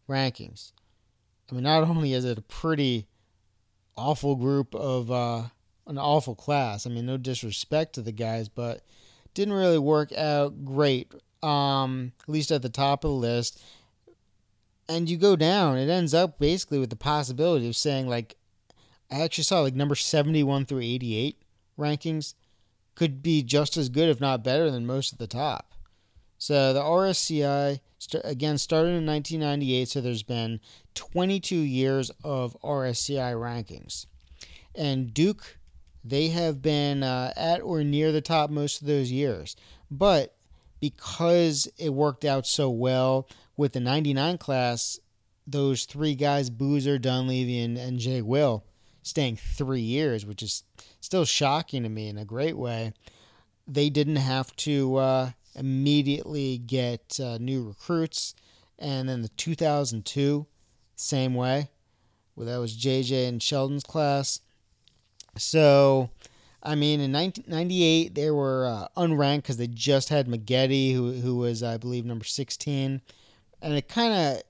[0.08, 0.70] rankings,
[1.50, 3.08] I mean, not only is it a pretty
[3.96, 5.42] awful group of, uh,
[5.88, 6.86] an awful class.
[6.86, 8.82] I mean, no disrespect to the guys, but
[9.34, 11.12] didn't really work out great.
[11.42, 13.60] Um, at least at the top of the list.
[14.90, 18.36] And you go down, it ends up basically with the possibility of saying like
[19.10, 21.40] I actually saw like number 71 through 88
[21.78, 22.34] rankings
[22.96, 25.74] could be just as good, if not better, than most of the top.
[26.38, 27.80] So the RSCI,
[28.24, 30.60] again, started in 1998, so there's been
[30.94, 34.06] 22 years of RSCI rankings.
[34.74, 35.58] And Duke,
[36.02, 39.54] they have been uh, at or near the top most of those years.
[39.90, 40.34] But
[40.80, 43.28] because it worked out so well
[43.60, 44.98] with the 99 class,
[45.46, 48.64] those three guys, Boozer, Dunleavy, and, and Jay Will,
[49.02, 50.64] staying three years, which is
[51.02, 52.94] still shocking to me in a great way.
[53.68, 58.34] They didn't have to uh, immediately get uh, new recruits.
[58.78, 60.46] And then the 2002,
[60.96, 61.68] same way.
[62.34, 64.40] Well, that was JJ and Sheldon's class.
[65.36, 66.08] So,
[66.62, 71.36] I mean, in 1998, they were uh, unranked because they just had Maggette, who, who
[71.36, 73.02] was, I believe, number 16.
[73.62, 74.42] And it kind of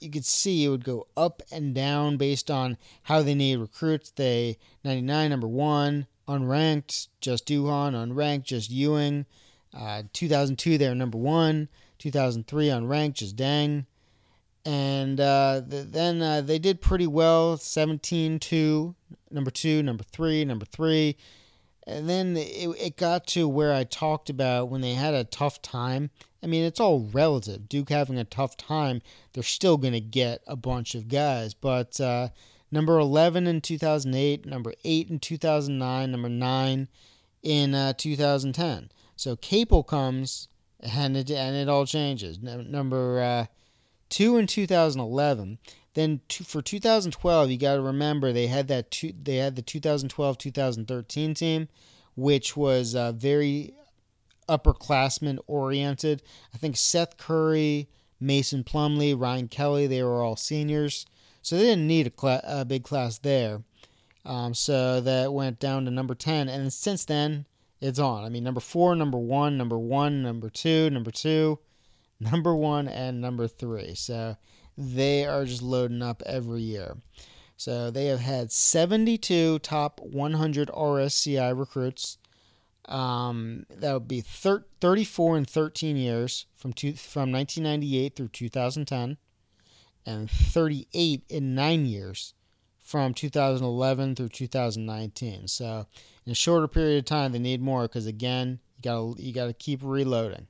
[0.00, 4.10] you could see it would go up and down based on how they need recruits.
[4.10, 9.26] They 99 number one, unranked, just Duhon, unranked, just Ewing.
[9.76, 11.68] Uh, 2002 they were number one.
[11.98, 13.86] 2003 unranked, just Deng.
[14.64, 17.56] And uh, the, then uh, they did pretty well.
[17.56, 18.94] 17 2,
[19.30, 21.16] number two, number three, number three.
[21.86, 25.62] And then it, it got to where I talked about when they had a tough
[25.62, 26.10] time
[26.46, 27.68] I mean, it's all relative.
[27.68, 29.02] Duke having a tough time,
[29.32, 31.54] they're still going to get a bunch of guys.
[31.54, 32.28] But uh,
[32.70, 36.88] number 11 in 2008, number 8 in 2009, number 9
[37.42, 38.90] in uh, 2010.
[39.16, 40.46] So Capel comes
[40.78, 42.38] and it, and it all changes.
[42.40, 43.46] number uh,
[44.10, 45.58] 2 in 2011.
[45.94, 49.62] Then two, for 2012, you got to remember they had that two, they had the
[49.62, 51.68] 2012-2013 team,
[52.14, 53.74] which was uh, very
[54.48, 56.22] upperclassmen oriented.
[56.54, 57.88] I think Seth Curry,
[58.20, 61.06] Mason Plumlee, Ryan Kelly, they were all seniors.
[61.42, 63.62] So they didn't need a, cl- a big class there.
[64.24, 66.48] Um, so that went down to number 10.
[66.48, 67.46] And since then,
[67.80, 68.24] it's on.
[68.24, 71.60] I mean, number four, number one, number one, number two, number two,
[72.20, 73.94] number one, and number three.
[73.94, 74.36] So
[74.76, 76.96] they are just loading up every year.
[77.56, 82.18] So they have had 72 top 100 RSCI recruits.
[82.88, 89.16] Um, that would be thir- 34 and 13 years from two, from 1998 through 2010,
[90.04, 92.34] and 38 in nine years
[92.78, 95.48] from 2011 through 2019.
[95.48, 95.86] So
[96.24, 99.46] in a shorter period of time, they need more because again, you got you got
[99.46, 100.46] to keep reloading.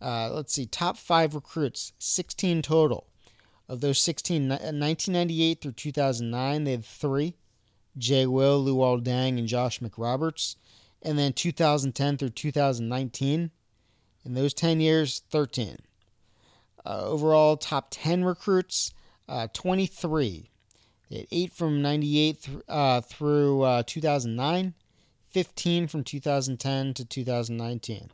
[0.00, 3.08] Uh, let's see, top five recruits, 16 total.
[3.68, 7.36] Of those 16, 1998 through 2009, they had three:
[7.96, 10.56] Jay Will, Luol Deng, and Josh McRoberts
[11.04, 13.50] and then 2010 through 2019.
[14.24, 15.78] In those 10 years, 13.
[16.84, 18.92] Uh, overall, top 10 recruits,
[19.28, 20.50] uh, 23.
[21.10, 24.74] They had 8 from 98 th- uh, through uh, 2009,
[25.30, 28.10] 15 from 2010 to 2019.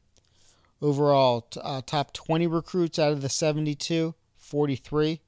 [0.80, 5.20] Overall, t- uh, top 20 recruits out of the 72, 43.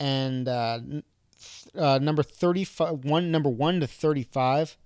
[0.00, 0.80] And uh,
[1.74, 4.76] number 35, one, number 1 to 35,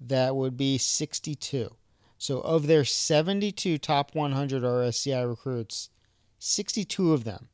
[0.00, 1.74] that would be 62.
[2.18, 5.90] So of their 72 top 100 RSCI recruits,
[6.38, 7.48] 62 of them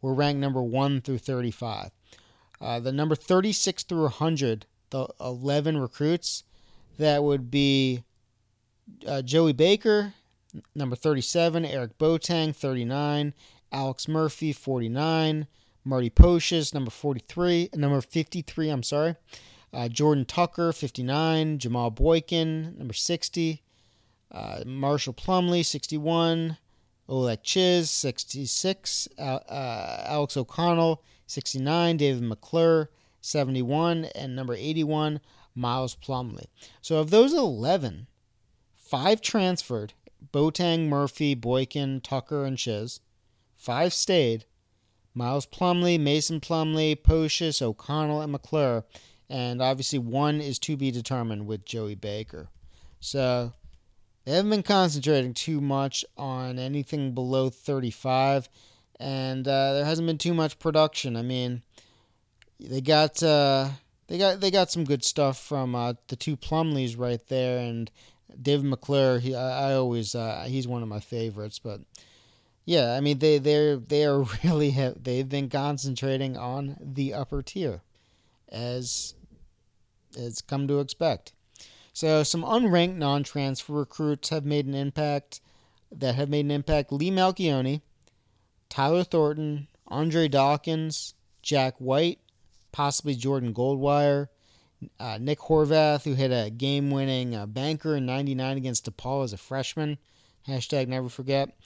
[0.00, 1.90] were ranked number 1 through 35.
[2.60, 6.44] Uh, the number 36 through 100, the 11 recruits,
[6.98, 8.04] that would be
[9.06, 10.14] uh, Joey Baker,
[10.74, 13.34] number 37, Eric Boateng, 39,
[13.72, 15.46] Alex Murphy, 49,
[15.84, 19.16] Marty Pocius, number 43, number 53, I'm sorry,
[19.74, 21.58] uh, Jordan Tucker, 59.
[21.58, 23.62] Jamal Boykin, number 60.
[24.30, 26.56] Uh, Marshall Plumlee, 61.
[27.08, 29.08] Olek Czyz, 66.
[29.18, 29.38] Uh,
[30.06, 31.96] Alex O'Connell, 69.
[31.96, 32.90] David McClure,
[33.20, 34.06] 71.
[34.14, 35.20] And number 81,
[35.54, 36.46] Miles Plumlee.
[36.80, 38.06] So of those 11,
[38.76, 39.92] five transferred
[40.32, 43.00] Boateng, Murphy, Boykin, Tucker, and Chiz.
[43.56, 44.46] Five stayed.
[45.16, 48.84] Miles Plumlee, Mason Plumlee, Pocius, O'Connell, and McClure
[49.28, 52.48] and obviously one is to be determined with Joey Baker.
[53.00, 53.52] So
[54.24, 58.48] they haven't been concentrating too much on anything below 35,
[58.98, 61.16] and uh, there hasn't been too much production.
[61.16, 61.62] I mean,
[62.58, 63.68] they got uh,
[64.06, 67.90] they got they got some good stuff from uh, the two Plumlees right there, and
[68.40, 69.18] David McClure.
[69.18, 71.80] He I, I always uh, he's one of my favorites, but
[72.64, 77.42] yeah, I mean they they're they are really have, they've been concentrating on the upper
[77.42, 77.82] tier,
[78.54, 79.14] as
[80.16, 81.32] as come to expect.
[81.92, 85.40] So some unranked non-transfer recruits have made an impact
[85.92, 86.92] that have made an impact.
[86.92, 87.82] Lee Melchionni,
[88.68, 92.20] Tyler Thornton, Andre Dawkins, Jack White,
[92.72, 94.28] possibly Jordan Goldwire,
[94.98, 99.36] uh, Nick Horvath, who hit a game-winning uh, banker in '99 against DePaul as a
[99.36, 99.98] freshman.
[100.48, 101.56] Hashtag never forget.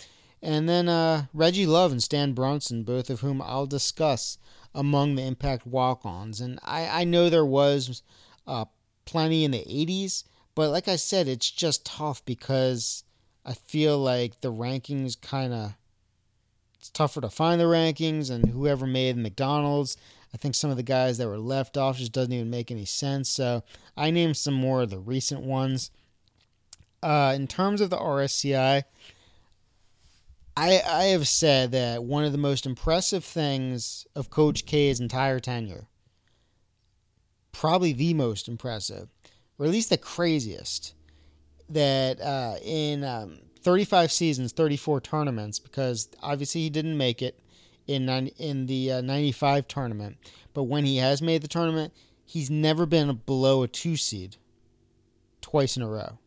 [0.43, 4.39] And then uh, Reggie Love and Stan Brunson, both of whom I'll discuss
[4.79, 6.41] among the Impact walk-ons.
[6.41, 8.03] And I, I know there was
[8.47, 8.67] uh,
[9.05, 10.23] plenty in the 80s,
[10.55, 13.03] but like I said, it's just tough because
[13.45, 15.75] I feel like the rankings kind of
[16.79, 19.97] it's tougher to find the rankings and whoever made McDonald's.
[20.33, 22.85] I think some of the guys that were left off just doesn't even make any
[22.85, 23.29] sense.
[23.29, 23.65] So
[23.97, 25.91] I named some more of the recent ones.
[27.03, 28.85] Uh, in terms of the RSCI,
[30.59, 35.41] I I have said that one of the most impressive things of Coach K's entire
[35.41, 35.89] tenure
[37.59, 39.09] probably the most impressive,
[39.59, 40.95] or at least the craziest,
[41.69, 47.41] that uh, in um, 35 seasons, 34 tournaments, because obviously he didn't make it
[47.89, 48.09] in
[48.39, 50.17] in the uh, 95 tournament,
[50.55, 51.93] but when he has made the tournament,
[52.25, 54.37] he's never been below a two seed
[55.41, 56.19] twice in a row.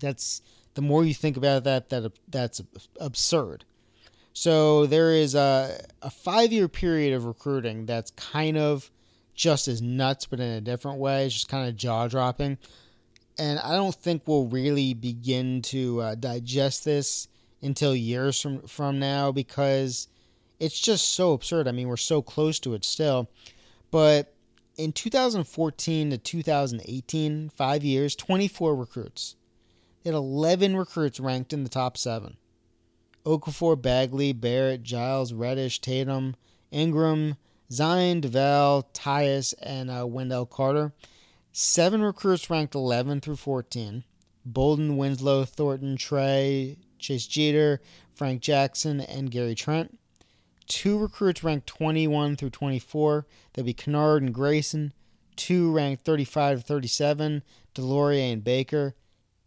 [0.00, 0.42] That's
[0.74, 2.60] the more you think about that, that that's
[3.00, 3.64] absurd.
[4.32, 8.90] So there is a, a five year period of recruiting that's kind of
[9.34, 11.26] just as nuts, but in a different way.
[11.26, 12.58] It's just kind of jaw dropping.
[13.38, 17.28] And I don't think we'll really begin to uh, digest this
[17.62, 20.08] until years from, from now because
[20.60, 21.66] it's just so absurd.
[21.66, 23.28] I mean, we're so close to it still.
[23.90, 24.34] But
[24.76, 29.36] in 2014 to 2018, five years, 24 recruits.
[30.04, 32.36] They had 11 recruits ranked in the top seven.
[33.24, 36.36] Okafor, Bagley, Barrett, Giles, Reddish, Tatum,
[36.70, 37.36] Ingram,
[37.72, 40.92] Zion, Duval, Tyus, and uh, Wendell Carter.
[41.52, 44.04] Seven recruits ranked 11 through 14.
[44.44, 47.80] Bolden, Winslow, Thornton, Trey, Chase Jeter,
[48.12, 49.98] Frank Jackson, and Gary Trent.
[50.66, 53.26] Two recruits ranked 21 through 24.
[53.54, 54.92] That'd be Kennard and Grayson.
[55.36, 57.42] Two ranked 35 to 37,
[57.74, 58.94] DeLaurier and Baker.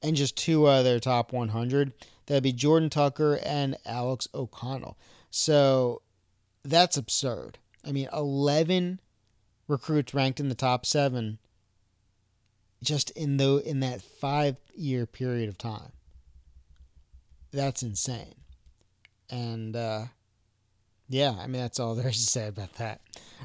[0.07, 1.91] And just two other top 100.
[2.27, 4.97] That'd be Jordan Tucker and Alex O'Connell.
[5.29, 6.01] So
[6.63, 7.57] that's absurd.
[7.85, 9.01] I mean, 11
[9.67, 11.39] recruits ranked in the top seven
[12.83, 15.91] just in the in that five year period of time.
[17.51, 18.35] That's insane.
[19.29, 20.05] And uh,
[21.09, 23.01] yeah, I mean that's all there is to say about that.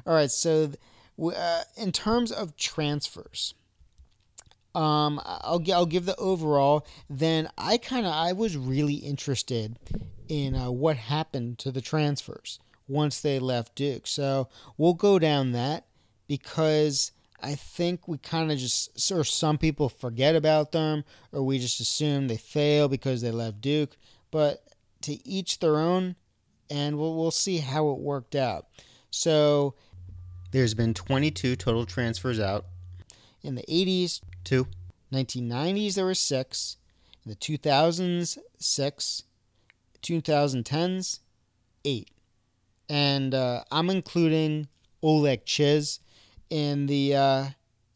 [0.06, 0.72] All right, so
[1.20, 3.54] uh, in terms of transfers,
[4.74, 6.86] um, I'll I'll give the overall.
[7.10, 9.78] Then I kind of I was really interested
[10.28, 12.58] in uh, what happened to the transfers
[12.88, 14.06] once they left Duke.
[14.06, 15.84] So we'll go down that
[16.26, 17.12] because
[17.42, 21.80] I think we kind of just, or some people forget about them, or we just
[21.80, 23.96] assume they fail because they left Duke.
[24.30, 24.64] But
[25.02, 26.14] to each their own,
[26.70, 28.66] and we'll, we'll see how it worked out.
[29.10, 29.74] So
[30.52, 32.66] there's been 22 total transfers out.
[33.42, 34.66] In the 80s, two.
[35.12, 36.76] 1990s, there were six.
[37.24, 39.24] In the 2000s, six.
[40.02, 41.20] 2010s,
[41.84, 42.10] eight
[42.92, 44.68] and uh, I'm including
[45.02, 45.98] Olek Czyz
[46.50, 47.44] in the uh,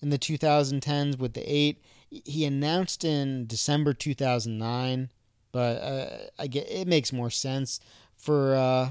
[0.01, 1.85] in the 2010s with the eight.
[2.09, 5.11] He announced in December 2009,
[5.53, 7.79] but uh, I get it makes more sense
[8.17, 8.91] for uh,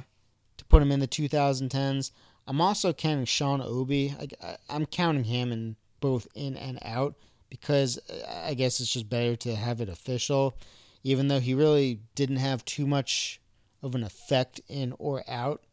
[0.57, 2.11] to put him in the 2010s.
[2.47, 4.13] I'm also counting Sean Obi.
[4.39, 7.15] I, am counting him in both in and out
[7.59, 10.57] because uh, I guess it's just better to have it official,
[11.03, 13.39] even though he really didn't have too much
[13.81, 15.63] of an effect in or out.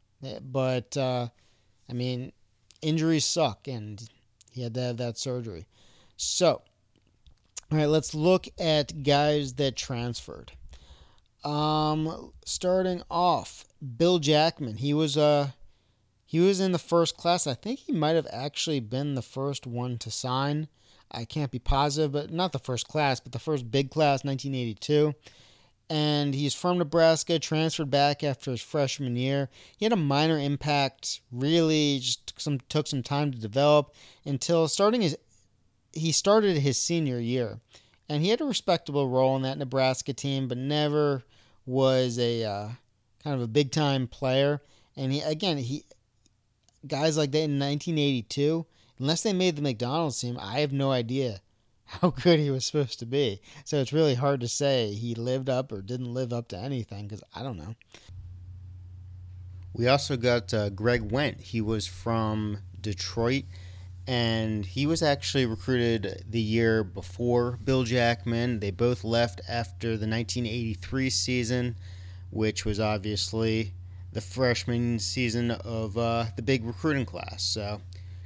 [0.41, 1.29] But uh,
[1.89, 2.33] I mean,
[2.81, 4.09] injuries suck, and
[4.51, 5.67] he had to have that surgery.
[6.17, 6.63] So,
[7.71, 10.53] all right, let's look at guys that transferred.
[11.45, 13.65] Um, starting off,
[13.97, 14.77] Bill Jackman.
[14.77, 15.51] He was uh
[16.25, 17.47] he was in the first class.
[17.47, 20.69] I think he might have actually been the first one to sign.
[21.13, 25.15] I can't be positive, but not the first class, but the first big class, 1982
[25.93, 29.51] and he's from Nebraska, transferred back after his freshman year.
[29.77, 33.95] He had a minor impact, really just some took some time to develop
[34.25, 35.19] until starting his
[35.93, 37.61] he started his senior year.
[38.09, 41.25] and he had a respectable role in that Nebraska team, but never
[41.67, 42.69] was a uh,
[43.23, 44.63] kind of a big time player.
[44.97, 45.85] And he again he
[46.87, 48.65] guys like that in 1982,
[48.99, 51.41] unless they made the McDonald's team, I have no idea
[51.87, 53.41] how good he was supposed to be.
[53.65, 57.07] So it's really hard to say he lived up or didn't live up to anything
[57.07, 57.75] because I don't know.
[59.75, 61.41] We also got uh, Greg Wendt.
[61.41, 63.45] He was from Detroit,
[64.07, 68.61] and he was actually recruited the year before Bill Jackman.
[68.61, 71.77] They both left after the 1983 season,
[72.31, 73.73] which was obviously
[74.13, 77.43] the freshman season of uh, the big recruiting class.
[77.43, 77.81] So,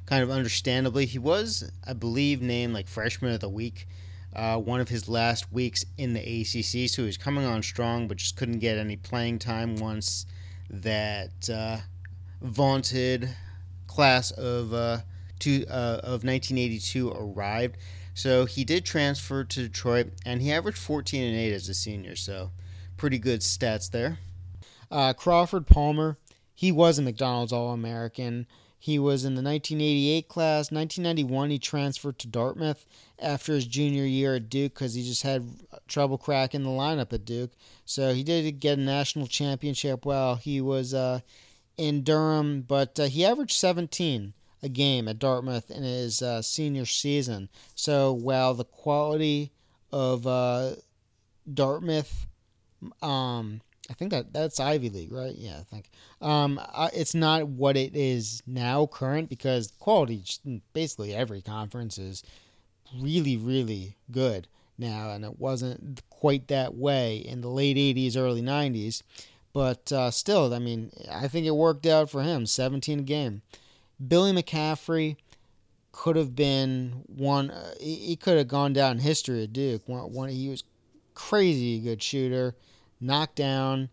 [0.06, 3.86] kind of understandably, he was, I believe, named like freshman of the week.
[4.34, 8.06] Uh, one of his last weeks in the ACC, so he was coming on strong,
[8.06, 10.26] but just couldn't get any playing time once
[10.68, 11.78] that uh,
[12.42, 13.30] vaunted
[13.86, 14.98] class of uh,
[15.38, 17.76] two, uh, of 1982 arrived.
[18.12, 22.16] So he did transfer to Detroit, and he averaged 14 and 8 as a senior.
[22.16, 22.50] So
[22.96, 24.18] pretty good stats there.
[24.90, 26.18] Uh, Crawford Palmer,
[26.54, 28.46] he was a McDonald's All American.
[28.86, 30.70] He was in the 1988 class.
[30.70, 32.86] 1991, he transferred to Dartmouth
[33.18, 35.44] after his junior year at Duke because he just had
[35.88, 37.50] trouble cracking the lineup at Duke.
[37.84, 41.18] So he did get a national championship while he was uh,
[41.76, 46.86] in Durham, but uh, he averaged 17 a game at Dartmouth in his uh, senior
[46.86, 47.48] season.
[47.74, 49.50] So while the quality
[49.90, 50.76] of uh,
[51.52, 52.28] Dartmouth
[53.02, 55.34] um, I think that that's Ivy League, right?
[55.36, 55.90] Yeah, I think.
[56.20, 56.60] Um,
[56.92, 60.22] it's not what it is now, current, because quality,
[60.72, 62.22] basically every conference is
[63.00, 64.48] really, really good
[64.78, 69.02] now, and it wasn't quite that way in the late '80s, early '90s.
[69.52, 72.44] But uh, still, I mean, I think it worked out for him.
[72.44, 73.40] 17 a game.
[74.06, 75.16] Billy McCaffrey
[75.92, 77.50] could have been one.
[77.50, 79.88] Uh, he could have gone down in history at Duke.
[79.88, 80.64] One, one, he was
[81.14, 82.54] crazy good shooter
[83.00, 83.90] knocked down.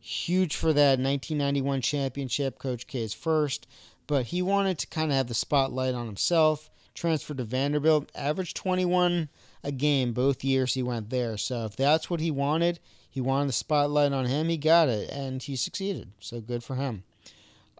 [0.00, 2.58] Huge for that 1991 championship.
[2.58, 3.66] Coach K's first,
[4.06, 6.70] but he wanted to kind of have the spotlight on himself.
[6.94, 9.28] Transferred to Vanderbilt, averaged 21
[9.62, 11.36] a game both years he went there.
[11.36, 14.48] So if that's what he wanted, he wanted the spotlight on him.
[14.48, 16.10] He got it, and he succeeded.
[16.18, 17.04] So good for him.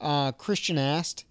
[0.00, 1.24] Uh, Christian Ast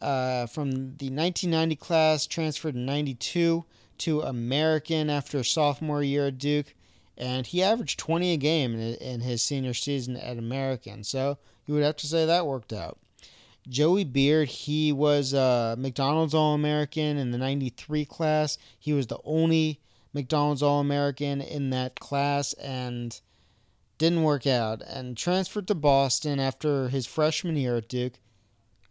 [0.00, 3.64] uh, from the 1990 class transferred in 92
[3.98, 6.74] to American after a sophomore year at Duke
[7.18, 11.02] and he averaged 20 a game in his senior season at American.
[11.02, 11.36] So
[11.66, 12.98] you would have to say that worked out.
[13.68, 18.56] Joey Beard, he was a McDonald's All American in the 93 class.
[18.78, 19.80] He was the only
[20.14, 23.20] McDonald's All American in that class and
[23.98, 28.14] didn't work out and transferred to Boston after his freshman year at Duke.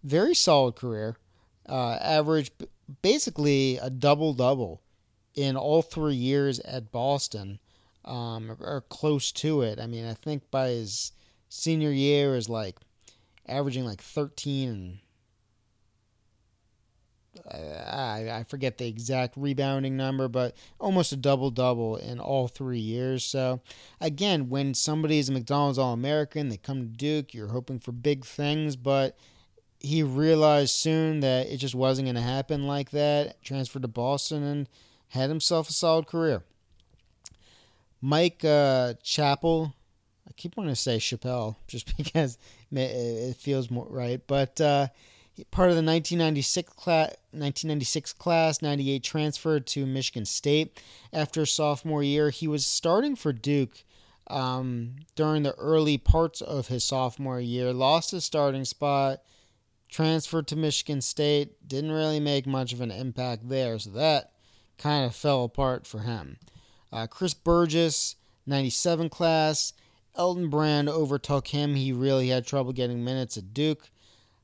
[0.04, 1.16] Very solid career.
[1.68, 2.52] Uh, averaged
[3.02, 4.82] basically a double double
[5.34, 7.60] in all three years at Boston
[8.08, 9.80] um, or, or, close to it.
[9.80, 11.12] I mean, I think by his
[11.50, 12.78] senior year is like
[13.48, 15.00] averaging like 13 and
[17.52, 22.80] I, I forget the exact rebounding number, but almost a double double in all three
[22.80, 23.24] years.
[23.24, 23.62] So,
[24.02, 27.92] again, when somebody is a McDonald's All American, they come to Duke, you're hoping for
[27.92, 29.18] big things, but
[29.80, 33.42] he realized soon that it just wasn't going to happen like that.
[33.44, 34.70] Transferred to Boston and
[35.10, 36.44] had himself a solid career.
[38.02, 39.74] Mike uh, Chappell.
[40.28, 42.38] I keep wanting to say Chappelle just because
[42.72, 44.22] it feels more right.
[44.28, 44.88] But uh,
[45.52, 50.82] part of the 1996 class, 1996 class, 98 transferred to Michigan State
[51.14, 52.30] after sophomore year.
[52.30, 53.84] He was starting for Duke
[54.28, 57.72] um, during the early parts of his sophomore year.
[57.74, 59.22] Lost his starting spot,
[59.90, 61.68] transferred to Michigan State.
[61.68, 64.32] Didn't really make much of an impact there, so that
[64.78, 66.38] kind of fell apart for him.
[66.92, 68.16] Uh, Chris Burgess,
[68.46, 69.74] 97 class.
[70.16, 71.76] Elton Brand overtook him.
[71.76, 73.90] He really had trouble getting minutes at Duke.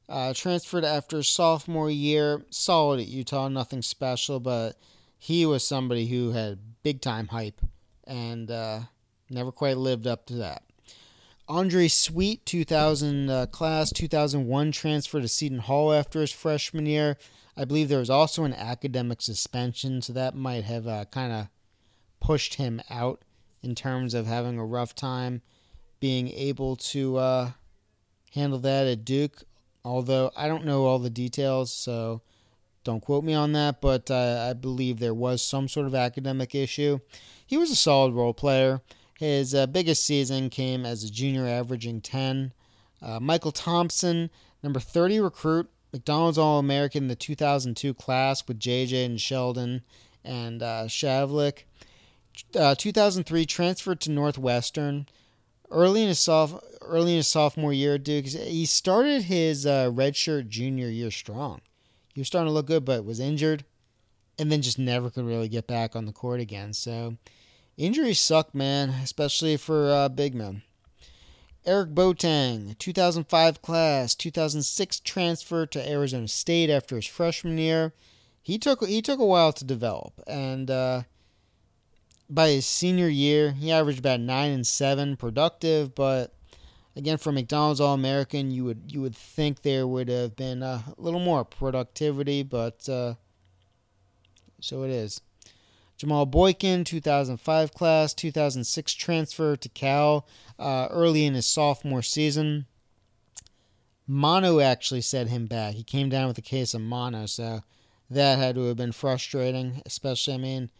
[0.07, 2.45] Uh, transferred after sophomore year.
[2.49, 4.77] Solid at Utah, nothing special, but
[5.17, 7.61] he was somebody who had big time hype
[8.05, 8.81] and uh,
[9.29, 10.63] never quite lived up to that.
[11.47, 17.17] Andre Sweet, 2000 uh, class, 2001 transfer to Seton Hall after his freshman year.
[17.55, 21.47] I believe there was also an academic suspension, so that might have uh, kind of
[22.23, 23.21] pushed him out
[23.61, 25.41] in terms of having a rough time
[25.99, 27.51] being able to uh,
[28.33, 29.43] handle that at Duke.
[29.85, 32.21] Although I don't know all the details, so
[32.85, 36.55] don't quote me on that, but uh, I believe there was some sort of academic
[36.55, 36.99] issue.
[37.45, 38.81] He was a solid role player.
[39.19, 42.53] His uh, biggest season came as a junior, averaging 10.
[43.01, 44.29] Uh, Michael Thompson,
[44.63, 49.81] number 30 recruit, McDonald's All American in the 2002 class with JJ and Shelden
[50.23, 51.65] and uh, Shavlik.
[52.55, 55.07] Uh, 2003 transferred to Northwestern.
[55.71, 60.47] Early in his soph- early in his sophomore year, Duke, he started his uh, redshirt
[60.47, 61.61] junior year strong.
[62.13, 63.65] He was starting to look good, but was injured,
[64.37, 66.73] and then just never could really get back on the court again.
[66.73, 67.17] So
[67.75, 70.61] injuries suck, man, especially for uh, big men.
[71.65, 77.93] Eric Boateng, 2005 class, 2006 transfer to Arizona State after his freshman year.
[78.41, 81.03] He took he took a while to develop, and uh,
[82.29, 85.93] by his senior year, he averaged about nine and seven, productive.
[85.95, 86.33] But
[86.95, 90.83] again, for McDonald's All American, you would you would think there would have been a
[90.97, 93.15] little more productivity, but uh,
[94.59, 95.21] so it is.
[95.97, 100.27] Jamal Boykin, 2005 class, 2006 transfer to Cal
[100.59, 102.65] uh, early in his sophomore season.
[104.05, 105.75] Mono actually set him back.
[105.75, 107.61] He came down with a case of mono, so
[108.09, 109.81] that had to have been frustrating.
[109.85, 110.71] Especially, I mean,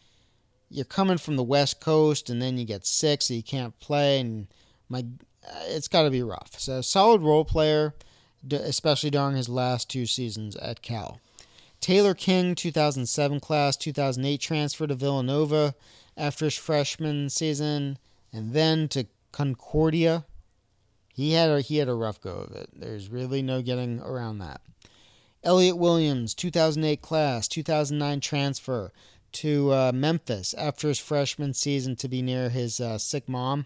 [0.74, 4.20] you're coming from the West Coast and then you get sick, so you can't play,
[4.20, 4.48] and
[4.90, 5.06] my,
[5.48, 6.60] uh, it's got to be rough.
[6.60, 7.94] So, solid role player,
[8.52, 11.20] especially during his last two seasons at Cal.
[11.80, 15.76] Taylor King, 2007 class, 2008 transfer to Villanova
[16.18, 18.00] after his freshman season,
[18.32, 20.26] and then to Concordia.
[21.14, 22.70] He had a, he had a rough go of it.
[22.74, 24.62] There's really no getting around that.
[25.44, 28.92] Elliot Williams, 2008 class, 2009 transfer
[29.34, 33.66] to uh, Memphis after his freshman season to be near his uh, sick mom.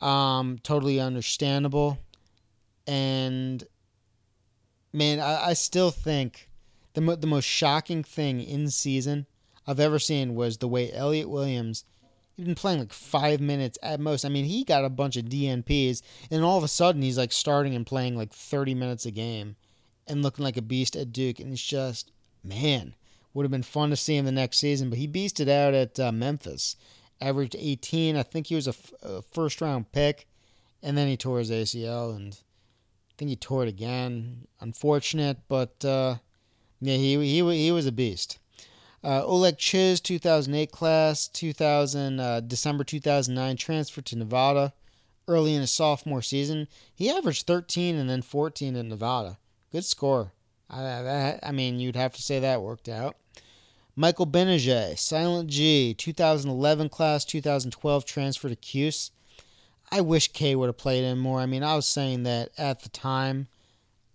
[0.00, 1.98] Um, totally understandable.
[2.86, 3.64] And
[4.92, 6.48] man, I, I still think
[6.94, 9.26] the mo- the most shocking thing in season
[9.66, 11.84] I've ever seen was the way Elliot Williams.
[12.36, 14.24] He'd been playing like five minutes at most.
[14.24, 17.32] I mean, he got a bunch of DNPs, and all of a sudden he's like
[17.32, 19.56] starting and playing like 30 minutes a game,
[20.06, 21.40] and looking like a beast at Duke.
[21.40, 22.12] And it's just,
[22.44, 22.94] man,
[23.36, 24.90] would have been fun to see him the next season.
[24.90, 26.76] But he beasted out at uh, Memphis,
[27.20, 28.16] averaged 18.
[28.16, 30.26] I think he was a, f- a first round pick,
[30.82, 34.46] and then he tore his ACL, and I think he tore it again.
[34.60, 35.84] Unfortunate, but.
[35.84, 36.16] Uh,
[36.80, 38.38] yeah, he he he was a beast.
[39.02, 44.72] Uh, Olek Czyz, 2008 class, 2000 uh, December 2009 transfer to Nevada.
[45.28, 49.38] Early in his sophomore season, he averaged 13 and then 14 in Nevada.
[49.72, 50.32] Good score.
[50.70, 53.16] I, I, I mean, you'd have to say that worked out.
[53.98, 59.10] Michael Gbinije, Silent G, 2011 class, 2012 transfer to Cuse.
[59.90, 61.40] I wish K would have played him more.
[61.40, 63.48] I mean, I was saying that at the time.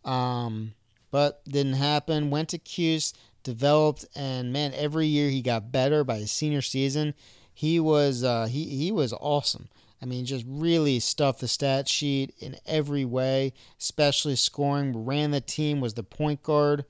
[0.05, 0.73] Um,
[1.09, 2.29] but didn't happen.
[2.29, 6.03] Went to Cuse, developed, and man, every year he got better.
[6.03, 7.15] By his senior season,
[7.51, 9.67] he was uh, he he was awesome.
[10.01, 15.05] I mean, just really stuffed the stat sheet in every way, especially scoring.
[15.05, 16.85] Ran the team, was the point guard,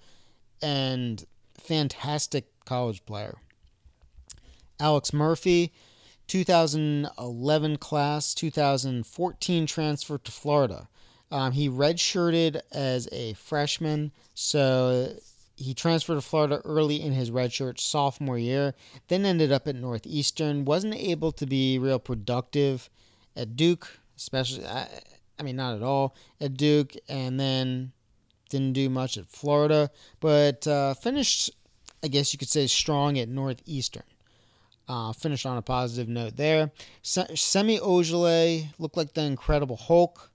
[0.62, 1.26] and
[1.58, 3.36] fantastic college player.
[4.80, 5.74] Alex Murphy,
[6.28, 10.88] 2011 class, 2014 transfer to Florida.
[11.30, 15.18] Um, he redshirted as a freshman, so
[15.58, 18.74] he transferred to Florida early in his redshirt sophomore year.
[19.10, 20.64] Then ended up at Northeastern.
[20.64, 22.90] wasn't able to be real productive
[23.36, 24.66] at Duke, especially.
[24.66, 24.88] I,
[25.38, 27.92] I mean, not at all at Duke, and then
[28.50, 29.90] didn't do much at Florida,
[30.22, 31.52] but uh, finished,
[32.04, 34.04] I guess you could say, strong at Northeastern.
[34.88, 36.72] Uh, finished on a positive note there.
[37.02, 40.32] Semi Ojeleye looked like the Incredible Hulk.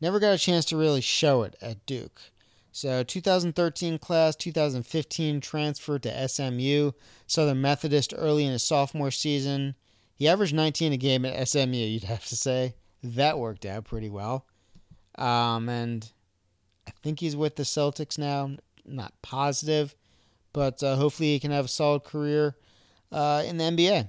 [0.00, 2.20] Never got a chance to really show it at Duke.
[2.72, 6.92] So 2013 class, 2015 transfer to SMU,
[7.26, 9.76] Southern Methodist early in his sophomore season.
[10.14, 12.74] He averaged 19 a game at SMU, you'd have to say.
[13.02, 14.46] That worked out pretty well.
[15.16, 16.10] Um, and
[16.86, 18.56] I think he's with the Celtics now.
[18.84, 19.94] Not positive,
[20.56, 22.56] but uh, hopefully he can have a solid career
[23.12, 24.08] uh, in the NBA.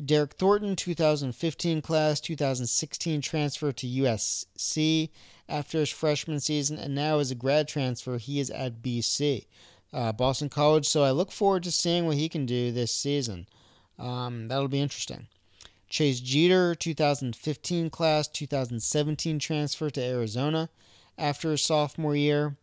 [0.00, 5.10] Derryck Thornton, 2015 class, 2016 transfer to USC
[5.46, 9.44] after his freshman season, and now as a grad transfer, he is at BC,
[9.92, 10.88] uh, Boston College.
[10.88, 13.46] So I look forward to seeing what he can do this season.
[13.98, 15.26] Um, that'll be interesting.
[15.90, 20.70] Chase Jeter, 2015 class, 2017 transfer to Arizona
[21.18, 22.56] after his sophomore year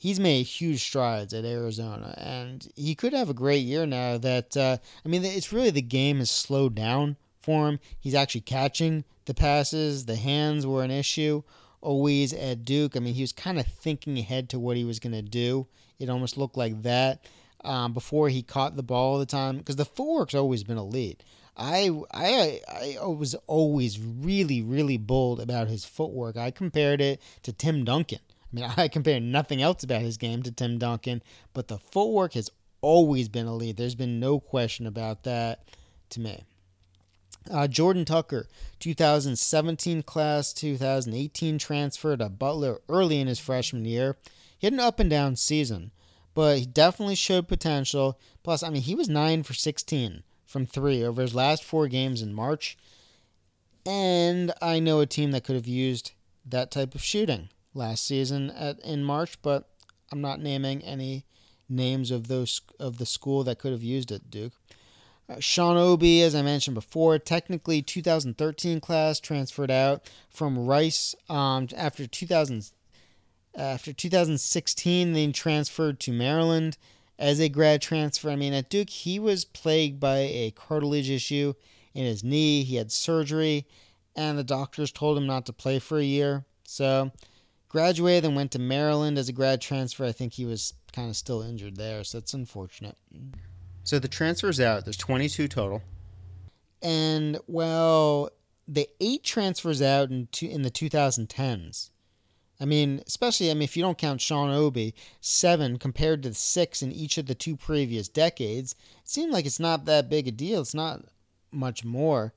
[0.00, 4.16] he's made huge strides at Arizona, and he could have a great year now.
[4.16, 7.80] That uh, I mean, it's really the game has slowed down for him.
[7.98, 10.06] He's actually catching the passes.
[10.06, 11.42] The hands were an issue
[11.82, 12.96] always at Duke.
[12.96, 15.66] I mean, he was kind of thinking ahead to what he was going to do.
[15.98, 17.26] It almost looked like that
[17.62, 21.22] um, before he caught the ball all the time because the footwork's always been elite.
[21.56, 22.60] I, I
[23.02, 26.38] I was always really really bold about his footwork.
[26.38, 28.20] I compared it to Tim Duncan.
[28.52, 31.22] I mean, I compare nothing else about his game to Tim Duncan,
[31.52, 32.50] but the footwork has
[32.80, 33.76] always been elite.
[33.76, 35.68] There's been no question about that
[36.10, 36.44] to me.
[37.50, 38.48] Uh, Jordan Tucker,
[38.80, 44.16] 2017 class, 2018 transfer to Butler early in his freshman year.
[44.58, 45.90] He had an up and down season,
[46.34, 48.20] but he definitely showed potential.
[48.42, 52.20] Plus, I mean, he was 9 for 16 from three over his last four games
[52.20, 52.76] in March.
[53.86, 56.12] And I know a team that could have used
[56.44, 59.68] that type of shooting last season at, in March, but
[60.12, 61.24] I'm not naming any
[61.68, 64.52] names of those of the school that could have used it, Duke.
[65.28, 71.68] Uh, Sean Obi, as I mentioned before, technically 2013 class transferred out from Rice um,
[71.76, 72.72] after 2000
[73.56, 75.12] after 2016.
[75.12, 76.76] Then transferred to Maryland
[77.18, 78.30] as a grad transfer.
[78.30, 81.54] I mean, at Duke, he was plagued by a cartilage issue
[81.94, 82.64] in his knee.
[82.64, 83.66] He had surgery,
[84.16, 86.44] and the doctors told him not to play for a year.
[86.64, 87.12] So,
[87.70, 90.04] graduated and went to Maryland as a grad transfer.
[90.04, 92.98] I think he was kind of still injured there, so it's unfortunate.
[93.84, 94.84] So the transfers out.
[94.84, 95.80] There's 22 total.
[96.82, 98.30] And well,
[98.68, 101.90] the eight transfers out in two, in the 2010s.
[102.60, 106.34] I mean, especially I mean, if you don't count Sean Obi, seven compared to the
[106.34, 110.28] six in each of the two previous decades, it seemed like it's not that big
[110.28, 110.60] a deal.
[110.60, 111.04] It's not
[111.50, 112.34] much more.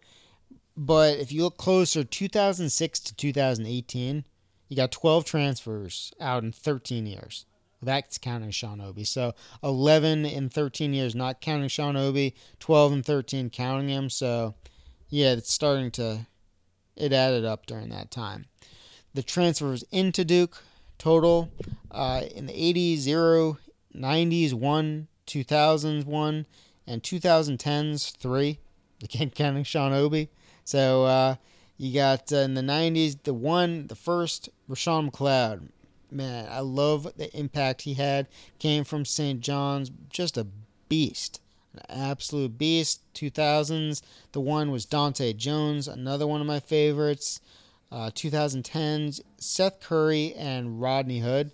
[0.77, 4.23] But if you look closer, 2006 to 2018,
[4.68, 7.45] you got 12 transfers out in 13 years.
[7.81, 9.03] That's counting Sean Obi.
[9.03, 12.34] So 11 in 13 years, not counting Sean Obi.
[12.60, 14.10] 12 and 13 counting him.
[14.10, 14.56] So
[15.10, 16.26] yeah, it's starting to,
[16.95, 18.45] it added up during that time.
[19.14, 20.64] The transfers into Duke
[20.98, 21.52] total
[21.91, 23.57] uh, in the 80s, 0,
[23.95, 26.45] 90s, 1, 2000s, 1,
[26.88, 28.60] and 2010s, 3.
[29.03, 30.30] Again, counting Sean Obi.
[30.64, 31.35] So uh,
[31.77, 35.69] you got uh, in the 90s, the one, the first, Roshown McLeod.
[36.11, 38.27] Man, I love the impact he had.
[38.59, 39.39] Came from St.
[39.39, 40.47] John's, just a
[40.87, 41.41] beast.
[41.73, 43.01] An absolute beast.
[43.15, 44.01] 2000s,
[44.31, 47.41] the one was Dahntay Jones, another one of my favorites.
[47.91, 51.51] Uh, 2010s, Seth Curry and Rodney Hood.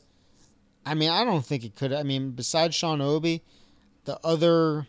[0.86, 1.94] I mean, I don't think it could.
[1.94, 3.44] I mean, besides Sean Obi,
[4.06, 4.88] the other,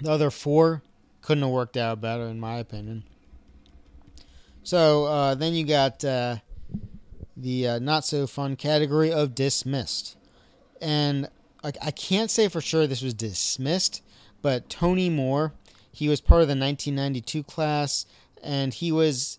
[0.00, 0.82] the other four
[1.20, 3.04] couldn't have worked out better, in my opinion.
[4.62, 6.36] So uh, then you got uh,
[7.36, 10.16] the uh, not so fun category of dismissed,
[10.80, 11.28] and
[11.64, 14.02] I, I can't say for sure this was dismissed,
[14.40, 15.52] but Tony Moore,
[15.90, 18.06] he was part of the 1992 class,
[18.42, 19.38] and he was,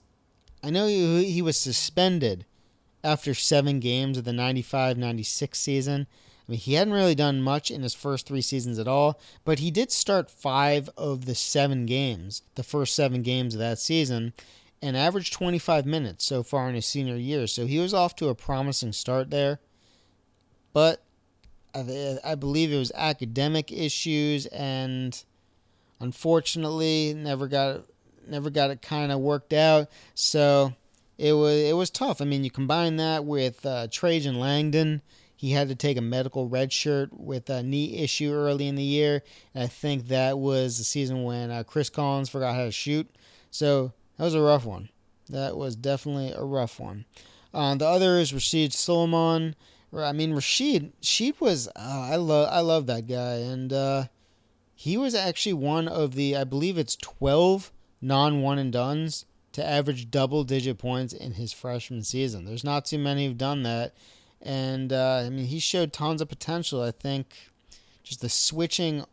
[0.63, 2.45] I know he, he was suspended
[3.03, 6.07] after seven games of the 95-96 season.
[6.47, 9.59] I mean, he hadn't really done much in his first three seasons at all, but
[9.59, 14.33] he did start five of the seven games, the first seven games of that season,
[14.84, 17.47] and averaged 25 minutes so far in his senior year.
[17.47, 19.60] So he was off to a promising start there.
[20.73, 21.01] But
[21.73, 25.23] I, believe it was academic issues, and
[26.01, 27.85] unfortunately, never got
[28.27, 29.89] never got it kind of worked out.
[30.15, 30.73] So
[31.18, 32.22] it was it was tough.
[32.22, 35.01] I mean, you combine that with uh, Trajan Langdon.
[35.35, 38.84] He had to take a medical red shirt with a knee issue early in the
[38.84, 39.23] year.
[39.53, 43.14] And I think that was the season when uh, Chris Collins forgot how to shoot.
[43.49, 44.90] So that was a rough one.
[45.30, 47.06] That was definitely a rough one.
[47.53, 49.53] Uh, the other is Rasheed Sulaimon.
[49.95, 54.06] I mean, Rasheed, Rasheed was uh, I love I love that guy, and uh,
[54.73, 57.72] he was actually one of the I believe it's twelve
[58.02, 62.45] non one and duns to average double digit points in his freshman season.
[62.45, 63.94] There's not too many who've done that,
[64.41, 66.81] and uh, I mean he showed tons of potential.
[66.81, 67.52] I think
[68.03, 69.06] just the switching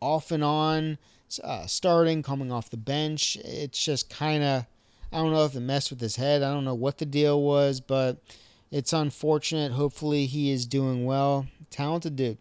[0.00, 0.98] off and on
[1.42, 3.36] uh, starting, coming off the bench.
[3.44, 4.66] It's just kind of,
[5.12, 6.42] I don't know if it messed with his head.
[6.42, 8.22] I don't know what the deal was, but
[8.70, 9.72] it's unfortunate.
[9.72, 11.46] Hopefully, he is doing well.
[11.70, 12.38] Talented dude.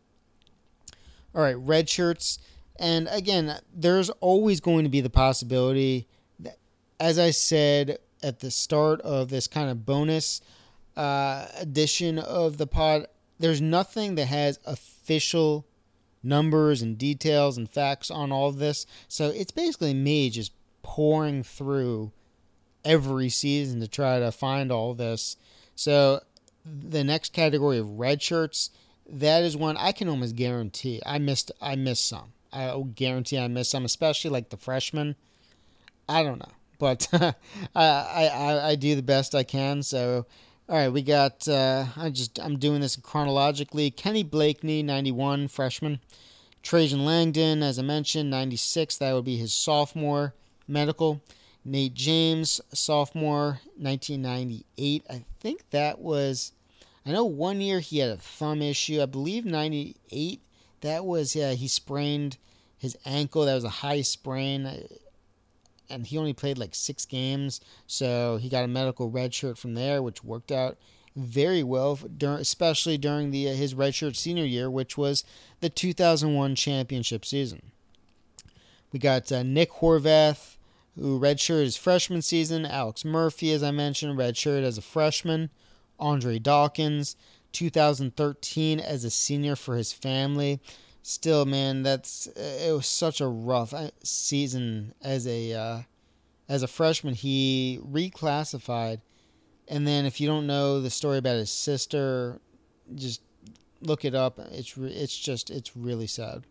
[1.36, 2.40] All right, red shirts.
[2.78, 6.08] And again, there's always going to be the possibility
[6.40, 6.58] that,
[7.00, 10.42] as I said at the start of this kind of bonus
[10.96, 13.08] uh, edition of the pod,
[13.40, 15.66] there's nothing that has official
[16.24, 18.86] numbers and details and facts on all of this.
[19.08, 22.12] So it's basically me just pouring through
[22.86, 25.38] every season to try to find all this.
[25.76, 26.22] So
[26.66, 28.70] the next category of red shirts,
[29.08, 32.34] that is one I can almost guarantee I missed I missed some.
[32.52, 35.16] I guarantee I missed some, especially like the freshmen.
[36.08, 37.34] I don't know, but I,
[37.76, 39.84] I I do the best I can.
[39.84, 40.26] So
[40.70, 41.48] all right, we got.
[41.48, 43.92] Uh, I just I'm doing this chronologically.
[43.92, 46.00] Kenny Blakeney, 91 freshman.
[46.62, 48.98] Trajan Langdon, as I mentioned, 96.
[48.98, 50.34] That would be his sophomore
[50.68, 51.22] medical.
[51.66, 55.04] Nate James, sophomore, 1998.
[55.10, 56.54] I think that was.
[57.06, 59.02] I know one year he had a thumb issue.
[59.02, 60.42] I believe 98.
[60.80, 61.52] That was yeah.
[61.52, 62.38] He sprained
[62.78, 63.46] his ankle.
[63.46, 64.88] That was a high sprain.
[65.90, 69.74] And he only played like six games, so he got a medical red shirt from
[69.74, 70.78] there, which worked out
[71.16, 75.24] very well, during, especially during the uh, his redshirt senior year, which was
[75.62, 77.72] the 2001 championship season.
[78.92, 80.58] We got uh, Nick Horvath,
[80.96, 82.66] who redshirted his freshman season.
[82.66, 85.50] Alex Murphy, as I mentioned, redshirted as a freshman.
[86.00, 87.16] Andre Dawkins,
[87.54, 90.60] 2013 as a senior for his family.
[91.06, 95.80] Still, man, that's it was such a rough uh, season as a uh,
[96.48, 97.14] as a freshman.
[97.14, 99.02] He reclassified,
[99.68, 102.40] and then if you don't know the story about his sister,
[102.96, 103.22] just
[103.82, 104.40] look it up.
[104.54, 106.46] It's it's just it's really sad.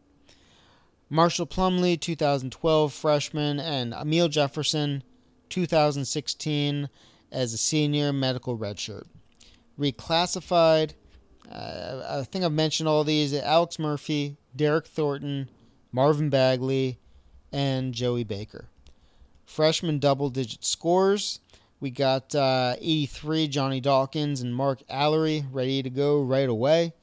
[1.08, 5.02] Marshall Plumlee, 2012 freshman, and Amile Jefferson,
[5.48, 6.90] 2016
[7.30, 9.06] as a senior medical redshirt.
[9.78, 10.92] Reclassified,
[11.50, 15.48] uh, I think I've mentioned all these Alex Murphy, Derryck Thornton,
[15.92, 16.98] Marvin Bagley,
[17.52, 18.66] and Joey Baker.
[19.44, 21.40] Freshman double digit scores.
[21.80, 26.94] We got uh, 83 Johnny Dawkins and Mark Alarie ready to go right away.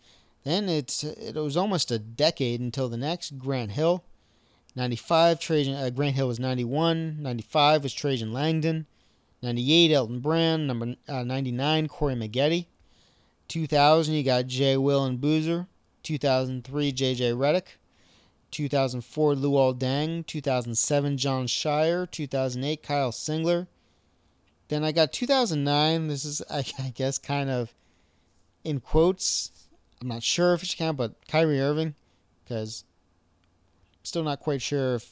[0.46, 4.04] Then it's it was almost a decade until the next Grant Hill.
[4.76, 7.22] 95 Trajan uh, Grant Hill was 91.
[7.22, 8.86] 95 was Trajan Langdon.
[9.42, 10.66] 98 Elton Brand.
[10.66, 12.66] Number uh, 99 Corey Maggette.
[13.50, 15.68] 2000 you got Jay Will and Boozer.
[16.10, 17.78] 2003 JJ Redick.
[18.50, 20.26] 2004 Luol Deng.
[20.26, 23.68] 2007 Jon Scheyer, 2008 Kyle Singler.
[24.70, 26.08] Then I got 2009.
[26.08, 26.64] This is I,
[26.96, 27.76] guess kind of
[28.64, 29.52] in quotes
[30.02, 31.94] I'm not sure if it should count, but Kyrie Irving,
[32.44, 32.86] because
[34.02, 35.12] still not quite sure if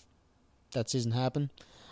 [0.72, 1.50] that season happened.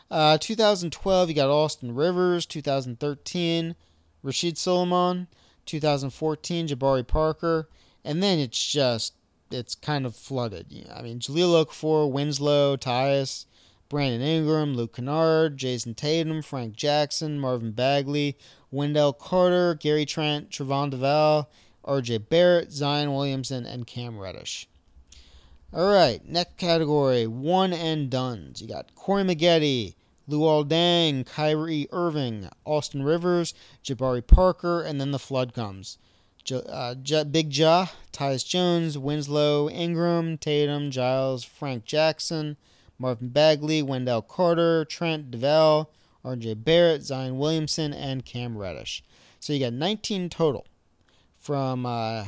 [0.09, 2.47] Uh, 2012, you got Austin Rivers.
[2.47, 3.75] 2013,
[4.25, 5.27] Rasheed Sulaimon.
[5.67, 7.69] 2014, Jabari Parker.
[8.05, 9.15] And then it's just,
[9.49, 10.67] it's kind of flooded.
[10.95, 13.45] I mean, Jahlil Okafor, Winslow, Tyus,
[13.89, 18.37] Brandon Ingram, Luke Kennard, Jayson Tatum, Frank Jackson, Marvin Bagley,
[18.71, 21.49] Wendell Carter, Gary Trent, Trevon Duval,
[21.83, 24.67] RJ Barrett, Zion Williamson, and Cam Reddish.
[25.73, 28.61] All right, next category, one and duns.
[28.61, 29.95] You got Corey Maggette,
[30.29, 33.53] Luol Deng, Kyrie Irving, Austin Rivers,
[33.83, 35.97] Jabari Parker, and then the flood comes.
[36.51, 42.57] Uh, Big Ja, Tyus Jones, Winslow, Ingram, Tatum, Giles, Frank Jackson,
[42.99, 45.91] Marvin Bagley, Wendell Carter, Trent Duval,
[46.23, 49.03] RJ Barrett, Zion Williamson, and Cam Reddish.
[49.39, 50.65] So you got 19 total
[51.39, 52.25] from uh,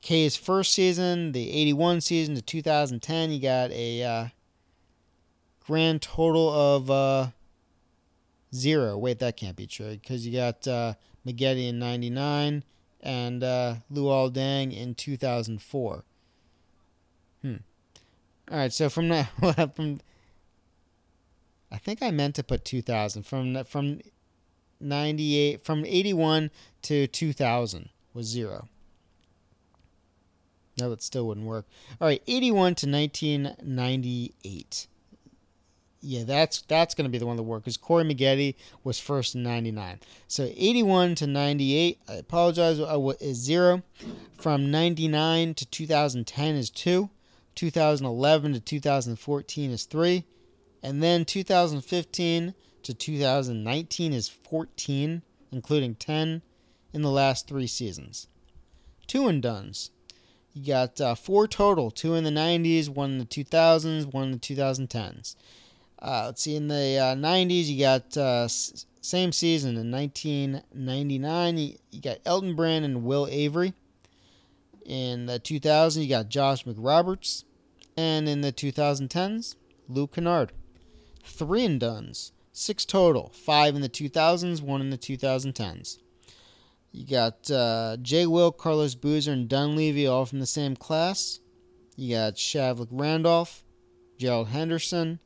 [0.00, 3.30] K's first season, the 81 season to 2010.
[3.30, 4.26] You got a uh,
[5.66, 7.28] grand total of uh,
[8.54, 8.96] zero.
[8.96, 10.94] Wait, that can't be true because you got uh,
[11.26, 12.64] in 99
[13.04, 16.04] and uh, Luol Deng in 2004.
[17.42, 17.54] Hmm.
[18.50, 19.28] All right, so from now
[19.76, 20.00] from
[21.70, 24.00] I think I meant to put 2000 from from
[24.80, 26.50] 98 from 81
[26.82, 28.68] to 2000 was zero.
[30.80, 31.66] No, that still wouldn't work.
[32.00, 34.86] All right, 81 to 1998.
[36.06, 39.34] Yeah, that's that's going to be the one that work because Corey Maggette was first
[39.34, 40.00] in 99.
[40.28, 43.82] So 81 to 98, I apologize, uh, is zero.
[44.36, 47.08] From 99 to 2010 is two.
[47.54, 50.24] 2011 to 2014 is three.
[50.82, 56.42] And then 2015 to 2019 is 14, including 10
[56.92, 58.28] in the last three seasons.
[59.06, 59.90] Two and duns.
[60.52, 64.32] You got uh, four total two in the 90s, one in the 2000s, one in
[64.32, 65.36] the 2010s.
[66.00, 71.74] Uh, let's see, in the uh, 90s, you got uh, same season in 1999, you,
[71.90, 73.74] you got Elton Brand and Will Avery.
[74.84, 77.44] In the 2000s, you got Josh McRoberts.
[77.96, 79.56] And in the 2010s,
[79.88, 80.52] Lou Kennard.
[81.22, 82.32] Three and duns.
[82.52, 83.30] Six total.
[83.34, 85.98] Five in the 2000s, one in the 2010s.
[86.92, 91.40] You got uh, Jay Will, Carlos Boozer, and Dunleavy all from the same class.
[91.96, 93.64] You got Shavlik Randolph,
[94.18, 95.18] Gerald Henderson,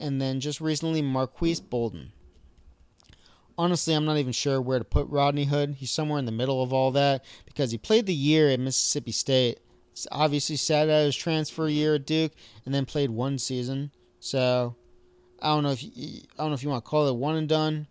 [0.00, 2.12] and then just recently Marques Bolden.
[3.56, 5.76] Honestly, I'm not even sure where to put Rodney Hood.
[5.78, 9.12] He's somewhere in the middle of all that because he played the year at Mississippi
[9.12, 9.60] State.
[10.10, 12.32] Obviously, sat out his transfer year at Duke,
[12.64, 13.90] and then played one season.
[14.18, 14.76] So,
[15.42, 17.36] I don't know if you, I don't know if you want to call it one
[17.36, 17.86] and done,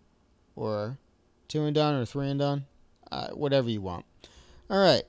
[0.56, 0.98] or
[1.46, 2.64] two and done, or three and done
[3.10, 4.04] uh, whatever you want.
[4.68, 5.02] All right,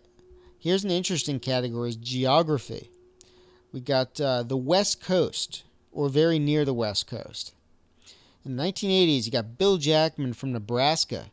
[0.59, 2.89] here's an interesting category: is geography.
[3.71, 7.53] We got uh, the West Coast, or very near the West Coast.
[8.43, 11.25] In the 1980s, you got Bill Jackman from Nebraska.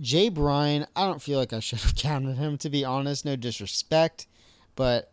[0.00, 3.24] Jay Bryan, I don't feel like I should have counted him, to be honest.
[3.24, 4.26] No disrespect,
[4.76, 5.12] but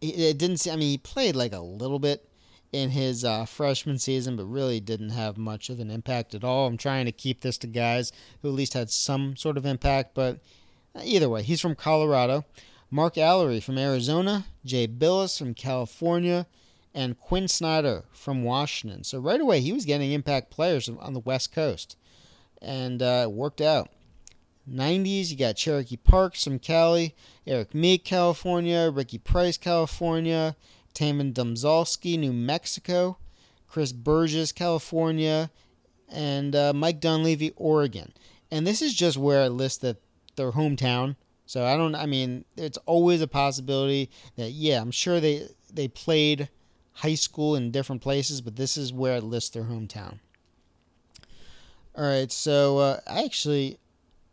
[0.00, 0.66] it, didn't.
[0.70, 2.28] I mean, he played like a little bit
[2.70, 6.66] in his uh, freshman season, but really didn't have much of an impact at all.
[6.66, 8.12] I'm trying to keep this to guys
[8.42, 10.38] who at least had some sort of impact, but
[11.02, 12.44] either way, he's from Colorado.
[12.90, 16.46] Mark Alarie from Arizona, Jay Bilas from California,
[16.98, 19.04] and Quinn Snyder from Washington.
[19.04, 21.96] So right away, he was getting impact players on the West Coast,
[22.60, 23.90] and uh, it worked out.
[24.68, 27.14] 90s, you got Cherokee Parks from Cali,
[27.46, 30.56] Erik Meek, California, Ricky Price, California,
[30.92, 33.16] Taymon Domzalski, New Mexico,
[33.68, 35.52] Chris Burgess, California,
[36.08, 38.12] and uh, Mike Dunleavy, Oregon.
[38.50, 39.98] And this is just where I list that
[40.34, 41.14] their hometown.
[41.46, 41.94] So I don't.
[41.94, 46.48] I mean, it's always a possibility that yeah, I'm sure they they played
[46.98, 50.18] high school in different places, but this is where I list their hometown.
[51.94, 53.78] All right, so uh, I actually,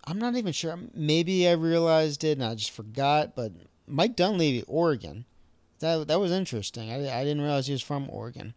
[0.06, 0.78] I'm not even sure.
[0.94, 3.36] Maybe I realized it and I just forgot.
[3.36, 3.54] But
[3.88, 5.26] Mike Dunleavy, Oregon
[5.80, 6.92] that that was interesting.
[6.92, 8.54] I, I didn't realize he was from Oregon.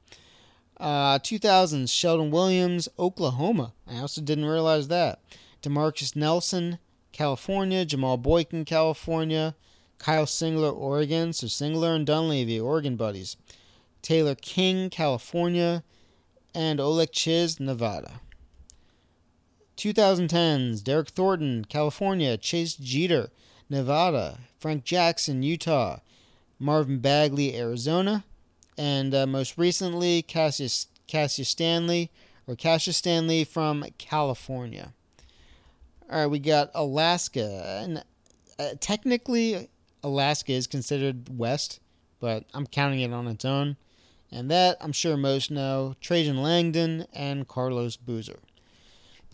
[0.79, 3.73] Uh, 2000s, Shelden Williams, Oklahoma.
[3.87, 5.21] I also didn't realize that.
[5.63, 6.79] Demarcus Nelson,
[7.11, 7.85] California.
[7.85, 9.57] Jamal Boykin, California.
[9.99, 11.33] Kyle Singler, Oregon.
[11.33, 13.37] So Singler and Dunleavy, Oregon buddies.
[14.03, 15.83] Taylor King, California.
[16.55, 18.21] And Olek Czyz, Nevada.
[19.77, 22.37] 2010s, Derryck Thornton, California.
[22.37, 23.31] Chase Jeter,
[23.71, 24.39] Nevada.
[24.59, 25.99] Frank Jackson, Utah.
[26.59, 28.25] Marvin Bagley, Arizona,
[28.77, 32.11] and uh, most recently Cassius Cassius Stanley
[32.47, 34.93] or Cassius Stanley from California.
[36.11, 38.05] All right, we got Alaska, and
[38.59, 39.69] uh, technically
[40.03, 41.81] Alaska is considered west,
[42.19, 43.77] but I'm counting it on its own.
[44.31, 48.41] And that I'm sure most know Trajan Langdon and Carlos Boozer.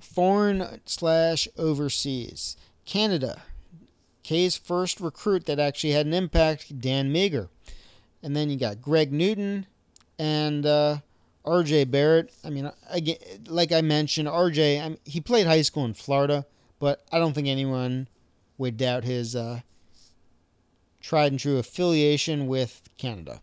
[0.00, 2.56] Foreign slash overseas.
[2.84, 3.42] Canada,
[4.22, 7.48] K's first recruit that actually had an impact, Dan Meagher.
[8.22, 9.66] And then you got Greg Newton
[10.18, 10.98] and uh,
[11.44, 12.32] RJ Barrett.
[12.44, 13.16] I mean, again,
[13.46, 16.46] like I mentioned, RJ, I mean, he played high school in Florida,
[16.78, 18.08] but I don't think anyone
[18.56, 19.60] would doubt his uh,
[21.00, 23.40] tried and true affiliation with Canada.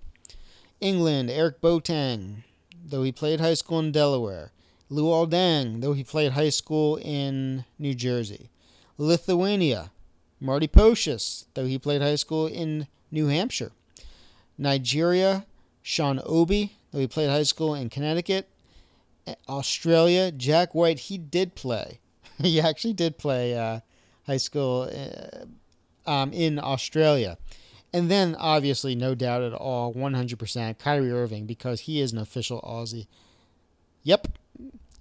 [0.82, 2.44] England, Eric Boateng,
[2.84, 4.52] though he played high school in Delaware.
[4.92, 8.50] Luol Deng, though he played high school in New Jersey.
[8.98, 9.92] Lithuania,
[10.40, 13.72] Marty Pocius, though he played high school in New Hampshire.
[14.58, 15.46] Nigeria,
[15.82, 18.50] Sean Obi, though he played high school in Connecticut.
[19.48, 22.00] Australia, Jack White, he did play.
[22.40, 23.80] he actually did play uh,
[24.26, 27.38] high school uh, um, in Australia.
[27.94, 32.62] And then, obviously, no doubt at all, 100%, Kyrie Irving, because he is an official
[32.62, 33.08] Aussie.
[34.04, 34.30] Yep.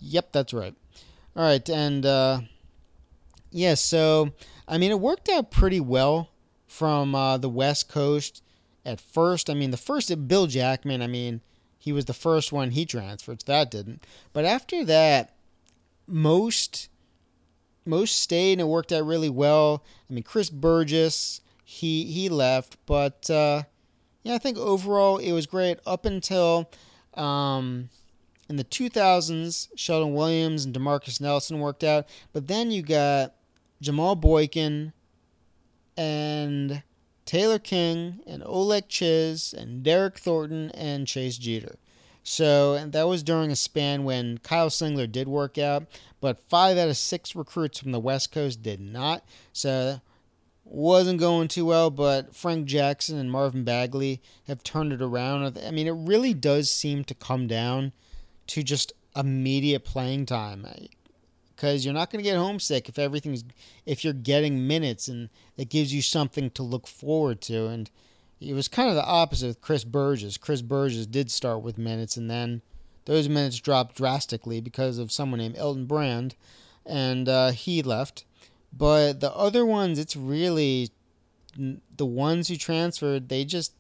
[0.01, 0.75] Yep, that's right.
[1.37, 2.41] All right, and uh,
[3.53, 4.33] yeah, so
[4.67, 6.31] I mean, it worked out pretty well
[6.67, 8.43] from uh, the West Coast
[8.85, 9.49] at first.
[9.49, 11.41] I mean, the first Bill Jackman, I mean,
[11.79, 14.05] he was the first one he transferred, so that didn't.
[14.33, 15.35] But after that,
[16.07, 16.89] most
[17.87, 19.83] most stayed and it worked out really well.
[20.09, 21.41] I mean, Chris Burgess,
[21.71, 23.63] he he left, but uh,
[24.25, 26.69] yeah, I think overall it was great up until
[27.15, 27.91] um,
[28.49, 29.69] in the 2000s.
[29.77, 33.35] Shelden Williams and Demarcus Nelson worked out, but then you got
[33.81, 34.93] Jamal Boykin,
[35.97, 36.83] and
[37.25, 41.77] Taylor King, and Olek Czyz, and Derryck Thornton, and Chase Jeter.
[42.25, 45.85] So, and that was during a span when Kyle Singler did work out,
[46.21, 49.25] but five out of six recruits from the West Coast did not.
[49.53, 50.01] So,
[50.71, 55.59] wasn't going too well, but Frank Jackson and Marvin Bagley have turned it around.
[55.59, 57.93] I mean, it really does seem to come down
[58.49, 60.65] to just immediate playing time
[61.61, 63.45] because you're not going to get homesick if everything's
[63.85, 67.91] if you're getting minutes and it gives you something to look forward to and
[68.41, 70.39] it was kind of the opposite with Chris Burgess.
[70.39, 72.63] Chris Burgess did start with minutes and then
[73.05, 76.35] those minutes dropped drastically because of someone named Elton Brand
[76.87, 78.25] and uh, he left.
[78.73, 80.91] But the other ones, it's really
[81.97, 83.29] the ones who transferred.
[83.29, 83.75] They just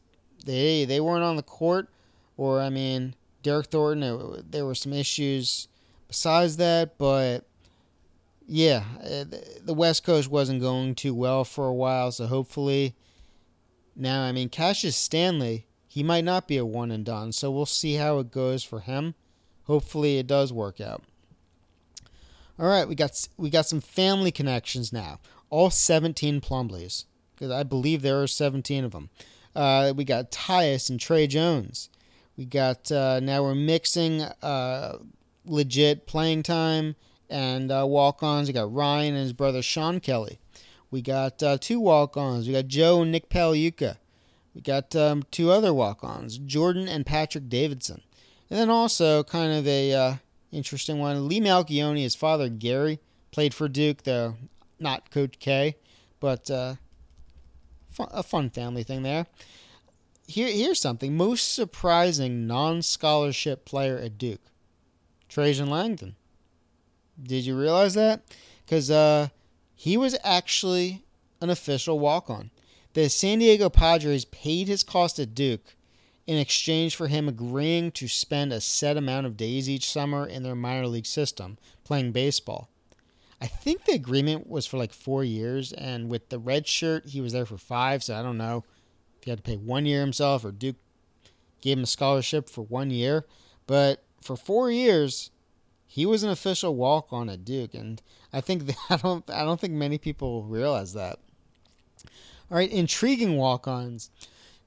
[0.44, 1.88] they they weren't on the court,
[2.36, 4.44] or I mean, Derryck Thornton.
[4.50, 5.68] there were some issues
[6.08, 7.44] besides that, but
[8.46, 9.24] yeah, uh,
[9.64, 12.94] the West Coast wasn't going too well for a while, so hopefully
[14.00, 17.66] now, I mean, Cassius Stanley, he might not be a one and done, so we'll
[17.66, 19.14] see how it goes for him.
[19.64, 21.02] Hopefully, it does work out.
[22.60, 25.18] All right, we got we got some family connections now.
[25.48, 29.08] All 17 Plumlees, because I believe there are 17 of them.
[29.56, 31.88] Uh, we got Tyus and Trey Jones.
[32.36, 34.98] We got uh, now we're mixing uh,
[35.46, 36.96] legit playing time
[37.30, 38.48] and uh, walk ons.
[38.48, 40.38] We got Ryan and his brother Sean Kelly.
[40.90, 42.46] We got uh, two walk ons.
[42.46, 43.96] We got Joe and Nick Pagliuca.
[44.54, 48.02] We got um, two other walk ons, Jordan and Patrick Davidson.
[48.50, 50.14] And then also kind of a uh,
[50.52, 51.28] interesting one.
[51.28, 53.00] Lee Melchionni, his father Gary,
[53.30, 54.36] played for Duke, though
[54.78, 55.76] not Coach K,
[56.18, 56.74] but uh,
[57.90, 59.26] fun, a fun family thing there.
[60.26, 64.40] Here, here's something most surprising non-scholarship player at Duke,
[65.28, 66.16] Trajan Langdon.
[67.20, 68.22] Did you realize that?
[68.64, 69.28] Because uh,
[69.74, 71.04] he was actually
[71.40, 72.50] an official walk-on.
[72.94, 75.74] The San Diego Padres paid his cost at Duke
[76.30, 80.44] in exchange for him agreeing to spend a set amount of days each summer in
[80.44, 82.68] their minor league system playing baseball.
[83.40, 87.20] I think the agreement was for like four years, and with the red shirt, he
[87.20, 88.04] was there for five.
[88.04, 88.62] So I don't know
[89.18, 90.76] if he had to pay one year himself or Duke
[91.60, 93.26] gave him a scholarship for one year.
[93.66, 95.32] But for four years,
[95.84, 98.00] he was an official walk on at Duke, and
[98.32, 101.18] I think that, I don't I don't think many people realize that.
[102.52, 104.12] All right, intriguing walk-ons.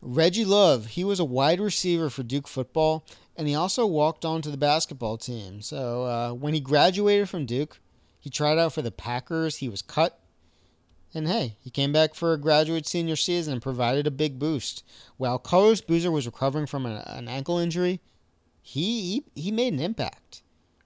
[0.06, 3.06] Reggie Love, he was a wide receiver for Duke football,
[3.38, 5.62] and he also walked on to the basketball team.
[5.62, 7.80] So uh, when he graduated from Duke,
[8.20, 9.58] he tried out for the Packers.
[9.58, 10.20] He was cut.
[11.14, 14.84] And hey, he came back for a graduate senior season and provided a big boost.
[15.18, 18.02] While Carlos Boozer was recovering from an, an ankle injury,
[18.62, 20.42] he, he, he made an impact.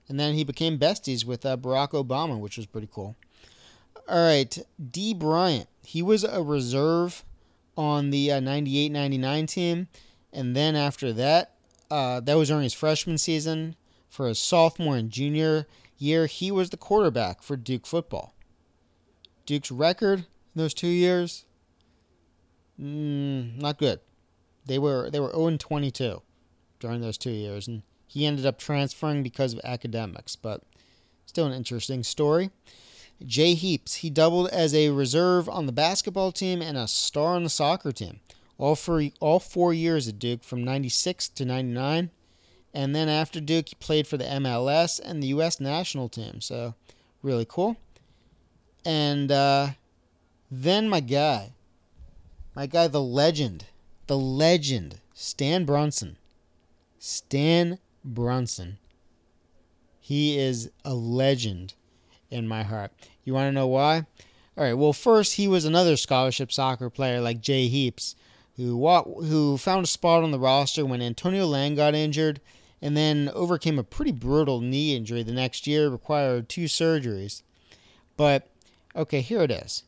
[0.10, 3.16] And then he became besties with uh, Barack Obama, which was pretty cool.
[4.08, 4.58] All right,
[4.92, 5.14] D.
[5.14, 5.68] Bryant.
[5.84, 7.24] He was a reserve
[7.78, 9.88] on the uh, 98 99 team.
[10.34, 11.54] And then after that,
[11.90, 13.76] uh, that was during his freshman season.
[14.10, 15.68] For his sophomore and junior,
[15.98, 18.34] year, he was the quarterback for Duke football.
[19.46, 20.26] Duke's record in
[20.56, 21.46] those two years,
[22.80, 24.00] mm, not good.
[24.66, 26.22] They were they were 0 22
[26.80, 30.36] during those two years, and he ended up transferring because of academics.
[30.36, 30.64] But
[31.26, 32.50] still an interesting story.
[33.26, 37.44] Jay Heaps, he doubled as a reserve on the basketball team and a star on
[37.44, 38.20] the soccer team.
[38.58, 42.12] All for all four years at Duke from 96 to 99.
[42.74, 45.60] And then after Duke, he played for the MLS and the U.S.
[45.60, 46.42] national team.
[46.42, 46.76] So,
[47.24, 47.78] really cool.
[48.86, 49.70] And uh,
[50.50, 51.54] then my guy,
[52.56, 53.66] my guy, the legend,
[54.08, 56.18] the legend, Stan Brunson.
[57.00, 58.78] Stan Brunson.
[60.00, 61.74] He is a legend
[62.30, 62.92] in my heart.
[63.24, 64.06] You want to know why?
[64.58, 64.74] All right.
[64.74, 68.16] Well, first, he was another scholarship soccer player like Jay Heaps,
[68.56, 72.42] who who found a spot on the roster when Antonio Lang got injured
[72.82, 77.42] and then overcame a pretty brutal knee injury the next year, required two surgeries.
[78.16, 78.48] But,
[78.96, 79.84] okay, here it is.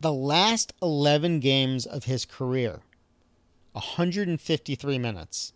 [0.00, 2.80] The last 11 games of his career,
[3.72, 5.52] 153 minutes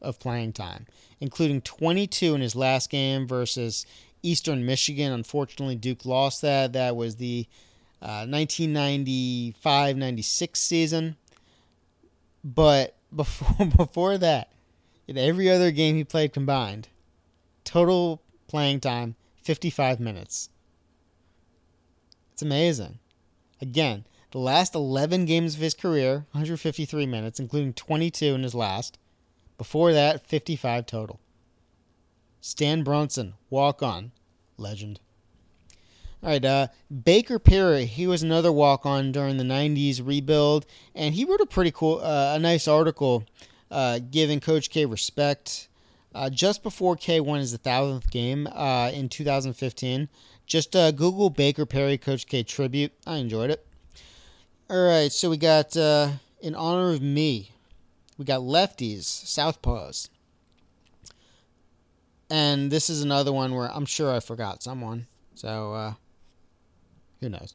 [0.00, 0.86] of playing time,
[1.20, 3.86] including 22 in his last game versus
[4.22, 5.12] Eastern Michigan.
[5.12, 6.72] Unfortunately, Duke lost that.
[6.72, 7.46] That was the
[8.02, 11.16] uh, 1995 96 season.
[12.44, 14.52] But before before that,
[15.08, 16.88] in every other game he played combined,
[17.64, 20.50] total playing time 55 minutes.
[22.32, 22.98] It's amazing.
[23.60, 28.98] Again, the last 11 games of his career, 153 minutes, including 22 in his last.
[29.58, 31.20] Before that, 55 total.
[32.40, 34.12] Stan Brunson, walk on,
[34.56, 35.00] legend.
[36.22, 36.68] All right, uh,
[37.04, 41.46] Baker Perry, he was another walk on during the 90s rebuild, and he wrote a
[41.46, 43.24] pretty cool, uh, a nice article
[43.70, 45.68] uh, giving Coach K respect
[46.14, 50.08] uh, just before K won his 1,000th game uh, in 2015.
[50.46, 52.92] Just uh, Google Baker Perry Coach K tribute.
[53.06, 53.66] I enjoyed it.
[54.70, 57.50] All right, so we got in honor of me,
[58.18, 60.08] we got lefties, southpaws.
[62.28, 65.06] And this is another one where I'm sure I forgot someone.
[65.34, 65.94] So, uh,
[67.20, 67.54] who knows?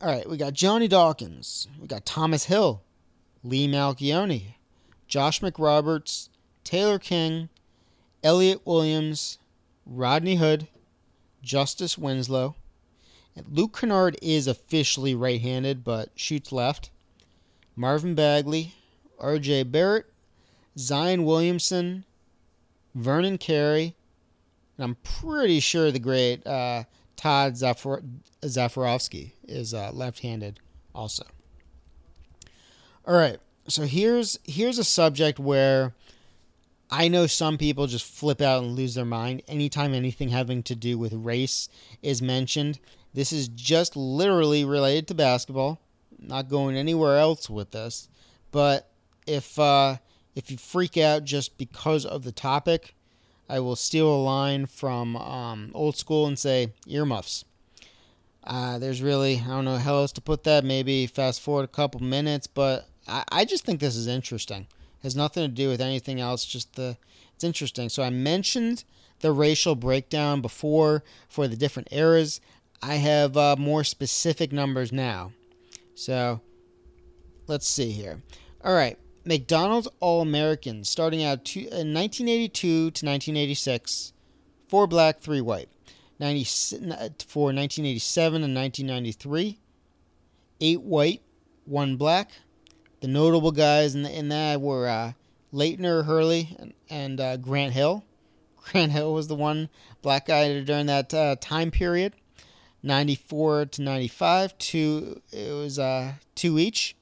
[0.00, 1.68] All right, we got Johnny Dawkins.
[1.80, 2.82] We got Thomas Hill,
[3.44, 4.54] Lee Melchionni,
[5.06, 6.28] Josh McRoberts,
[6.64, 7.48] Taylor King,
[8.24, 9.38] Elliot Williams,
[9.86, 10.66] Rodney Hood,
[11.42, 12.56] Justice Winslow.
[13.48, 16.90] Luke Kennard is officially right handed but shoots left.
[17.76, 18.74] Marvin Bagley,
[19.22, 20.06] RJ Barrett,
[20.76, 22.04] Zion Williamson,
[22.94, 23.94] Vernon Carey,
[24.76, 26.84] and I'm pretty sure the great uh,
[27.16, 28.02] Todd Zafar-
[28.42, 30.60] Zafirovski is uh, left-handed
[30.94, 31.24] also.
[33.06, 35.94] All right, so here's here's a subject where
[36.90, 40.74] I know some people just flip out and lose their mind anytime anything having to
[40.74, 41.68] do with race
[42.02, 42.78] is mentioned.
[43.14, 45.80] This is just literally related to basketball.
[46.18, 48.08] Not going anywhere else with this,
[48.50, 48.91] but
[49.26, 49.96] if uh,
[50.34, 52.94] if you freak out just because of the topic,
[53.48, 57.44] I will steal a line from um, old school and say earmuffs.
[58.44, 60.64] Uh, there's really, I don't know how else to put that.
[60.64, 64.62] Maybe fast forward a couple minutes, but I, I just think this is interesting.
[64.62, 66.44] It Has nothing to do with anything else.
[66.44, 66.96] Just the
[67.34, 67.88] it's interesting.
[67.88, 68.84] So I mentioned
[69.20, 72.40] the racial breakdown before for the different eras.
[72.82, 75.32] I have uh, more specific numbers now.
[75.94, 76.40] So
[77.46, 78.22] let's see here.
[78.64, 78.98] All right.
[79.24, 84.12] McDonald's All Americans starting out in 1982 to 1986,
[84.68, 85.68] four black, three white.
[86.18, 86.44] 90,
[87.26, 89.58] for 1987 and 1993,
[90.60, 91.22] eight white,
[91.64, 92.30] one black.
[93.00, 95.12] The notable guys in, the, in that were uh,
[95.52, 98.04] Laettner Hurley and, and uh, Grant Hill.
[98.70, 99.68] Grant Hill was the one
[100.00, 102.14] black guy during that uh, time period.
[102.84, 106.96] 94 to 95, two, it was uh, two each.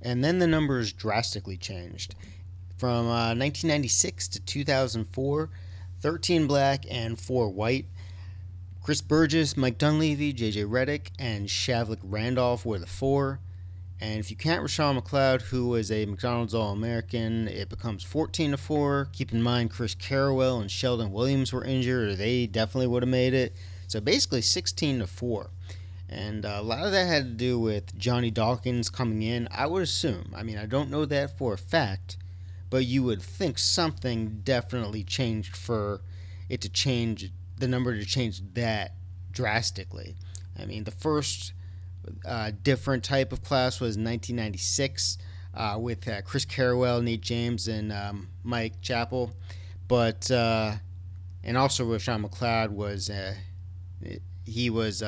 [0.00, 2.14] And then the numbers drastically changed.
[2.76, 5.50] From uh, 1996 to 2004,
[6.00, 7.86] 13 black and 4 white.
[8.88, 13.40] Chris Burgess, Mike Dunleavy, JJ Redick, and Shavlik Randolph were the four.
[14.00, 18.52] And if you count Roshown McLeod, who was a McDonald's All American, it becomes 14
[18.52, 19.10] to 4.
[19.12, 23.10] Keep in mind, Chris Carrawell and Shelden Williams were injured, or they definitely would have
[23.10, 23.54] made it.
[23.88, 25.50] So basically 16 to 4.
[26.08, 29.48] And uh, a lot of that had to do with Johnny Dawkins coming in.
[29.50, 30.32] I would assume.
[30.34, 32.16] I mean, I don't know that for a fact,
[32.70, 36.00] but you would think something definitely changed for
[36.48, 38.94] it to change the number to change that
[39.32, 40.16] drastically.
[40.58, 41.52] I mean, the first
[42.24, 45.18] uh, different type of class was 1996
[45.54, 49.32] uh, with uh, Chris Carrawell, Nate James, and um, Mike Chappell.
[49.88, 50.76] But, uh,
[51.44, 53.34] and also Roshown McLeod was, uh,
[54.46, 55.02] he was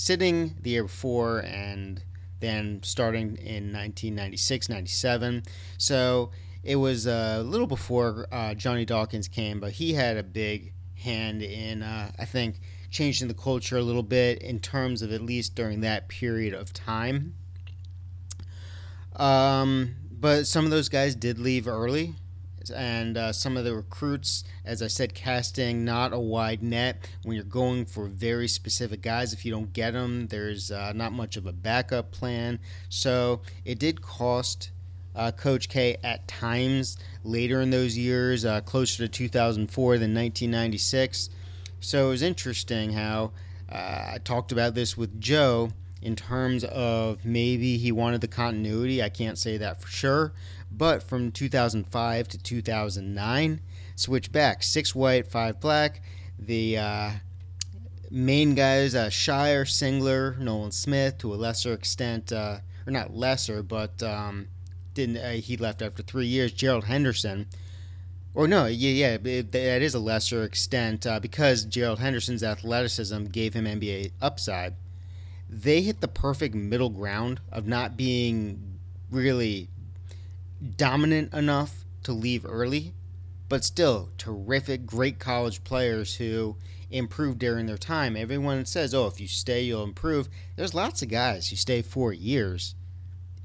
[0.00, 2.02] sitting the year before and
[2.40, 5.42] then starting in 1996 97.
[5.76, 6.30] So
[6.64, 11.42] it was a little before uh, Johnny Dawkins came, but he had a big hand
[11.42, 12.60] in, uh, I think,
[12.90, 16.72] changing the culture a little bit in terms of at least during that period of
[16.72, 17.34] time.
[19.16, 22.14] Um, but some of those guys did leave early
[22.70, 27.36] and uh, some of the recruits, as I said, casting not a wide net when
[27.36, 29.32] you're going for very specific guys.
[29.32, 32.60] If you don't get them, there's uh, not much of a backup plan.
[32.88, 34.70] So it did cost
[35.14, 41.30] uh, Coach K at times later in those years, uh, closer to 2004 than 1996.
[41.80, 43.32] So it was interesting how
[43.70, 45.70] uh, I talked about this with Joe
[46.02, 49.02] in terms of maybe he wanted the continuity.
[49.02, 50.32] I can't say that for sure.
[50.70, 53.60] But from 2005 to 2009,
[53.96, 56.02] switch back six white, five black.
[56.38, 57.10] The uh,
[58.10, 63.62] main guys, uh, Scheyer, Singler, Nolan Smith, to a lesser extent, uh, or not lesser,
[63.62, 64.48] but um,
[64.94, 66.52] didn't uh, he left after three years?
[66.52, 67.46] Gerald Henderson.
[68.32, 73.24] Or no, yeah, yeah, it, that is a lesser extent uh, because Gerald Henderson's athleticism
[73.26, 74.74] gave him NBA upside.
[75.48, 78.78] They hit the perfect middle ground of not being
[79.10, 79.68] really
[80.76, 82.94] dominant enough to leave early,
[83.48, 86.56] but still terrific, great college players who
[86.90, 88.16] improved during their time.
[88.16, 90.28] Everyone says, oh, if you stay, you'll improve.
[90.56, 92.74] There's lots of guys who stay four years,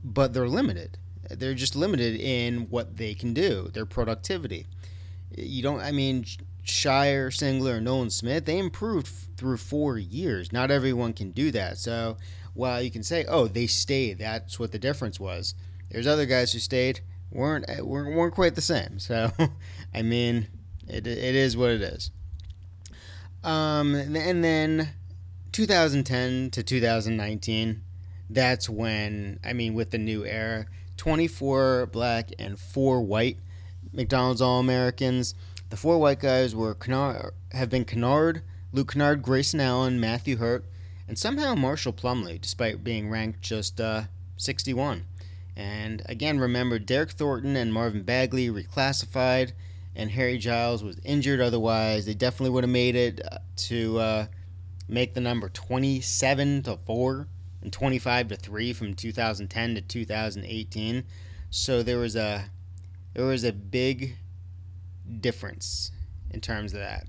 [0.03, 0.97] but they're limited.
[1.29, 4.67] They're just limited in what they can do, their productivity.
[5.35, 6.25] You don't, I mean,
[6.63, 10.51] Scheyer, Singler, Nolan Smith, they improved through four years.
[10.51, 11.77] Not everyone can do that.
[11.77, 12.17] So
[12.53, 15.55] while you can say, oh, they stayed, that's what the difference was
[15.95, 16.99] there's other guys who stayed
[17.31, 18.99] weren't eh, weren't, quite the same.
[18.99, 19.31] So,
[19.93, 20.47] I mean,
[20.89, 22.11] it it is what it is.
[23.45, 24.89] Um, and then
[25.53, 27.81] 2010 to 2019,
[28.29, 30.65] that's when I mean, with the new era,
[30.97, 33.37] 24 black and four white
[33.93, 35.33] McDonald's All Americans.
[35.69, 38.41] The four white guys were Kennard, have been Kennard,
[38.73, 40.65] Luke Kennard, Grayson Allen, Matthew Hurt,
[41.07, 44.03] and somehow Marshall Plumlee, despite being ranked just uh,
[44.35, 45.05] 61.
[45.55, 49.53] And again, remember Derryck Thornton and Marvin Bagley reclassified,
[49.95, 51.39] and Harry Giles was injured.
[51.39, 54.25] Otherwise, they definitely would have made it uh, to uh,
[54.89, 57.27] make the number 27 to 4
[57.61, 61.03] and 25 to 3 from 2010 to 2018.
[61.49, 62.45] So there was a
[63.13, 64.17] there was a big
[65.21, 65.91] difference
[66.31, 67.07] in terms of that.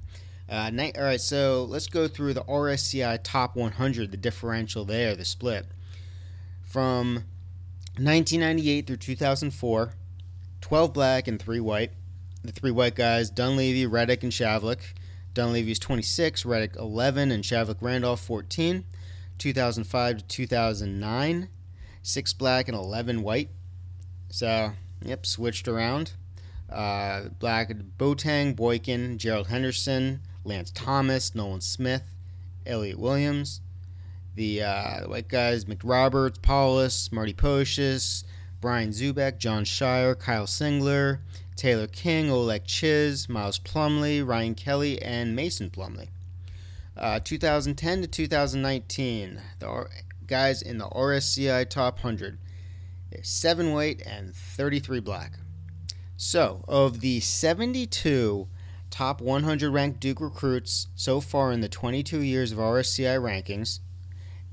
[0.48, 5.24] Uh, all right, so let's go through the RSCI top 100, the differential there, the
[5.24, 5.66] split.
[6.62, 7.24] From
[7.98, 9.92] 1998 through 2004,
[10.60, 11.92] 12 black and 3 white.
[12.44, 14.78] The three white guys, Dunleavy, Redick, and Shavlik.
[15.34, 18.84] Dunleavy is 26, Redick 11, and Shavlik Randolph 14.
[19.38, 21.48] 2005 to 2009,
[22.02, 23.50] 6 black and 11 white.
[24.28, 26.12] So, yep, switched around.
[26.70, 32.04] Uh, black, Boateng, Boykin, Gerald Henderson, Lance Thomas, Nolan Smith,
[32.64, 33.60] Elliot Williams.
[34.36, 38.24] The, uh, white guys, McRoberts, Paulus, Marty Pocius,
[38.60, 41.18] Brian Zoubek, Jon Scheyer, Kyle Singler,
[41.56, 46.08] Taylor King, Olek Czyz, Miles Plumlee, Ryan Kelly, and Mason Plumlee.
[46.96, 49.86] Uh, 2010 to 2019, the
[50.26, 52.38] guys in the RSCI Top 100.
[53.22, 55.38] Seven white and 33 black.
[56.18, 58.48] So, of the 72
[58.90, 63.80] top 100 ranked Duke recruits so far in the 22 years of RSCI rankings,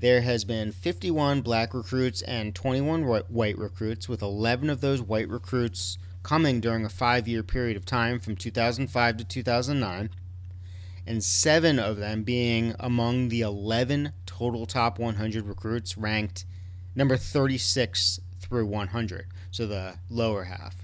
[0.00, 5.28] there has been 51 black recruits and 21 white recruits, with 11 of those white
[5.28, 10.10] recruits coming during a five year period of time from 2005 to 2009,
[11.06, 16.44] and seven of them being among the 11 total top 100 recruits ranked
[16.94, 20.76] number 36 through 100, so the lower half.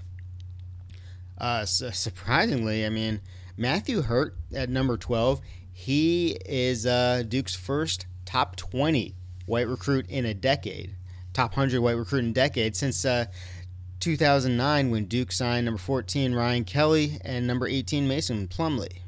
[1.37, 3.19] Uh, so surprisingly, I mean,
[3.57, 5.41] Matthew Hurt at number 12,
[5.73, 9.15] he is uh, Duke's first top 20
[9.45, 10.95] white recruit in a decade,
[11.33, 13.25] top 100 white recruit in a decade since uh,
[13.99, 19.01] 2009 when Duke signed number 14 Ryan Kelly and number 18 Mason Plumlee.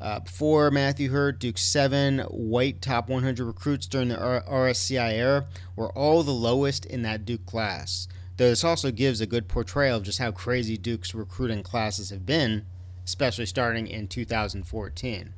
[0.00, 5.46] Uh, before Matthew Hurt, Duke's seven white top 100 recruits during the RSCI era
[5.76, 8.08] were all the lowest in that Duke class.
[8.38, 12.24] Though this also gives a good portrayal of just how crazy Duke's recruiting classes have
[12.24, 12.64] been,
[13.04, 15.34] especially starting in 2014.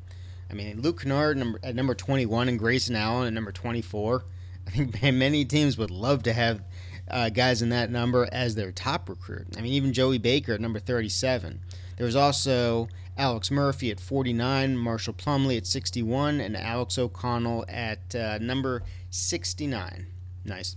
[0.53, 4.25] I mean, Luke Kennard number, at number 21 and Grayson Allen at number 24.
[4.67, 6.63] I think many teams would love to have
[7.11, 9.47] uh, guys in that number as their top recruit.
[9.57, 11.61] I mean, even Joey Baker at number 37.
[11.97, 18.15] There was also Alex Murphy at 49, Marshall Plumlee at 61, and Alex O'Connell at
[18.15, 20.07] uh, number 69.
[20.45, 20.77] Nice.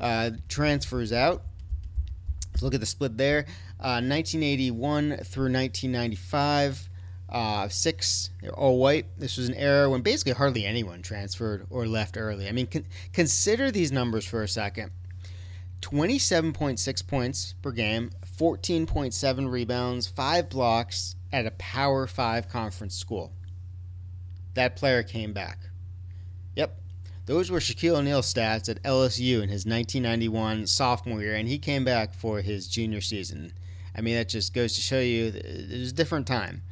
[0.00, 1.42] Uh, transfers out.
[2.52, 3.46] Let's look at the split there.
[3.78, 6.88] 1981 uh, through 1995.
[7.34, 9.06] Uh, six, all white.
[9.18, 12.48] This was an era when basically hardly anyone transferred or left early.
[12.48, 14.92] I mean, con- consider these numbers for a second
[15.80, 23.32] 27.6 points per game, 14.7 rebounds, 5 blocks at a Power 5 conference school.
[24.54, 25.58] That player came back.
[26.54, 26.78] Yep,
[27.26, 31.84] those were Shaquille O'Neal's stats at LSU in his 1991 sophomore year, and he came
[31.84, 33.54] back for his junior season.
[33.96, 36.62] I mean, that just goes to show you it was a different time.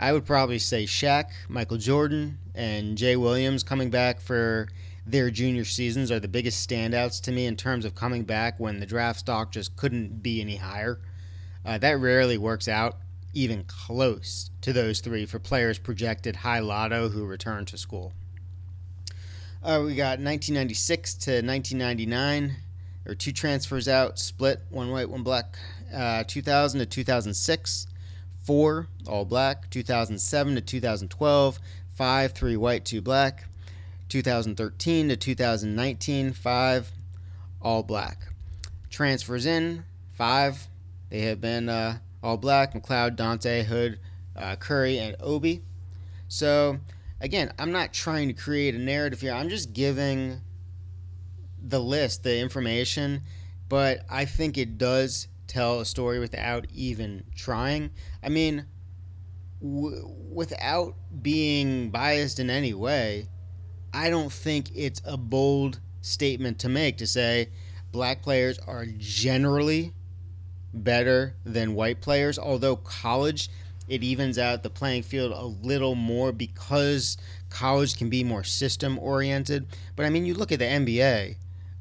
[0.00, 4.66] I would probably say Shaq, Michael Jordan, and Jay Williams coming back for
[5.06, 8.80] their junior seasons are the biggest standouts to me in terms of coming back when
[8.80, 11.00] the draft stock just couldn't be any higher.
[11.66, 12.96] Uh, that rarely works out
[13.34, 18.14] even close to those three for players projected high lotto who return to school.
[19.62, 22.56] Uh, we got 1996 to 1999.
[23.04, 25.58] There were two transfers out, split, one white, one black.
[25.94, 27.86] Uh, 2000 to 2006,
[28.50, 29.70] four all black.
[29.70, 31.60] 2007 to 2012,
[31.94, 33.44] five, three white, two black.
[34.08, 36.90] 2013 to 2019, five
[37.62, 38.18] all black.
[38.90, 39.84] Transfers in,
[40.16, 40.66] five.
[41.10, 44.00] They have been uh, all black McLeod, Dahntay, Hood,
[44.34, 45.62] uh, Curry, and Obi.
[46.26, 46.78] So,
[47.20, 49.32] again, I'm not trying to create a narrative here.
[49.32, 50.40] I'm just giving
[51.62, 53.22] the list, the information,
[53.68, 57.90] but I think it does tell a story without even trying.
[58.22, 58.66] I mean,
[59.60, 63.28] w- without being biased in any way,
[63.92, 67.50] I don't think it's a bold statement to make to say
[67.90, 69.92] black players are generally
[70.72, 73.50] better than white players, although college
[73.88, 77.16] it evens out the playing field a little more because
[77.48, 79.66] college can be more system oriented.
[79.96, 81.34] But I mean, you look at the NBA,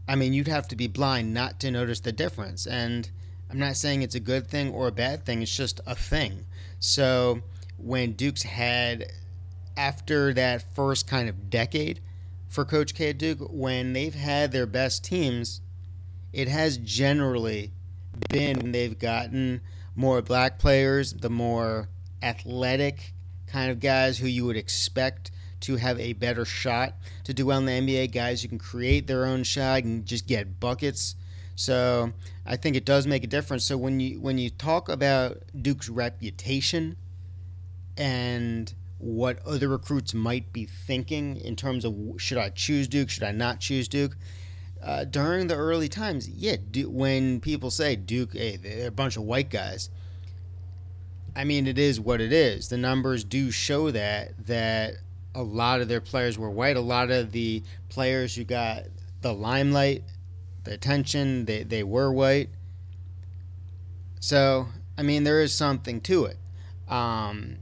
[0.08, 2.66] I mean, you'd have to be blind not to notice the difference.
[2.66, 3.12] And
[3.50, 6.46] I'm not saying it's a good thing or a bad thing, it's just a thing.
[6.80, 7.42] So
[7.78, 9.06] when Duke's had,
[9.76, 12.00] after that first kind of decade
[12.48, 15.62] for Coach K Duke, when they've had their best teams,
[16.32, 17.72] it has generally
[18.30, 19.62] been when they've gotten
[19.96, 21.90] more black players, the more
[22.22, 23.14] athletic
[23.48, 25.32] kind of guys who you would expect
[25.62, 26.94] to have a better shot
[27.24, 28.12] to do well in the NBA.
[28.12, 31.16] Guys who can create their own shot and just get buckets.
[31.60, 32.14] So
[32.46, 33.66] I think it does make a difference.
[33.66, 36.96] So when you when you talk about Duke's reputation
[37.98, 43.24] and what other recruits might be thinking in terms of should I choose Duke, should
[43.24, 44.16] I not choose Duke,
[44.82, 49.18] uh, during the early times, yeah, Duke, when people say Duke, hey, they're a bunch
[49.18, 49.90] of white guys.
[51.36, 52.70] I mean, it is what it is.
[52.70, 54.94] The numbers do show that that
[55.36, 56.78] a lot of their players were white.
[56.78, 58.84] A lot of the players who got
[59.20, 60.04] the limelight,
[60.64, 62.50] the attention, they, they were white.
[64.20, 64.68] So,
[64.98, 66.38] I mean, there is something to it.
[66.88, 67.58] Um,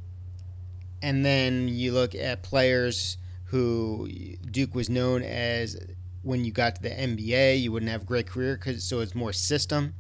[1.02, 4.10] and then you look at players who
[4.50, 5.80] Duke was known as
[6.24, 9.16] when you got to the NBA, you wouldn't have a great career because so it's
[9.16, 9.94] more system.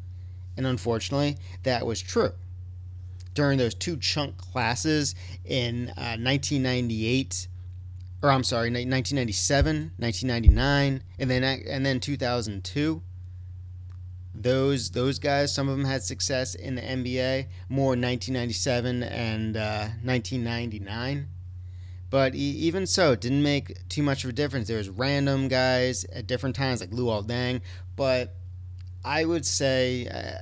[0.57, 2.31] And unfortunately, that was true.
[3.33, 5.13] During those two chunk classes
[5.45, 7.47] in uh, 1998,
[8.27, 13.01] or I'm sorry, 1997, 1999, and then and then 2002.
[14.35, 19.87] Those those guys, some of them had success in the NBA, more 1997 and uh,
[20.03, 21.29] 1999
[22.09, 24.67] but even so, it didn't make too much of a difference.
[24.67, 27.61] There was random guys at different times, like Luol Deng.
[27.97, 28.33] But
[29.03, 30.39] I would say, uh,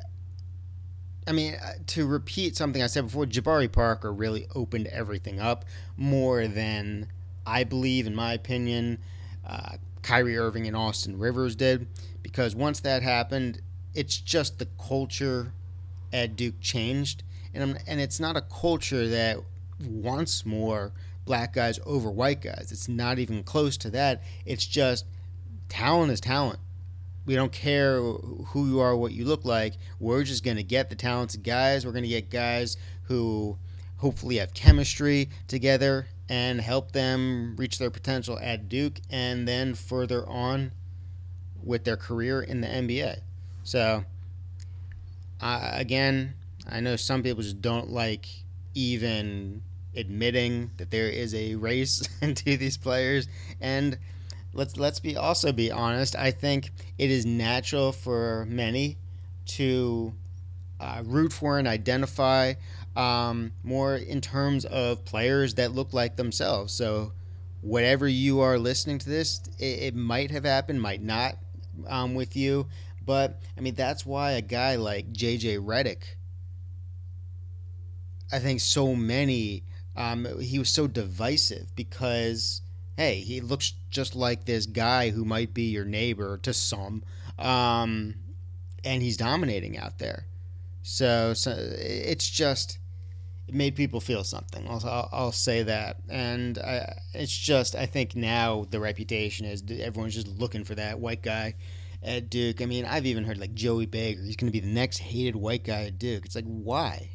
[1.27, 5.65] I mean, uh, to repeat something I said before, Jabari Parker really opened everything up
[5.97, 7.07] more than
[7.45, 8.99] I believe, in my opinion,
[9.47, 11.87] uh, Kyrie Irving and Austin Rivers did.
[12.21, 13.61] Because once that happened,
[13.93, 15.53] it's just the culture
[16.11, 17.23] at Duke changed.
[17.53, 19.37] And, and it's not a culture that
[19.79, 20.91] wants more
[21.25, 22.69] black guys over white guys.
[22.71, 24.21] It's not even close to that.
[24.45, 25.05] It's just
[25.69, 26.59] talent is talent.
[27.25, 29.73] We don't care who you are, what you look like.
[29.99, 31.85] We're just going to get the talented guys.
[31.85, 33.57] We're going to get guys who
[33.97, 40.27] hopefully have chemistry together and help them reach their potential at Duke and then further
[40.27, 40.71] on
[41.63, 43.21] with their career in the NBA.
[43.63, 44.05] So,
[45.41, 46.35] uh, again,
[46.69, 48.27] I know some people just don't like
[48.73, 49.61] even
[49.95, 53.27] admitting that there is a race to these players
[53.61, 53.97] and
[54.53, 58.97] let's let's be also be honest i think it is natural for many
[59.45, 60.13] to
[60.79, 62.53] uh, root for and identify
[62.95, 67.11] um, more in terms of players that look like themselves so
[67.61, 71.35] whatever you are listening to this it, it might have happened might not
[71.87, 72.67] um, with you
[73.05, 76.03] but i mean that's why a guy like jj Redick
[78.31, 79.63] i think so many
[79.97, 82.61] um, he was so divisive because
[82.97, 87.03] hey, he looks just like this guy who might be your neighbor to some,
[87.37, 88.15] um,
[88.83, 90.27] and he's dominating out there.
[90.81, 92.77] So, so it's just
[93.47, 94.67] it made people feel something.
[94.67, 99.63] I'll, I'll, I'll say that, and I, it's just I think now the reputation is
[99.69, 101.55] everyone's just looking for that white guy
[102.01, 102.61] at Duke.
[102.61, 105.35] I mean, I've even heard like Joey Baker, he's going to be the next hated
[105.35, 106.25] white guy at Duke.
[106.25, 107.09] It's like why?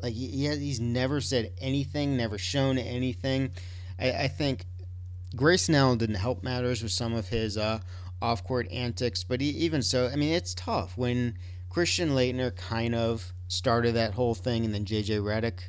[0.00, 3.52] Like he, has, he's never said anything, never shown anything.
[3.98, 4.66] I, I think
[5.34, 7.80] Grace Allen didn't help matters with some of his uh,
[8.20, 11.38] off-court antics, but he, even so, I mean, it's tough when
[11.70, 15.60] Christian Laettner kind of started that whole thing, and then JJ Redick.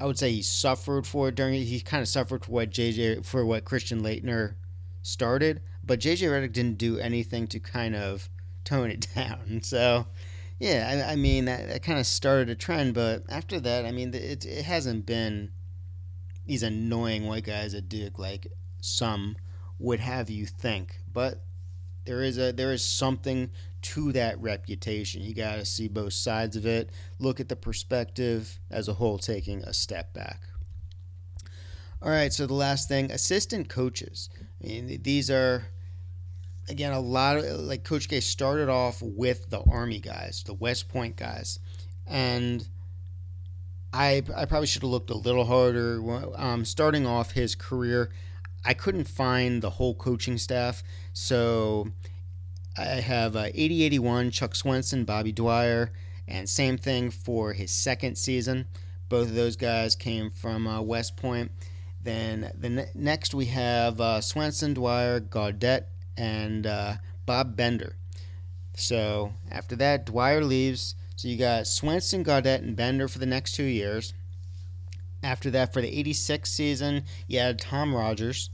[0.00, 1.62] I would say he suffered for it during.
[1.62, 4.54] He kind of suffered for what JJ for what Christian Laettner
[5.02, 8.28] started, but JJ Redick didn't do anything to kind of
[8.64, 9.60] tone it down.
[9.62, 10.06] So
[10.58, 13.92] yeah, I, I mean that, that kind of started a trend, but after that, I
[13.92, 15.50] mean it it hasn't been
[16.46, 18.46] these annoying white guys at Duke like
[18.80, 19.36] some
[19.78, 20.98] would have you think.
[21.12, 21.44] But
[22.04, 23.50] there is a there is something
[23.82, 25.22] to that reputation.
[25.22, 26.90] You got to see both sides of it.
[27.18, 30.40] Look at the perspective as a whole, taking a step back.
[32.00, 34.28] All right, so the last thing, assistant coaches.
[34.62, 35.66] I mean, these are
[36.68, 40.88] again, a lot of like Coach K started off with the Army guys, the West
[40.88, 41.58] Point guys,
[42.06, 42.66] and
[43.92, 46.00] I I probably should have looked a little harder.
[46.36, 48.10] Um, starting off his career,
[48.64, 51.88] I couldn't find the whole coaching staff, so
[52.76, 55.92] I have uh, 80 81 Chuck Swenson, Bobby Dwyer,
[56.26, 58.66] and same thing for his second season.
[59.08, 61.52] Both of those guys came from uh, West Point.
[62.02, 66.94] Then the ne- next we have uh, Swenson, Dwyer, Gaudet, and uh,
[67.26, 67.96] Bob Bender.
[68.74, 70.94] So after that, Dwyer leaves.
[71.16, 74.14] So you got Swenson, Gaudet, and Bender for the next two years.
[75.22, 78.50] After that, for the 86 season, you had Tom Rogers.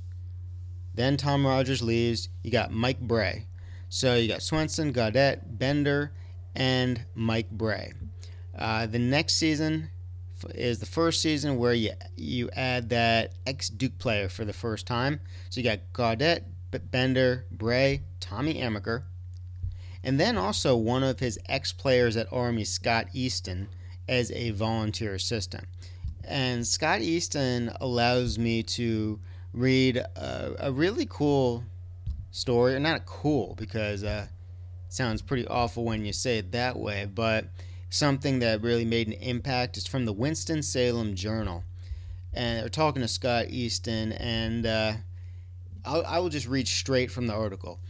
[0.92, 2.28] Then Tom Rogers leaves.
[2.42, 3.46] You got Mike Brey.
[3.88, 6.12] So you got Swenson, Gaudet, Bender,
[6.54, 7.92] and Mike Brey.
[8.56, 9.90] Uh, the next season
[10.54, 14.86] is the first season where you you add that ex Duke player for the first
[14.86, 15.20] time.
[15.50, 16.44] So you got Gaudet,
[16.90, 19.04] Bender, Brey, Tommy Amaker,
[20.04, 23.68] and then also one of his ex players at Army, Scott Easton,
[24.08, 25.64] as a volunteer assistant.
[26.24, 29.18] And Scott Easton allows me to
[29.54, 31.64] read a, a really cool
[32.30, 34.26] story, or not cool because uh,
[34.88, 37.46] sounds pretty awful when you say it that way, but
[37.90, 41.64] something that really made an impact is from the Winston-Salem Journal.
[42.32, 44.92] And they're talking to Scott Easton, and uh,
[45.84, 47.80] I'll, I will just read straight from the article.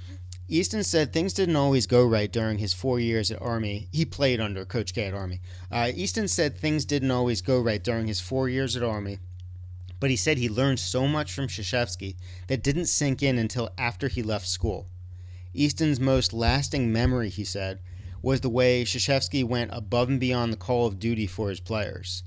[0.51, 3.89] Easton said things didn't always go right during his four years at Army.
[3.93, 5.43] He played under Coach K at Army.
[5.71, 9.19] Uh, Easton said things didn't always go right during his four years at Army,
[10.01, 14.09] but he said he learned so much from Krzyzewski that didn't sink in until after
[14.09, 14.89] he left school.
[15.55, 17.81] Easton's most lasting memory, he said,
[18.23, 22.23] was the way Krzyzewski went above and beyond the call of duty for his players.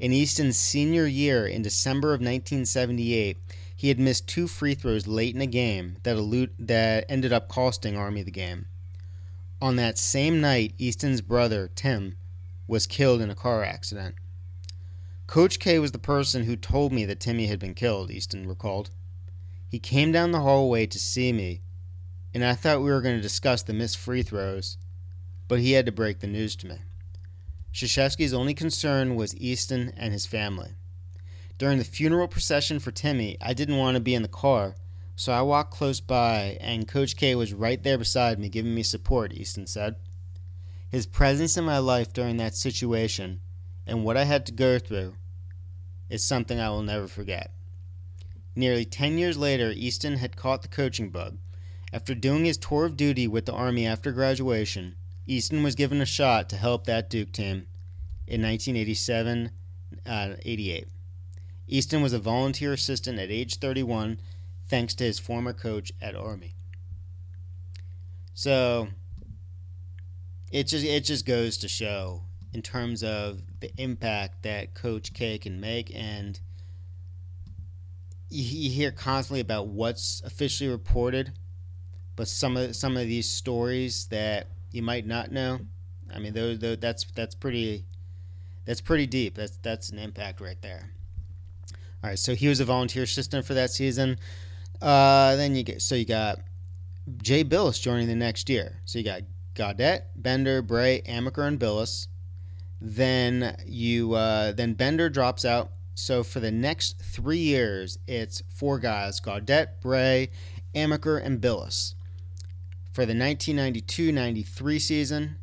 [0.00, 3.36] In Easton's senior year in December of 1978,
[3.74, 7.48] he had missed two free throws late in a game that, elude, that ended up
[7.48, 8.66] costing Army the game.
[9.60, 12.16] On that same night, Easton's brother, Tim,
[12.68, 14.14] was killed in a car accident.
[15.28, 18.88] Coach K was the person who told me that Timmy had been killed, Easton recalled.
[19.68, 21.60] He came down the hallway to see me,
[22.32, 24.78] and I thought we were going to discuss the missed free throws,
[25.46, 26.76] but he had to break the news to me.
[27.74, 30.70] Krzyzewski's only concern was Easton and his family.
[31.58, 34.76] During the funeral procession for Timmy, I didn't want to be in the car,
[35.14, 38.82] so I walked close by, and Coach K was right there beside me, giving me
[38.82, 39.96] support, Easton said.
[40.88, 43.42] His presence in my life during that situation
[43.86, 45.14] and what I had to go through
[46.08, 47.52] is something I will never forget.
[48.54, 51.38] Nearly 10 years later, Easton had caught the coaching bug.
[51.92, 54.96] After doing his tour of duty with the Army after graduation,
[55.26, 57.66] Easton was given a shot to help that Duke team
[58.26, 59.50] in 1987
[60.06, 60.88] uh, 88.
[61.66, 64.20] Easton was a volunteer assistant at age 31
[64.68, 66.54] thanks to his former coach at Army.
[68.34, 68.88] So
[70.50, 72.22] it just it just goes to show
[72.52, 76.40] in terms of the impact that Coach K can make and
[78.30, 81.32] you hear constantly about what's officially reported,
[82.16, 85.60] but some of some of these stories that you might not know.
[86.12, 87.84] I mean, those, those that's that's pretty
[88.66, 89.34] that's pretty deep.
[89.34, 90.90] That's that's an impact right there.
[92.02, 94.18] All right, so he was a volunteer assistant for that season.
[94.80, 96.40] Uh, then you get so you got
[97.22, 98.80] Jay Bilas joining the next year.
[98.84, 99.22] So you got
[99.54, 102.06] Gaudet, Bender, Brey, Amaker, and Bilas.
[102.80, 105.72] Then you uh, then Bender drops out.
[105.94, 110.30] So for the next three years, it's four guys: Gaudet, Brey,
[110.74, 111.94] Amaker, and Bilas.
[112.92, 115.36] For the 1992-93 season,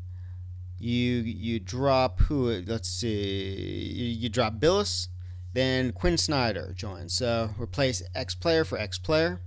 [0.77, 2.63] you you drop who?
[2.65, 3.93] Let's see.
[3.95, 5.07] You, you drop Bilas,
[5.53, 7.13] then Quinn Snyder joins.
[7.13, 9.41] So replace X player for X player.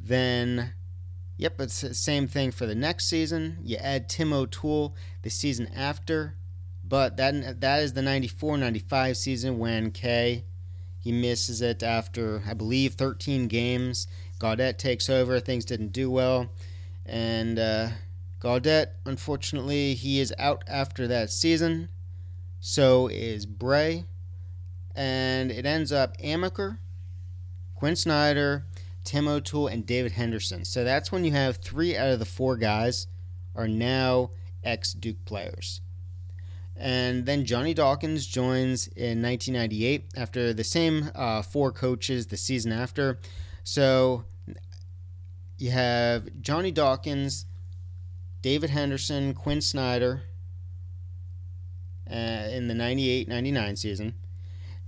[0.00, 0.72] Then,
[1.36, 3.58] yep, it's the same thing for the next season.
[3.62, 6.34] You add Tim O'Toole the season after,
[6.92, 10.44] but that that is the 94-95 season when K
[10.98, 14.06] he misses it after I believe 13 games.
[14.38, 15.40] Gaudet takes over.
[15.40, 16.50] Things didn't do well,
[17.06, 17.88] and uh,
[18.40, 21.88] Gaudet, unfortunately, he is out after that season.
[22.60, 24.04] So is Brey
[24.94, 26.76] and it ends up Amaker,
[27.74, 28.66] Quinn Snyder,
[29.02, 30.66] Tim O'Toole, and David Henderson.
[30.66, 33.06] So that's when you have three out of the four guys
[33.56, 35.80] are now ex Duke players.
[36.82, 42.72] And then Johnny Dawkins joins in 1998 after the same uh, four coaches the season
[42.72, 43.20] after.
[43.62, 44.24] So
[45.58, 47.46] you have Johnny Dawkins,
[48.42, 50.22] David Henderson, Quinn Snyder
[52.10, 54.14] uh, in the 98 99 season.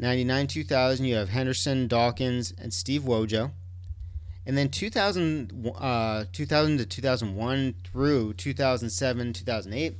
[0.00, 3.52] 99 2000, you have Henderson, Dawkins, and Steve Wojo.
[4.44, 9.96] And then 2000, uh, 2000 to 2001 through 2007, 2008,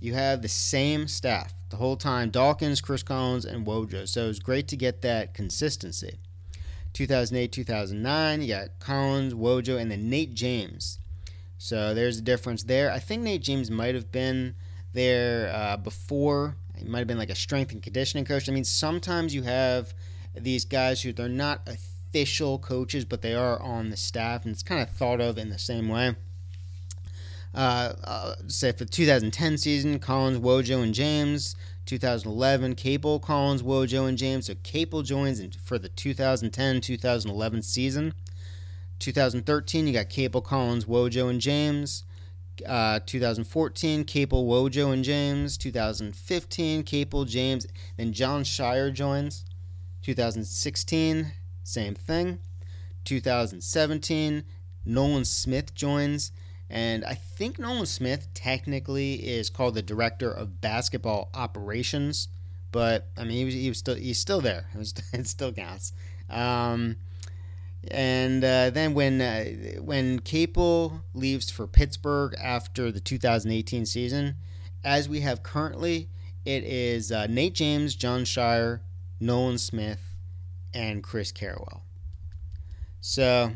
[0.00, 4.08] you have the same staff the whole time Dawkins, Chris Collins, and Wojo.
[4.08, 6.18] So it was great to get that consistency.
[6.92, 10.98] 2008, 2009, you got Collins, Wojo, and then Nate James.
[11.58, 12.90] So there's a difference there.
[12.90, 14.54] I think Nate James might have been
[14.92, 18.48] there uh, before he might have been like a strength and conditioning coach.
[18.48, 19.94] I mean, sometimes you have
[20.34, 24.62] these guys who they're not official coaches, but they are on the staff, and it's
[24.62, 26.16] kind of thought of in the same way.
[27.56, 31.56] Uh, uh, say for the 2010 season, Collins, Wojo, and James.
[31.86, 34.46] 2011, Capel, Collins, Wojo, and James.
[34.46, 38.12] So Capel joins in for the 2010-2011 season.
[38.98, 42.04] 2013, you got Capel, Collins, Wojo, and James.
[42.66, 45.56] Uh, 2014, Capel, Wojo, and James.
[45.56, 49.44] 2015, Capel, James, then Jon Scheyer joins.
[50.02, 52.38] 2016, same thing.
[53.04, 54.44] 2017,
[54.84, 56.32] Nolan Smith joins.
[56.68, 62.28] And I think Nolan Smith technically is called the director of basketball operations,
[62.72, 64.66] but I mean he was, he was still he's still there.
[64.74, 65.92] It, was, it still counts.
[66.28, 66.96] Um,
[67.88, 69.44] and uh, then when uh,
[69.80, 74.34] when Capel leaves for Pittsburgh after the 2018 season,
[74.84, 76.08] as we have currently,
[76.44, 78.80] it is uh, Nate James, Jon Scheyer,
[79.20, 80.16] Nolan Smith,
[80.74, 81.82] and Chris Carrawell.
[83.00, 83.52] So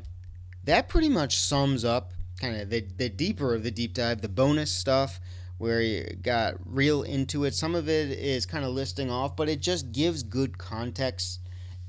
[0.63, 4.29] that pretty much sums up kind of the, the deeper of the deep dive, the
[4.29, 5.21] bonus stuff
[5.59, 7.55] where you got real into it.
[7.55, 11.41] Some of it is kind of listing off, but it just gives good context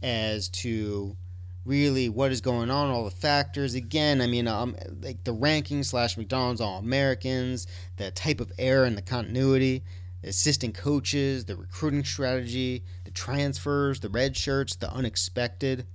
[0.04, 1.16] as to
[1.64, 3.74] really what is going on, all the factors.
[3.74, 7.66] Again, I mean, um, like the rankings slash McDonald's All Americans,
[7.96, 9.84] the type of error and the continuity,
[10.22, 15.86] the assistant coaches, the recruiting strategy, the transfers, the red shirts, the unexpected.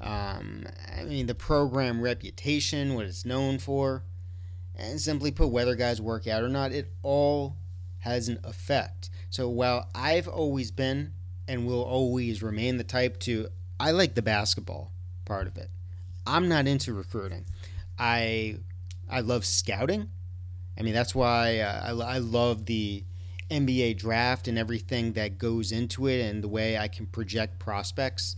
[0.00, 4.04] Um, I mean, the program reputation, what it's known for,
[4.76, 7.56] and simply put, whether guys work out or not, it all
[7.98, 9.10] has an effect.
[9.30, 11.12] So while I've always been
[11.48, 13.48] and will always remain the type to
[13.80, 14.92] I like the basketball
[15.24, 15.70] part of it.
[16.26, 17.46] I'm not into recruiting.
[17.98, 18.58] I
[19.08, 20.10] I love scouting.
[20.78, 23.04] I mean that's why uh, I, I love the
[23.50, 28.36] NBA draft and everything that goes into it and the way I can project prospects.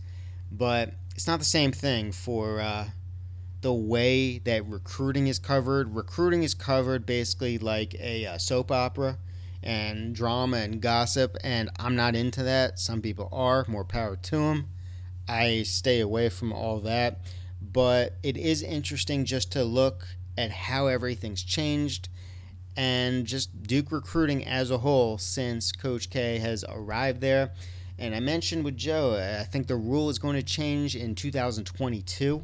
[0.51, 2.87] But it's not the same thing for uh,
[3.61, 5.95] the way that recruiting is covered.
[5.95, 9.19] Recruiting is covered basically like a, uh, soap opera
[9.61, 12.79] and drama and gossip, and I'm not into that.
[12.79, 14.69] Some people are, more power to them.
[15.27, 17.21] I stay away from all that,
[17.61, 20.07] but it is interesting just to look
[20.39, 22.09] at how everything's changed
[22.75, 27.51] and just Duke recruiting as a whole since Coach K has arrived there.
[28.01, 32.43] And I mentioned with Joe, I think the rule is going to change in 2022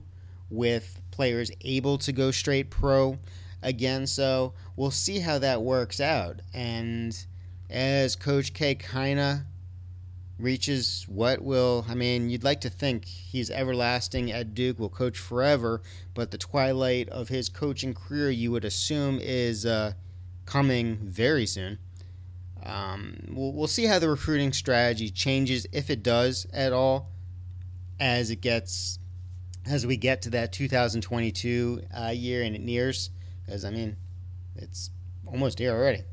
[0.51, 3.17] with players able to go straight pro
[3.63, 4.05] again.
[4.05, 6.43] So we'll see how that works out.
[6.53, 7.17] And
[7.71, 9.37] as Coach K kind of
[10.37, 15.17] reaches what will, I mean, you'd like to think he's everlasting at Duke, will coach
[15.17, 15.81] forever,
[16.13, 19.93] but the twilight of his coaching career, you would assume, is uh,
[20.45, 21.79] coming very soon.
[22.67, 27.11] Um, we'll, we'll see how the recruiting strategy changes, if it does at all,
[27.99, 28.99] as it gets
[29.65, 33.09] as we get to that 2022 uh, year and it nears
[33.45, 33.95] because I mean,
[34.55, 34.91] it's
[35.25, 36.03] almost here already.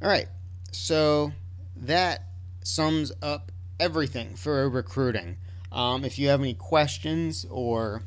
[0.00, 0.28] All right,
[0.70, 1.32] so
[1.76, 2.28] that
[2.64, 5.36] sums up everything for recruiting.
[5.70, 8.02] Um, if you have any questions or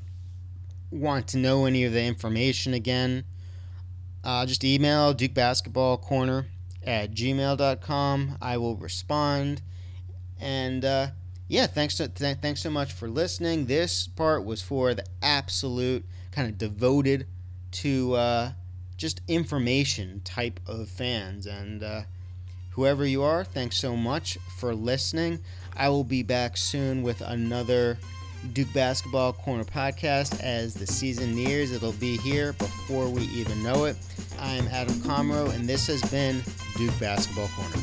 [0.91, 3.25] want to know any of the information again,
[4.23, 6.47] uh, just email Duke Basketball Corner
[6.85, 8.37] at gmail.com.
[8.41, 9.61] I will respond.
[10.39, 11.07] And uh,
[11.47, 13.65] yeah, thanks to, th- thanks so much for listening.
[13.65, 17.27] This part was for the absolute kind of devoted
[17.71, 18.51] to uh,
[18.97, 21.45] just information type of fans.
[21.45, 22.01] And uh,
[22.71, 25.39] whoever you are, thanks so much for listening.
[25.75, 27.97] I will be back soon with another
[28.53, 31.71] Duke Basketball Corner podcast as the season nears.
[31.71, 33.95] It'll be here before we even know it.
[34.39, 36.41] I'm Adam Comro, and this has been
[36.77, 37.77] Duke Basketball Corner.